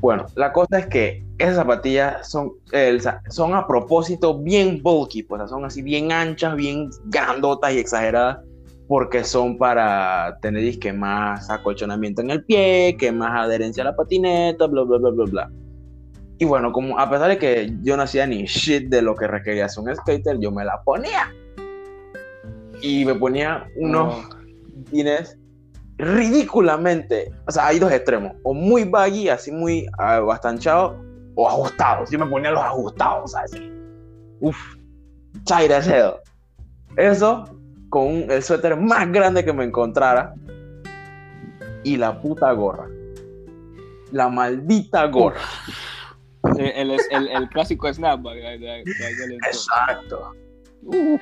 Bueno, 0.00 0.26
la 0.34 0.52
cosa 0.52 0.78
es 0.78 0.86
que 0.86 1.24
esas 1.38 1.56
zapatillas 1.56 2.28
son, 2.28 2.52
eh, 2.72 2.98
son 3.28 3.54
a 3.54 3.66
propósito 3.66 4.38
bien 4.38 4.82
bulky, 4.82 5.22
pues, 5.22 5.48
son 5.48 5.64
así 5.64 5.82
bien 5.82 6.12
anchas, 6.12 6.54
bien 6.54 6.90
grandotas 7.06 7.72
y 7.72 7.78
exageradas, 7.78 8.38
porque 8.88 9.24
son 9.24 9.56
para 9.56 10.38
tener 10.40 10.62
disque 10.62 10.92
más 10.92 11.50
acolchonamiento 11.50 12.22
en 12.22 12.30
el 12.30 12.44
pie, 12.44 12.96
que 12.98 13.10
más 13.10 13.32
adherencia 13.46 13.82
a 13.82 13.86
la 13.86 13.96
patineta, 13.96 14.66
bla, 14.66 14.82
bla, 14.82 14.98
bla, 14.98 15.10
bla, 15.10 15.24
bla. 15.24 15.50
Y 16.38 16.44
bueno, 16.44 16.70
como 16.70 16.98
a 16.98 17.08
pesar 17.08 17.28
de 17.28 17.38
que 17.38 17.72
yo 17.82 17.96
no 17.96 18.02
hacía 18.02 18.26
ni 18.26 18.44
shit 18.44 18.88
de 18.88 19.00
lo 19.00 19.14
que 19.14 19.26
requería 19.26 19.68
ser 19.68 19.84
un 19.84 19.96
skater, 19.96 20.38
yo 20.38 20.50
me 20.50 20.64
la 20.64 20.82
ponía. 20.84 21.32
Y 22.82 23.06
me 23.06 23.14
ponía 23.14 23.66
unos 23.76 24.28
tienes 24.90 25.38
ridículamente, 25.98 27.32
o 27.46 27.50
sea, 27.50 27.68
hay 27.68 27.78
dos 27.78 27.90
extremos, 27.92 28.32
o 28.42 28.52
muy 28.54 28.84
baggy, 28.84 29.28
así 29.28 29.50
muy 29.50 29.86
ah, 29.98 30.20
bastanchado, 30.20 31.02
o 31.34 31.48
ajustados. 31.48 32.10
Yo 32.10 32.18
me 32.18 32.26
ponía 32.26 32.50
los 32.50 32.62
ajustados, 32.62 33.32
¿sabes? 33.32 33.52
Uf, 34.40 34.56
as 35.50 35.88
hell. 35.88 36.12
Eso 36.96 37.44
con 37.88 38.06
un- 38.06 38.30
el 38.30 38.42
suéter 38.42 38.76
más 38.76 39.10
grande 39.12 39.44
que 39.44 39.52
me 39.52 39.64
encontrara 39.64 40.34
y 41.84 41.96
la 41.96 42.20
puta 42.20 42.52
gorra. 42.52 42.88
La 44.12 44.28
maldita 44.28 45.06
gorra. 45.06 45.40
El, 46.58 46.90
el, 46.92 47.00
el, 47.10 47.28
el 47.28 47.48
clásico 47.48 47.92
snapback. 47.92 48.36
Exacto. 49.46 50.32
Uf. 50.84 51.20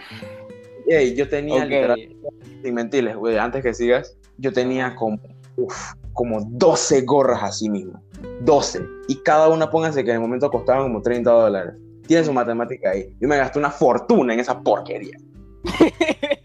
Ey, 0.86 1.14
yo 1.14 1.28
tenía 1.28 1.62
Ok. 1.64 1.68
literal- 1.70 2.16
sin 2.62 2.74
mentirles, 2.74 3.16
güey, 3.16 3.38
antes 3.38 3.62
que 3.62 3.72
sigas, 3.74 4.16
yo 4.38 4.52
tenía 4.52 4.94
como, 4.94 5.18
uf, 5.56 5.94
como 6.12 6.40
12 6.40 7.02
gorras 7.02 7.42
así 7.42 7.68
mismo. 7.68 8.00
12. 8.40 8.86
Y 9.08 9.16
cada 9.16 9.48
una, 9.48 9.70
pónganse 9.70 10.04
que 10.04 10.10
en 10.10 10.16
el 10.16 10.22
momento 10.22 10.50
costaban 10.50 10.84
como 10.84 11.02
30 11.02 11.30
dólares. 11.30 11.74
Tiene 12.06 12.24
su 12.24 12.32
matemática 12.32 12.90
ahí. 12.90 13.14
Yo 13.20 13.28
me 13.28 13.36
gasté 13.36 13.58
una 13.58 13.70
fortuna 13.70 14.34
en 14.34 14.40
esa 14.40 14.60
porquería. 14.60 15.16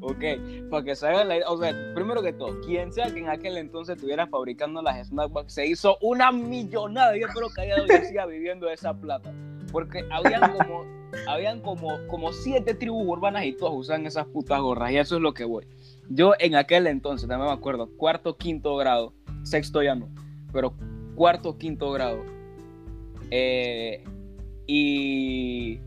Ok, 0.00 0.22
para 0.70 0.84
que 0.84 0.94
se 0.94 1.06
hagan 1.06 1.28
la 1.28 1.50
o 1.50 1.58
sea, 1.58 1.72
primero 1.94 2.22
que 2.22 2.32
todo, 2.32 2.60
quien 2.60 2.92
sea 2.92 3.12
que 3.12 3.18
en 3.18 3.28
aquel 3.28 3.56
entonces 3.56 3.96
estuviera 3.96 4.28
fabricando 4.28 4.80
las 4.80 5.08
snapbacks 5.08 5.52
se 5.52 5.66
hizo 5.66 5.98
una 6.00 6.30
millonada. 6.30 7.16
Yo 7.16 7.26
espero 7.26 7.48
que 7.50 7.62
haya 7.62 8.04
siga 8.04 8.26
viviendo 8.26 8.70
esa 8.70 8.94
plata, 8.94 9.32
porque 9.72 10.04
habían 10.10 10.52
como, 10.52 10.84
habían 11.26 11.60
como, 11.60 11.98
como 12.06 12.32
siete 12.32 12.74
tribus 12.74 13.08
urbanas 13.08 13.44
y 13.44 13.52
todos 13.52 13.72
usan 13.74 14.06
esas 14.06 14.26
putas 14.26 14.60
gorras, 14.60 14.92
y 14.92 14.98
eso 14.98 15.16
es 15.16 15.22
lo 15.22 15.34
que 15.34 15.44
voy. 15.44 15.66
Yo 16.08 16.32
en 16.38 16.54
aquel 16.54 16.86
entonces, 16.86 17.28
también 17.28 17.48
me 17.48 17.54
acuerdo, 17.54 17.90
cuarto, 17.96 18.36
quinto 18.36 18.76
grado, 18.76 19.12
sexto 19.42 19.82
ya 19.82 19.94
no, 19.94 20.08
pero 20.52 20.74
cuarto, 21.14 21.58
quinto 21.58 21.90
grado, 21.92 22.22
eh, 23.30 24.02
y 24.66 25.78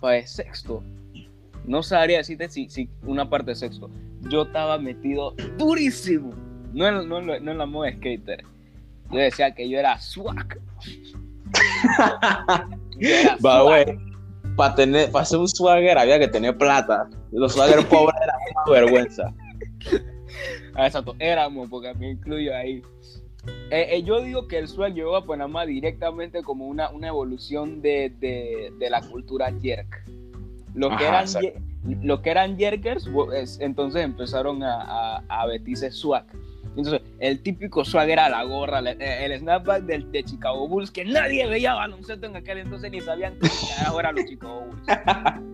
pues 0.00 0.30
sexto, 0.30 0.82
no 1.66 1.82
sabría 1.82 2.18
decirte 2.18 2.48
si, 2.48 2.68
si 2.68 2.88
una 3.04 3.28
parte 3.28 3.52
de 3.52 3.56
sexto. 3.56 3.90
Yo 4.22 4.42
estaba 4.42 4.78
metido 4.78 5.34
durísimo. 5.58 6.30
No 6.72 6.88
en, 6.88 7.08
no 7.08 7.20
no 7.20 7.34
en 7.34 7.58
la 7.58 7.66
moda 7.66 7.90
skater. 7.92 8.44
Yo 9.10 9.18
decía 9.18 9.54
que 9.54 9.68
yo 9.68 9.78
era 9.78 10.00
swag. 10.00 10.58
Va, 13.44 13.62
güey. 13.62 13.84
Para 14.56 15.24
ser 15.24 15.38
un 15.38 15.48
swagger 15.48 15.98
había 15.98 16.18
que 16.18 16.28
tener 16.28 16.56
plata. 16.56 17.08
Los 17.34 17.52
swagger 17.54 17.86
pobres 17.88 18.16
eran 18.22 18.36
una 18.66 18.72
vergüenza. 18.72 19.34
Ah, 20.74 20.86
exacto, 20.86 21.14
éramos, 21.18 21.68
porque 21.68 21.92
me 21.94 22.10
incluyo 22.10 22.54
ahí. 22.56 22.82
Eh, 23.70 23.88
eh, 23.90 24.02
yo 24.02 24.20
digo 24.22 24.48
que 24.48 24.58
el 24.58 24.68
swag 24.68 24.94
llegó 24.94 25.16
a 25.16 25.26
Panamá 25.26 25.66
directamente 25.66 26.42
como 26.42 26.66
una, 26.66 26.88
una 26.90 27.08
evolución 27.08 27.82
de, 27.82 28.10
de- 28.18 28.72
de 28.78 28.90
la 28.90 29.00
cultura 29.02 29.52
jerk. 29.60 30.02
Los 30.74 30.96
que, 30.96 31.06
Ajá, 31.06 31.38
eran, 31.40 31.62
los 32.02 32.20
que 32.20 32.30
eran 32.30 32.56
jerkers, 32.58 33.10
bo- 33.12 33.32
es- 33.32 33.60
entonces 33.60 34.02
empezaron 34.02 34.62
a, 34.62 35.16
a, 35.18 35.22
a 35.28 35.46
vestirse 35.46 35.90
swag. 35.92 36.24
Entonces, 36.76 37.02
el 37.20 37.40
típico 37.42 37.84
swag 37.84 38.08
era 38.08 38.28
la 38.28 38.42
gorra, 38.42 38.80
el, 38.80 39.00
el 39.00 39.38
snapback 39.38 39.82
del, 39.84 40.10
de 40.10 40.24
Chicago 40.24 40.66
Bulls, 40.66 40.90
que 40.90 41.04
nadie 41.04 41.46
veía 41.46 41.74
baloncesto 41.74 42.26
en 42.26 42.34
aquel 42.34 42.58
entonces 42.58 42.90
ni 42.90 43.00
sabían 43.00 43.34
carajo 43.78 44.00
eran 44.00 44.14
los 44.16 44.24
Chicago 44.24 44.64
Bulls. 44.66 44.82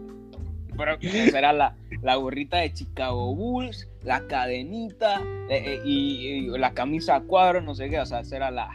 Pero 0.81 0.97
esa 1.01 1.39
era 1.39 1.53
la, 1.53 1.77
la 2.01 2.15
gorrita 2.17 2.57
de 2.57 2.73
Chicago 2.73 3.35
Bulls, 3.35 3.87
la 4.03 4.27
cadenita 4.27 5.21
eh, 5.51 5.63
eh, 5.67 5.83
y, 5.85 6.27
y 6.27 6.59
la 6.59 6.73
camisa 6.73 7.17
a 7.17 7.21
cuadros, 7.21 7.63
no 7.63 7.75
sé 7.75 7.91
qué, 7.91 8.01
o 8.01 8.07
sea, 8.07 8.21
esa 8.21 8.37
era 8.37 8.51
la, 8.51 8.71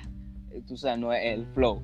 eh, 0.51 0.61
tú 0.67 0.77
sabes, 0.77 0.99
no, 0.99 1.11
el 1.11 1.47
flow. 1.55 1.81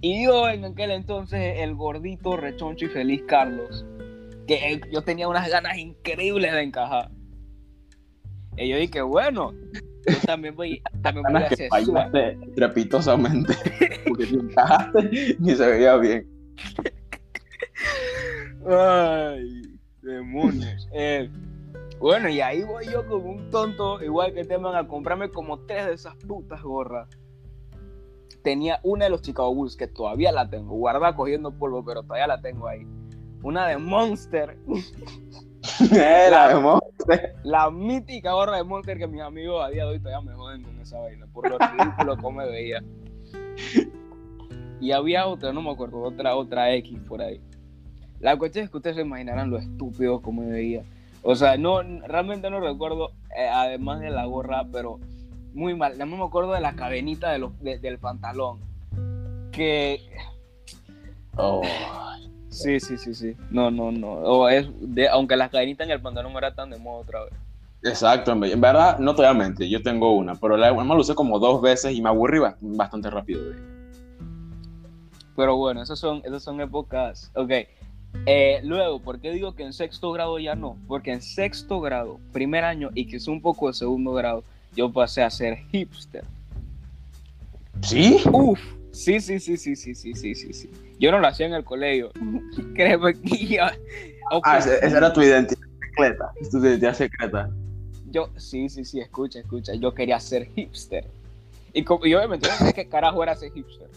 Y 0.00 0.24
yo 0.24 0.48
en 0.48 0.64
aquel 0.64 0.92
entonces, 0.92 1.58
el 1.58 1.74
gordito, 1.74 2.36
rechoncho 2.36 2.86
y 2.86 2.88
feliz 2.90 3.22
Carlos, 3.26 3.84
que 4.46 4.80
yo 4.92 5.02
tenía 5.02 5.26
unas 5.26 5.50
ganas 5.50 5.76
increíbles 5.76 6.52
de 6.52 6.62
encajar. 6.62 7.10
Y 8.56 8.68
yo 8.68 8.76
dije, 8.76 9.02
bueno, 9.02 9.52
yo 10.06 10.16
también 10.24 10.54
voy, 10.54 10.80
también 11.02 11.24
voy 11.28 11.42
a 11.42 11.46
hacer 11.46 11.68
estrepitosamente. 12.48 13.54
Porque 14.06 14.26
si 14.26 14.34
encajaste, 14.36 15.36
ni 15.40 15.56
se 15.56 15.66
veía 15.66 15.96
bien. 15.96 16.28
Ay, 18.66 19.62
demonios. 20.02 20.88
Eh, 20.92 21.30
Bueno, 21.98 22.28
y 22.28 22.40
ahí 22.40 22.62
voy 22.64 22.86
yo 22.86 23.06
como 23.06 23.30
un 23.30 23.48
tonto, 23.50 24.02
igual 24.02 24.32
que 24.34 24.44
te 24.44 24.56
van 24.56 24.74
a 24.74 24.88
comprarme 24.88 25.30
como 25.30 25.58
tres 25.60 25.86
de 25.86 25.92
esas 25.94 26.16
putas 26.16 26.60
gorras. 26.62 27.08
Tenía 28.42 28.80
una 28.82 29.04
de 29.04 29.10
los 29.10 29.22
Chicago 29.22 29.54
Bulls, 29.54 29.76
que 29.76 29.86
todavía 29.86 30.32
la 30.32 30.50
tengo, 30.50 30.74
guardada 30.74 31.14
cogiendo 31.14 31.52
polvo, 31.52 31.84
pero 31.84 32.02
todavía 32.02 32.26
la 32.26 32.40
tengo 32.40 32.66
ahí. 32.66 32.84
Una 33.44 33.68
de 33.68 33.78
Monster. 33.78 34.58
Era, 35.92 36.48
La- 36.54 36.60
¿no? 36.60 36.80
La 37.44 37.70
mítica 37.70 38.32
gorra 38.32 38.56
de 38.56 38.64
Monster 38.64 38.98
que 38.98 39.06
mis 39.06 39.20
amigos 39.20 39.64
a 39.64 39.68
día 39.68 39.84
de 39.84 39.90
hoy 39.92 40.00
todavía 40.00 40.28
me 40.28 40.36
joden 40.36 40.62
con 40.62 40.80
esa 40.80 40.98
vaina, 40.98 41.26
por 41.32 41.48
lo 41.48 41.56
ridículo 41.58 42.16
que 42.16 42.30
me 42.32 42.46
veía. 42.46 42.82
Y 44.80 44.90
había 44.90 45.26
otra, 45.28 45.52
no 45.52 45.62
me 45.62 45.70
acuerdo, 45.70 46.00
otra, 46.02 46.34
otra 46.34 46.72
X 46.74 46.98
por 47.06 47.22
ahí. 47.22 47.40
La 48.22 48.36
cuestión 48.38 48.64
es 48.64 48.70
que 48.70 48.76
ustedes 48.78 48.96
se 48.96 49.02
imaginarán 49.02 49.50
lo 49.50 49.58
estúpido 49.58 50.22
como 50.22 50.42
me 50.42 50.52
veía. 50.52 50.82
O 51.22 51.34
sea, 51.36 51.56
no, 51.58 51.82
realmente 51.82 52.48
no 52.50 52.60
recuerdo, 52.60 53.10
eh, 53.36 53.48
además 53.48 54.00
de 54.00 54.10
la 54.10 54.24
gorra, 54.24 54.64
pero 54.72 54.98
muy 55.52 55.74
mal. 55.74 55.98
No 55.98 56.06
me 56.06 56.24
acuerdo 56.24 56.52
de 56.52 56.60
la 56.60 56.72
cadenita 56.74 57.30
de 57.32 57.78
del 57.78 57.98
pantalón. 57.98 58.58
Que 59.52 60.00
Oh. 61.36 61.62
Sí, 62.48 62.78
sí, 62.80 62.98
sí, 62.98 63.14
sí. 63.14 63.34
No, 63.50 63.70
no, 63.70 63.90
no. 63.90 64.12
O 64.12 64.48
es 64.48 64.68
de, 64.80 65.08
aunque 65.08 65.36
las 65.36 65.50
cadenitas 65.50 65.86
en 65.86 65.92
el 65.92 66.00
pantalón 66.00 66.32
no 66.32 66.38
eran 66.38 66.54
tan 66.54 66.70
de 66.70 66.78
moda 66.78 67.00
otra 67.00 67.24
vez. 67.24 67.32
Exacto, 67.82 68.30
en 68.32 68.40
ve- 68.40 68.52
en 68.52 68.60
verdad, 68.60 68.98
no 68.98 69.14
te 69.14 69.22
voy 69.22 69.30
a 69.30 69.34
mentir, 69.34 69.68
yo 69.68 69.82
tengo 69.82 70.12
una, 70.14 70.36
pero 70.36 70.56
la 70.56 70.68
además 70.68 70.86
la 70.88 70.96
usé 70.96 71.14
como 71.14 71.38
dos 71.40 71.60
veces 71.62 71.92
y 71.94 72.00
me 72.02 72.10
aburrí 72.10 72.38
ba- 72.38 72.56
bastante 72.60 73.10
rápido 73.10 73.42
de 73.42 73.50
ella. 73.56 73.66
Pero 75.34 75.56
bueno, 75.56 75.82
esas 75.82 75.98
son, 75.98 76.20
esas 76.24 76.42
son 76.42 76.60
épocas. 76.60 77.32
Ok. 77.34 77.50
Eh, 78.26 78.60
luego, 78.62 79.00
¿por 79.00 79.20
qué 79.20 79.30
digo 79.32 79.54
que 79.54 79.64
en 79.64 79.72
sexto 79.72 80.12
grado 80.12 80.38
ya 80.38 80.54
no? 80.54 80.76
Porque 80.86 81.12
en 81.12 81.22
sexto 81.22 81.80
grado, 81.80 82.20
primer 82.32 82.64
año 82.64 82.90
y 82.94 83.06
quizá 83.06 83.30
un 83.30 83.40
poco 83.42 83.68
de 83.68 83.74
segundo 83.74 84.12
grado, 84.12 84.44
yo 84.76 84.92
pasé 84.92 85.22
a 85.22 85.30
ser 85.30 85.56
hipster. 85.70 86.24
¿Sí? 87.82 88.22
Uf, 88.32 88.60
sí, 88.92 89.18
sí, 89.20 89.40
sí, 89.40 89.56
sí, 89.56 89.74
sí, 89.76 89.94
sí, 89.94 90.14
sí, 90.14 90.34
sí, 90.34 90.52
sí. 90.52 90.70
Yo 91.00 91.10
no 91.10 91.18
lo 91.18 91.26
hacía 91.26 91.46
en 91.46 91.54
el 91.54 91.64
colegio. 91.64 92.10
Créeme 92.74 93.14
que 93.14 93.58
ok, 94.30 94.44
Ah, 94.46 94.58
esa 94.58 94.96
era 94.98 95.12
tu 95.12 95.20
identidad 95.22 95.60
secreta. 95.80 96.32
Tu 96.50 96.58
identidad 96.58 96.94
secreta. 96.94 97.50
yo, 98.10 98.28
sí, 98.36 98.68
sí, 98.68 98.84
sí, 98.84 99.00
escucha, 99.00 99.40
escucha. 99.40 99.74
Yo 99.74 99.92
quería 99.94 100.20
ser 100.20 100.46
hipster. 100.54 101.06
Y, 101.72 101.82
como- 101.82 102.06
y 102.06 102.14
obviamente 102.14 102.46
no 102.48 102.66
sé 102.66 102.72
qué 102.72 102.86
carajo 102.86 103.22
era 103.22 103.34
ser 103.34 103.50
hipster. 103.52 103.88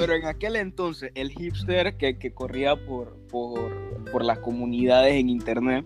Pero 0.00 0.14
en 0.14 0.24
aquel 0.24 0.56
entonces, 0.56 1.12
el 1.14 1.30
hipster 1.30 1.96
que, 1.98 2.18
que 2.18 2.32
corría 2.32 2.74
por, 2.74 3.16
por, 3.30 3.70
por 4.10 4.24
las 4.24 4.38
comunidades 4.38 5.14
en 5.14 5.28
internet. 5.28 5.84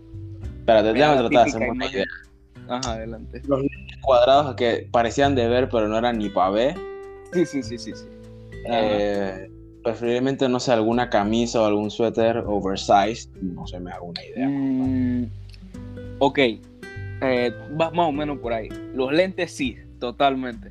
Espérate, 0.61 0.93
déjame 0.93 1.17
tratar 1.17 1.45
de 1.45 1.51
hacer 1.51 1.69
una 1.69 1.87
idea. 1.87 2.05
Ajá, 2.69 2.93
adelante. 2.93 3.43
Cuadrados 4.01 4.55
que 4.55 4.87
parecían 4.91 5.35
de 5.35 5.49
ver, 5.49 5.69
pero 5.69 5.89
no 5.89 5.99
eran 5.99 6.19
ni 6.19 6.29
para 6.29 6.51
ver. 6.51 6.77
Sí, 7.33 7.45
sí, 7.45 7.63
sí, 7.65 7.77
sí. 7.77 7.93
sí. 7.93 8.07
Eh, 8.71 9.51
preferiblemente, 9.83 10.49
no 10.49 10.61
sé, 10.61 10.73
alguna 10.73 11.11
camisa 11.11 11.61
o 11.61 11.67
algún 11.67 11.91
suéter 11.91 12.39
oversized. 12.47 13.31
No 13.43 13.67
sé, 13.67 13.81
me 13.81 13.91
hago 13.91 14.07
una 14.07 14.25
idea. 14.25 14.49
Mm, 14.49 15.27
ok, 16.21 16.39
eh, 16.39 17.53
más 17.77 17.91
o 17.97 18.13
menos 18.13 18.39
por 18.39 18.53
ahí. 18.53 18.69
Los 18.95 19.13
lentes 19.13 19.51
sí, 19.51 19.77
totalmente. 19.99 20.71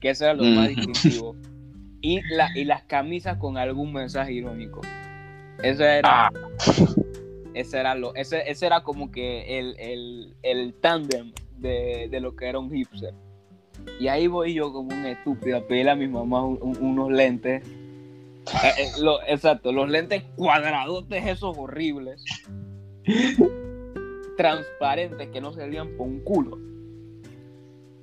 Que 0.00 0.10
eso 0.10 0.24
era 0.24 0.34
lo 0.34 0.44
más 0.44 0.68
distintivo. 0.68 1.34
Y, 2.04 2.20
la, 2.34 2.48
y 2.54 2.64
las 2.64 2.82
camisas 2.82 3.38
con 3.38 3.56
algún 3.56 3.92
mensaje 3.92 4.32
irónico. 4.34 4.82
Eso 5.62 5.84
era, 5.84 6.26
Ah, 6.26 6.30
ese 7.54 7.78
era 7.78 7.94
lo, 7.94 8.14
ese, 8.14 8.42
ese 8.50 8.66
era 8.66 8.82
como 8.82 9.10
que 9.10 9.58
el, 9.58 9.74
el, 9.78 10.34
el 10.42 10.74
tándem 10.74 11.32
de, 11.56 12.08
de 12.10 12.20
lo 12.20 12.36
que 12.36 12.46
era 12.46 12.58
un 12.58 12.70
hipster. 12.70 13.14
Y 13.98 14.08
ahí 14.08 14.26
voy 14.26 14.52
yo 14.54 14.72
como 14.72 14.88
un 14.94 15.06
estúpido 15.06 15.58
a 15.58 15.66
pedirle 15.66 15.92
a 15.92 15.94
mi 15.96 16.06
mamá 16.08 16.44
un- 16.44 16.58
un- 16.60 16.76
unos 16.82 17.10
lentes. 17.10 17.66
Eh, 17.66 18.68
eh, 18.78 18.88
lo- 19.00 19.22
exacto, 19.26 19.72
los 19.72 19.88
lentes 19.88 20.22
cuadradotes 20.36 21.24
esos 21.26 21.56
horribles. 21.56 22.22
transparentes 24.36 25.28
que 25.28 25.40
no 25.40 25.52
servían 25.52 25.96
por 25.96 26.06
un 26.06 26.20
culo. 26.20 26.58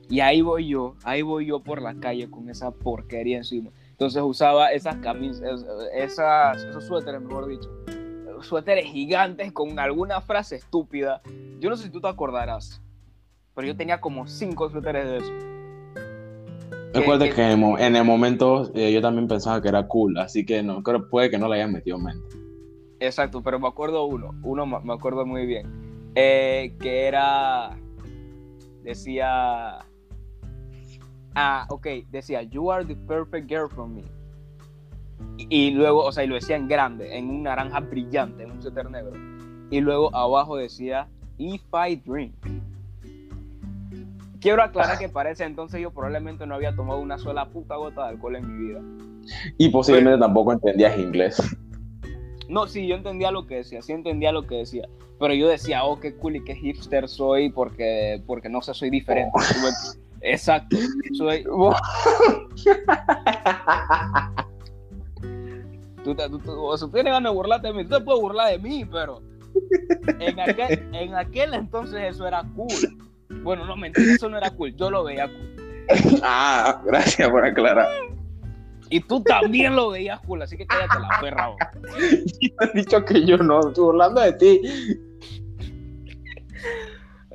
Y 0.10 0.20
ahí 0.22 0.42
voy 0.42 0.68
yo, 0.68 0.96
ahí 1.04 1.22
voy 1.22 1.46
yo 1.46 1.60
por 1.62 1.82
la 1.82 1.94
calle 1.96 2.30
con 2.30 2.50
esa 2.50 2.72
porquería 2.72 3.38
encima. 3.38 3.72
Entonces 4.02 4.24
usaba 4.24 4.72
esas 4.72 4.96
camisas, 4.96 5.64
esas, 5.94 6.64
esos 6.64 6.84
suéteres, 6.88 7.22
mejor 7.22 7.46
dicho. 7.46 7.70
Suéteres 8.42 8.86
gigantes 8.86 9.52
con 9.52 9.78
alguna 9.78 10.22
frase 10.22 10.56
estúpida. 10.56 11.22
Yo 11.60 11.70
no 11.70 11.78
sé 11.78 11.84
si 11.84 11.92
tú 11.92 12.02
te 12.02 12.08
acordarás, 12.08 12.82
pero 13.54 13.68
yo 13.68 13.78
tenía 13.78 14.02
como 14.02 14.26
cinco 14.26 14.72
suéteres 14.72 15.06
de 15.08 15.18
eso. 15.20 15.32
recuerda 16.96 17.26
que- 17.26 17.36
que 17.36 17.42
en 17.44 17.50
el, 17.52 17.58
mo- 17.60 17.78
en 17.78 17.96
el 17.96 18.04
momento 18.04 18.72
eh, 18.74 18.92
yo 18.92 19.04
también 19.04 19.28
pensaba 19.28 19.62
que 19.62 19.68
era 19.68 19.88
cool, 19.88 20.18
así 20.18 20.48
que 20.48 20.64
no, 20.64 20.82
creo 20.82 21.08
puede 21.08 21.30
que 21.30 21.38
no 21.38 21.48
le 21.48 21.58
hayan 21.58 21.72
metido 21.72 21.98
en 21.98 22.04
mente. 22.06 22.36
Exacto, 23.00 23.44
pero 23.44 23.60
me 23.60 23.68
acuerdo 23.68 24.06
uno, 24.06 24.34
uno 24.42 24.66
me 24.66 24.94
acuerdo 24.94 25.28
muy 25.28 25.46
bien, 25.46 26.12
eh, 26.16 26.76
que 26.82 27.06
era, 27.06 27.78
decía, 28.82 29.86
ah, 31.36 31.66
ok, 31.70 31.88
decía, 32.10 32.44
you 32.44 32.72
are 32.72 32.86
the 32.86 32.96
perfect 32.96 33.50
girl 33.50 33.70
for 33.70 33.88
me. 33.88 34.04
Y, 35.38 35.48
y 35.50 35.72
luego, 35.72 36.04
o 36.04 36.12
sea, 36.12 36.24
y 36.24 36.28
lo 36.28 36.36
decía 36.36 36.56
en 36.56 36.68
grande, 36.68 37.18
en 37.18 37.30
un 37.30 37.44
naranja 37.44 37.80
brillante, 37.80 38.44
en 38.44 38.52
un 38.52 38.62
suéter 38.62 38.90
negro. 38.90 39.14
Y 39.70 39.80
luego 39.80 40.14
abajo 40.16 40.58
decía, 40.58 41.08
if 41.38 41.62
I 41.74 41.96
drink. 41.96 42.36
Quiero 44.40 44.64
aclarar 44.64 44.98
que 44.98 45.08
para 45.08 45.30
ese 45.30 45.46
entonces 45.46 45.80
yo 45.82 45.92
probablemente 45.92 46.48
no 46.48 46.56
había 46.56 46.76
tomado 46.76 47.00
una 47.00 47.20
sola 47.20 47.46
puta 47.50 47.76
gota 47.76 48.04
de 48.04 48.10
alcohol 48.10 48.36
en 48.36 48.48
mi 48.48 48.68
vida. 48.68 48.82
Y 49.58 49.70
posiblemente 49.70 50.20
tampoco 50.20 50.52
entendías 50.52 50.98
inglés. 50.98 51.42
No, 52.50 52.68
sí, 52.68 52.88
yo 52.88 52.96
entendía 52.96 53.32
lo 53.32 53.46
que 53.46 53.58
decía, 53.58 53.82
sí 53.82 53.94
entendía 53.94 54.32
lo 54.32 54.48
que 54.48 54.56
decía. 54.56 54.90
Pero 55.20 55.36
yo 55.36 55.48
decía, 55.48 55.86
oh, 55.86 56.00
qué 56.00 56.16
cool 56.16 56.38
y 56.38 56.44
qué 56.44 56.56
hipster 56.56 57.08
soy 57.08 57.52
porque, 57.52 58.22
porque 58.26 58.50
no 58.50 58.62
sé, 58.62 58.74
soy 58.74 58.90
diferente. 58.90 59.32
Exacto. 60.22 60.78
Soy, 61.14 61.44
tú, 66.04 66.16
te- 66.16 66.30
tú, 66.30 66.40
tú- 66.40 66.76
tú 66.80 66.90
tienes 66.90 67.12
ganas 67.14 67.32
de 67.32 67.36
burlarte 67.36 67.68
de 67.68 67.74
mí, 67.74 67.84
tú 67.86 67.98
te 67.98 68.02
puedes 68.04 68.22
burlar 68.22 68.52
de 68.52 68.60
mí, 68.60 68.86
pero 68.86 69.22
en 70.20 70.40
aquel, 70.40 70.90
en 70.94 71.16
aquel 71.16 71.54
entonces 71.54 72.02
eso 72.16 72.28
era 72.28 72.44
cool. 72.56 72.70
Bueno, 73.44 73.66
no, 73.66 73.76
mentira, 73.76 74.14
eso 74.14 74.30
no 74.30 74.38
era 74.38 74.50
cool, 74.52 74.76
yo 74.76 74.90
lo 74.90 75.04
veía 75.04 75.28
cool. 75.28 75.56
ah, 76.24 76.82
gracias 76.86 77.30
por 77.30 77.44
aclarar. 77.46 77.88
Y 78.90 79.00
tú 79.00 79.24
también 79.24 79.76
lo 79.76 79.90
veías 79.92 80.20
cool, 80.22 80.42
así 80.42 80.58
que 80.58 80.66
cállate 80.68 81.00
la 81.00 81.10
perra. 81.22 81.48
vos. 81.50 81.58
Has 82.60 82.74
dicho 82.74 83.06
que 83.06 83.26
yo 83.26 83.38
no, 83.38 83.60
estoy 83.68 83.86
burlando 83.86 84.20
de 84.22 84.34
ti. 84.34 84.62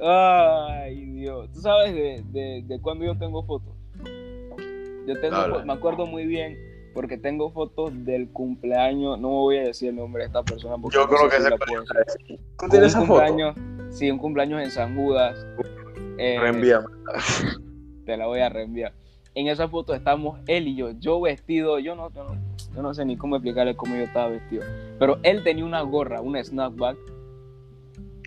Ay, 0.02 1.04
Dios. 1.06 1.50
¿Tú 1.52 1.60
sabes 1.60 1.94
de, 1.94 2.22
de, 2.32 2.62
de 2.66 2.80
cuándo 2.80 3.04
yo 3.04 3.16
tengo 3.16 3.42
fotos? 3.44 3.72
Yo 5.06 5.20
tengo, 5.20 5.36
Habla. 5.36 5.64
me 5.64 5.72
acuerdo 5.72 6.06
muy 6.06 6.26
bien 6.26 6.56
porque 6.92 7.16
tengo 7.18 7.50
fotos 7.50 7.92
del 8.04 8.28
cumpleaños. 8.30 9.18
No 9.20 9.28
voy 9.28 9.58
a 9.58 9.62
decir 9.64 9.90
el 9.90 9.96
nombre 9.96 10.22
de 10.22 10.26
esta 10.28 10.42
persona 10.42 10.76
porque 10.78 10.96
Yo 10.96 11.02
no 11.06 11.08
creo 11.08 11.28
que 11.30 11.36
es. 11.36 11.44
decir. 11.44 12.40
¿Tú 12.58 12.68
tienes 12.68 12.88
esa 12.88 13.00
un 13.00 13.06
foto? 13.06 13.20
cumpleaños, 13.22 13.56
sí, 13.90 14.10
un 14.10 14.18
cumpleaños 14.18 14.62
en 14.62 14.70
San 14.70 14.96
Judas. 14.96 15.46
Eh, 16.18 16.38
Reenvíame. 16.40 16.86
te 18.04 18.16
la 18.16 18.26
voy 18.26 18.40
a 18.40 18.48
reenviar. 18.48 18.92
En 19.34 19.48
esa 19.48 19.68
foto 19.68 19.94
estamos 19.94 20.38
él 20.46 20.66
y 20.68 20.76
yo, 20.76 20.92
yo 20.92 21.20
vestido, 21.20 21.78
yo 21.78 21.94
no, 21.94 22.10
yo 22.14 22.24
no, 22.24 22.36
yo 22.74 22.82
no 22.82 22.94
sé 22.94 23.04
ni 23.04 23.16
cómo 23.18 23.36
explicarle 23.36 23.76
cómo 23.76 23.94
yo 23.94 24.02
estaba 24.02 24.28
vestido, 24.28 24.64
pero 24.98 25.18
él 25.24 25.44
tenía 25.44 25.66
una 25.66 25.82
gorra, 25.82 26.22
una 26.22 26.42
snapback, 26.42 26.96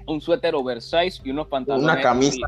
un 0.09 0.21
suéter 0.21 0.55
oversize 0.55 1.21
y 1.23 1.31
unos 1.31 1.47
pantalones. 1.47 1.83
Una 1.83 2.01
camisa 2.01 2.45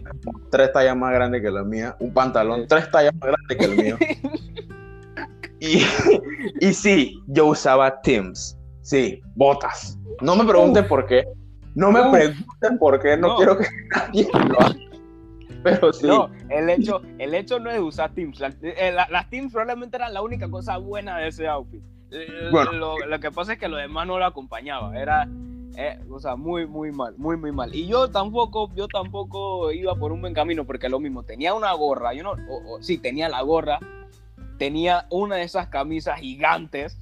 tres 0.49 0.71
tallas 0.73 0.95
más 0.97 1.13
grande 1.13 1.41
que 1.41 1.49
la 1.51 1.63
mía, 1.63 1.95
un 1.99 2.13
pantalón 2.13 2.67
tres 2.67 2.89
tallas 2.91 3.13
más 3.15 3.29
grande 3.31 3.57
que 3.57 3.65
el 3.65 3.77
mío. 3.77 3.97
Y, 5.63 5.83
y 6.59 6.73
sí, 6.73 7.21
yo 7.27 7.45
usaba 7.45 8.01
Tims. 8.01 8.57
Sí, 8.81 9.21
botas. 9.35 9.95
No 10.21 10.35
me 10.35 10.43
pregunten 10.43 10.87
por 10.87 11.05
qué. 11.05 11.23
No 11.75 11.91
me 11.91 12.01
pregunten 12.11 12.79
por 12.79 12.99
qué. 12.99 13.15
No, 13.15 13.27
No. 13.27 13.35
quiero 13.37 13.57
que 13.59 13.67
nadie 13.95 14.27
lo 14.33 14.59
haga. 14.59 14.75
Pero 15.63 15.93
sí. 15.93 16.07
No, 16.07 16.31
el 16.49 16.67
hecho, 16.67 17.03
el 17.19 17.35
hecho 17.35 17.59
no 17.59 17.69
es 17.69 17.79
usar 17.79 18.09
Teams. 18.15 18.39
La- 18.39 18.51
eh, 18.63 18.91
la- 18.91 19.07
las 19.11 19.29
Teams 19.29 19.51
probablemente 19.53 19.97
eran 19.97 20.15
la 20.15 20.23
única 20.23 20.49
cosa 20.49 20.77
buena 20.77 21.19
de 21.19 21.27
ese 21.27 21.47
outfit. 21.47 21.83
Eh, 22.09 22.49
Bueno. 22.51 22.71
Lo, 22.71 22.97
lo 22.97 23.19
que 23.19 23.29
pasa 23.29 23.53
es 23.53 23.59
que 23.59 23.67
lo 23.67 23.77
demás 23.77 24.07
no 24.07 24.17
lo 24.17 24.25
acompañaba. 24.25 24.97
Era, 24.99 25.27
eh, 25.77 25.99
o 26.09 26.19
sea, 26.19 26.35
muy, 26.35 26.67
muy 26.67 26.91
mal, 26.91 27.15
muy, 27.17 27.37
muy 27.37 27.51
mal. 27.51 27.73
Y 27.73 27.87
yo 27.87 28.09
tampoco, 28.09 28.69
yo 28.75 28.87
tampoco 28.87 29.71
iba 29.71 29.95
por 29.95 30.11
un 30.11 30.21
buen 30.21 30.33
camino 30.33 30.65
porque 30.65 30.89
lo 30.89 30.99
mismo, 30.99 31.23
tenía 31.23 31.53
una 31.53 31.71
gorra, 31.73 32.13
yo 32.13 32.23
no, 32.23 32.31
o- 32.31 32.75
o- 32.75 32.83
sí, 32.83 32.97
tenía 32.97 33.29
la 33.29 33.41
gorra, 33.41 33.79
tenía 34.57 35.07
una 35.09 35.37
de 35.37 35.43
esas 35.43 35.67
camisas 35.67 36.19
gigantes 36.19 36.97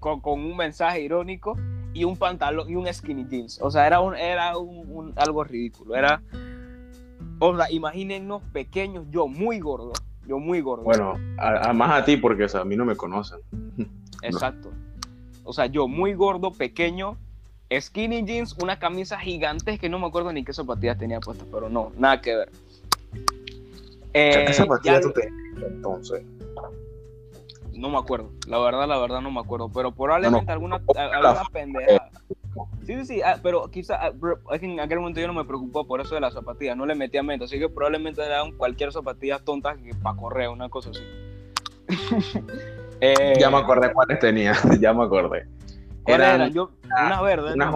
con, 0.00 0.20
con 0.20 0.40
un 0.40 0.56
mensaje 0.56 1.00
irónico 1.02 1.56
y 1.94 2.04
un 2.04 2.16
pantalón 2.16 2.68
y 2.70 2.76
un 2.76 2.86
skinny 2.92 3.24
jeans. 3.28 3.60
O 3.62 3.70
sea, 3.70 3.86
era 3.86 4.00
un, 4.00 4.16
era 4.16 4.56
un, 4.58 5.12
algo 5.16 5.44
ridículo. 5.44 5.94
Era, 5.96 6.22
o 7.38 7.56
sea, 7.56 7.70
imagínense 7.70 8.34
pequeños, 8.52 9.06
yo 9.10 9.28
muy 9.28 9.58
gordo, 9.60 9.92
yo 10.26 10.38
muy 10.38 10.60
gordo. 10.60 10.84
Bueno, 10.84 11.14
además 11.38 12.02
a, 12.02 12.04
ti 12.04 12.16
porque 12.16 12.46
a 12.52 12.64
mí 12.64 12.76
no 12.76 12.84
me 12.84 12.96
conocen. 12.96 13.40
Exacto. 14.22 14.70
O 15.44 15.52
sea, 15.52 15.66
yo 15.66 15.88
muy 15.88 16.14
gordo, 16.14 16.52
pequeño, 16.52 17.16
skinny 17.80 18.24
jeans, 18.24 18.56
una 18.62 18.78
camisa 18.78 19.18
gigante 19.18 19.78
que 19.78 19.88
no 19.88 19.98
me 19.98 20.06
acuerdo 20.06 20.32
ni 20.32 20.44
qué 20.44 20.52
zapatillas 20.52 20.98
tenía 20.98 21.20
puestas, 21.20 21.46
pero 21.50 21.68
no, 21.68 21.92
nada 21.96 22.20
que 22.20 22.36
ver. 22.36 22.50
¿Qué 24.12 24.44
eh, 24.44 24.52
zapatillas 24.52 25.00
tú 25.00 25.12
tenías 25.12 25.62
entonces? 25.66 26.22
No 27.72 27.88
me 27.88 27.98
acuerdo, 27.98 28.30
la 28.46 28.58
verdad, 28.58 28.86
la 28.86 28.98
verdad 28.98 29.20
no 29.20 29.30
me 29.30 29.40
acuerdo, 29.40 29.68
pero 29.68 29.92
probablemente 29.92 30.52
alguna, 30.52 30.80
alguna 30.96 31.44
pendeja. 31.52 32.10
Sí, 32.84 32.96
sí, 32.96 33.06
sí, 33.06 33.22
ah, 33.22 33.38
pero 33.42 33.70
quizá 33.70 33.96
ah, 33.96 34.12
en 34.60 34.80
aquel 34.80 34.98
momento 34.98 35.20
yo 35.20 35.26
no 35.26 35.32
me 35.32 35.44
preocupó 35.44 35.86
por 35.86 36.00
eso 36.00 36.14
de 36.14 36.20
las 36.20 36.34
zapatillas, 36.34 36.76
no 36.76 36.84
le 36.84 36.94
metía 36.94 37.22
mente, 37.22 37.46
así 37.46 37.58
que 37.58 37.68
probablemente 37.68 38.22
eran 38.22 38.52
cualquier 38.52 38.92
zapatilla 38.92 39.38
tonta 39.38 39.76
que 39.76 39.94
para 39.94 40.16
correr, 40.16 40.48
una 40.48 40.68
cosa 40.68 40.90
así. 40.90 41.02
Eh, 43.04 43.34
ya 43.40 43.50
me 43.50 43.58
acordé 43.58 43.92
cuáles 43.92 44.20
tenía, 44.20 44.54
ya 44.78 44.94
me 44.94 45.02
acordé. 45.02 45.44
Eran, 46.06 46.52
Yo, 46.52 46.70
unas 46.84 47.22
verdes. 47.22 47.54
Unas, 47.54 47.74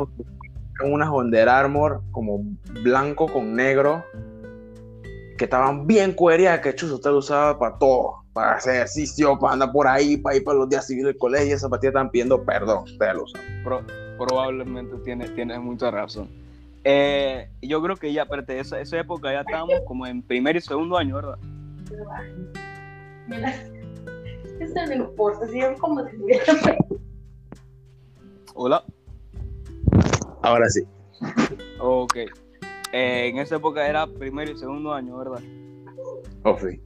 unas 0.85 1.09
Under 1.11 1.49
Armour 1.49 2.03
como 2.11 2.41
blanco 2.83 3.27
con 3.27 3.55
negro 3.55 4.05
que 5.37 5.45
estaban 5.45 5.87
bien 5.87 6.12
cuerías, 6.12 6.61
que 6.61 6.74
chuzo 6.74 6.95
usted 6.97 7.11
lo 7.11 7.18
usaba 7.18 7.59
para 7.59 7.79
todo, 7.79 8.24
para 8.33 8.55
hacer 8.55 8.77
ejercicio, 8.77 9.39
para 9.39 9.53
andar 9.55 9.70
por 9.72 9.87
ahí, 9.87 10.16
para 10.16 10.37
ir 10.37 10.45
para 10.45 10.59
los 10.59 10.68
días 10.68 10.87
civiles 10.87 11.07
del 11.09 11.18
colegio, 11.18 11.49
esas 11.49 11.62
zapatillas 11.62 11.91
están 11.91 12.11
pidiendo 12.11 12.43
perdón, 12.43 12.85
usted 12.85 13.12
lo 13.14 13.24
usa. 13.24 13.41
probablemente 14.16 14.97
tiene, 15.05 15.29
tiene 15.31 15.59
mucha 15.59 15.91
razón. 15.91 16.29
Eh, 16.85 17.49
yo 17.62 17.83
creo 17.83 17.97
que 17.97 18.12
ya, 18.12 18.22
aparte 18.22 18.59
esa, 18.59 18.81
esa 18.81 18.99
época 18.99 19.33
ya 19.33 19.41
estábamos 19.41 19.81
como 19.87 20.07
en 20.07 20.22
primer 20.22 20.57
y 20.57 20.61
segundo 20.61 20.97
año, 20.97 21.16
¿verdad? 21.16 21.39
Eso 24.61 24.87
no 24.87 24.95
importa, 24.95 25.47
si 25.49 25.61
es 25.61 25.79
como 25.79 26.03
si 26.09 26.16
Hola. 28.59 28.82
Ahora 30.42 30.70
sí. 30.70 30.82
Ok. 31.78 32.16
Eh, 32.16 33.28
en 33.28 33.36
esa 33.36 33.57
época 33.57 33.86
era 33.86 34.07
primero 34.07 34.50
y 34.50 34.57
segundo 34.57 34.94
año, 34.94 35.18
¿verdad? 35.18 35.42
Oh, 36.42 36.57
sí. 36.59 36.80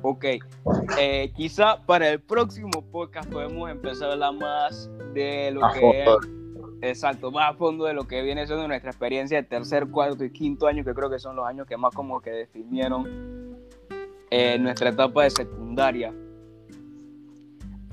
Ok. 0.00 0.24
Eh, 0.98 1.30
quizá 1.36 1.84
para 1.84 2.08
el 2.08 2.22
próximo 2.22 2.70
podcast 2.90 3.30
podemos 3.30 3.70
empezar 3.70 4.08
a 4.08 4.12
hablar 4.14 4.34
más 4.34 4.90
de 5.12 5.50
lo 5.50 5.60
que 5.74 6.06
Exacto, 6.80 7.30
más 7.30 7.50
a 7.50 7.54
fondo 7.54 7.84
de 7.84 7.92
lo 7.92 8.08
que 8.08 8.22
viene 8.22 8.46
siendo 8.46 8.66
nuestra 8.66 8.90
experiencia 8.90 9.42
de 9.42 9.46
tercer, 9.46 9.88
cuarto 9.88 10.24
y 10.24 10.32
quinto 10.32 10.66
año, 10.66 10.82
que 10.84 10.94
creo 10.94 11.10
que 11.10 11.18
son 11.18 11.36
los 11.36 11.46
años 11.46 11.66
que 11.66 11.76
más 11.76 11.94
como 11.94 12.20
que 12.22 12.30
definieron 12.30 13.60
eh, 14.30 14.58
nuestra 14.58 14.88
etapa 14.88 15.24
de 15.24 15.30
secundaria. 15.30 16.14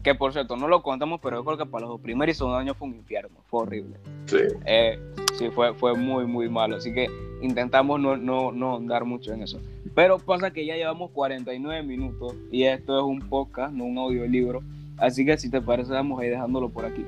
Que 0.03 0.15
por 0.15 0.31
cierto, 0.31 0.55
no 0.55 0.67
lo 0.67 0.81
contamos, 0.81 1.19
pero 1.21 1.37
yo 1.37 1.45
creo 1.45 1.57
que 1.57 1.65
para 1.65 1.85
los 1.85 1.99
primeros 1.99 2.35
y 2.35 2.37
segundo 2.37 2.57
años 2.57 2.77
fue 2.77 2.87
un 2.87 2.95
infierno, 2.95 3.37
fue 3.47 3.63
horrible. 3.63 3.97
Sí. 4.25 4.37
Eh, 4.65 4.99
sí, 5.37 5.49
fue, 5.49 5.73
fue 5.73 5.95
muy, 5.95 6.25
muy 6.25 6.49
malo. 6.49 6.77
Así 6.77 6.93
que 6.93 7.09
intentamos 7.41 7.99
no, 7.99 8.15
no, 8.15 8.51
no 8.51 8.77
andar 8.77 9.05
mucho 9.05 9.33
en 9.33 9.43
eso. 9.43 9.59
Pero 9.95 10.17
pasa 10.19 10.51
que 10.51 10.65
ya 10.65 10.75
llevamos 10.75 11.11
49 11.11 11.83
minutos 11.83 12.35
y 12.51 12.63
esto 12.63 12.97
es 12.97 13.03
un 13.03 13.19
podcast, 13.27 13.73
no 13.73 13.85
un 13.85 13.97
audiolibro. 13.97 14.61
Así 14.97 15.25
que 15.25 15.37
si 15.37 15.49
te 15.49 15.61
parece, 15.61 15.91
vamos 15.91 16.19
a 16.21 16.25
ir 16.25 16.31
dejándolo 16.31 16.69
por 16.69 16.85
aquí. 16.85 17.05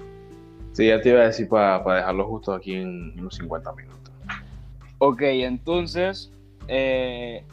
Sí, 0.73 0.87
ya 0.87 1.01
te 1.01 1.09
iba 1.09 1.21
a 1.21 1.25
decir 1.25 1.47
para, 1.47 1.83
para 1.83 1.97
dejarlo 1.97 2.27
justo 2.27 2.53
aquí 2.53 2.75
en 2.75 3.13
unos 3.19 3.35
50 3.35 3.73
minutos. 3.73 4.13
Ok, 4.99 5.21
entonces 5.21 6.31
eh, 6.67 7.43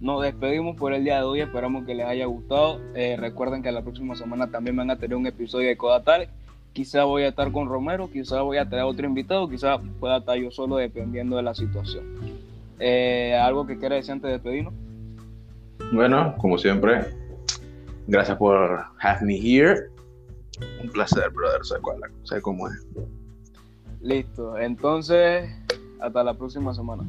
nos 0.00 0.22
despedimos 0.22 0.76
por 0.76 0.92
el 0.92 1.02
día 1.02 1.16
de 1.16 1.22
hoy, 1.24 1.40
esperamos 1.40 1.84
que 1.84 1.94
les 1.94 2.06
haya 2.06 2.26
gustado. 2.26 2.80
Eh, 2.94 3.16
recuerden 3.18 3.62
que 3.62 3.72
la 3.72 3.82
próxima 3.82 4.14
semana 4.14 4.48
también 4.48 4.76
van 4.76 4.90
a 4.90 4.96
tener 4.96 5.16
un 5.16 5.26
episodio 5.26 5.68
de 5.68 5.76
Codatal. 5.76 6.28
Quizá 6.72 7.04
voy 7.04 7.24
a 7.24 7.28
estar 7.28 7.50
con 7.50 7.68
Romero, 7.68 8.08
quizá 8.10 8.42
voy 8.42 8.58
a 8.58 8.68
tener 8.68 8.84
otro 8.84 9.06
invitado, 9.06 9.48
quizá 9.48 9.78
pueda 9.98 10.18
estar 10.18 10.36
yo 10.38 10.50
solo 10.52 10.76
dependiendo 10.76 11.36
de 11.36 11.42
la 11.42 11.54
situación. 11.54 12.04
Eh, 12.78 13.34
¿Algo 13.34 13.66
que 13.66 13.78
quiera 13.78 13.96
decir 13.96 14.12
antes 14.12 14.28
de 14.28 14.34
despedirnos? 14.34 14.74
Bueno, 15.92 16.34
como 16.38 16.58
siempre, 16.58 17.06
gracias 18.06 18.36
por 18.36 18.84
have 19.00 19.24
me 19.24 19.36
here. 19.36 19.88
Un 20.82 20.90
placer, 20.90 21.30
brother, 21.30 21.60
sé 22.22 22.40
cómo 22.40 22.68
es. 22.68 22.86
Listo, 24.00 24.56
entonces, 24.58 25.50
hasta 26.00 26.22
la 26.22 26.34
próxima 26.34 26.72
semana. 26.72 27.04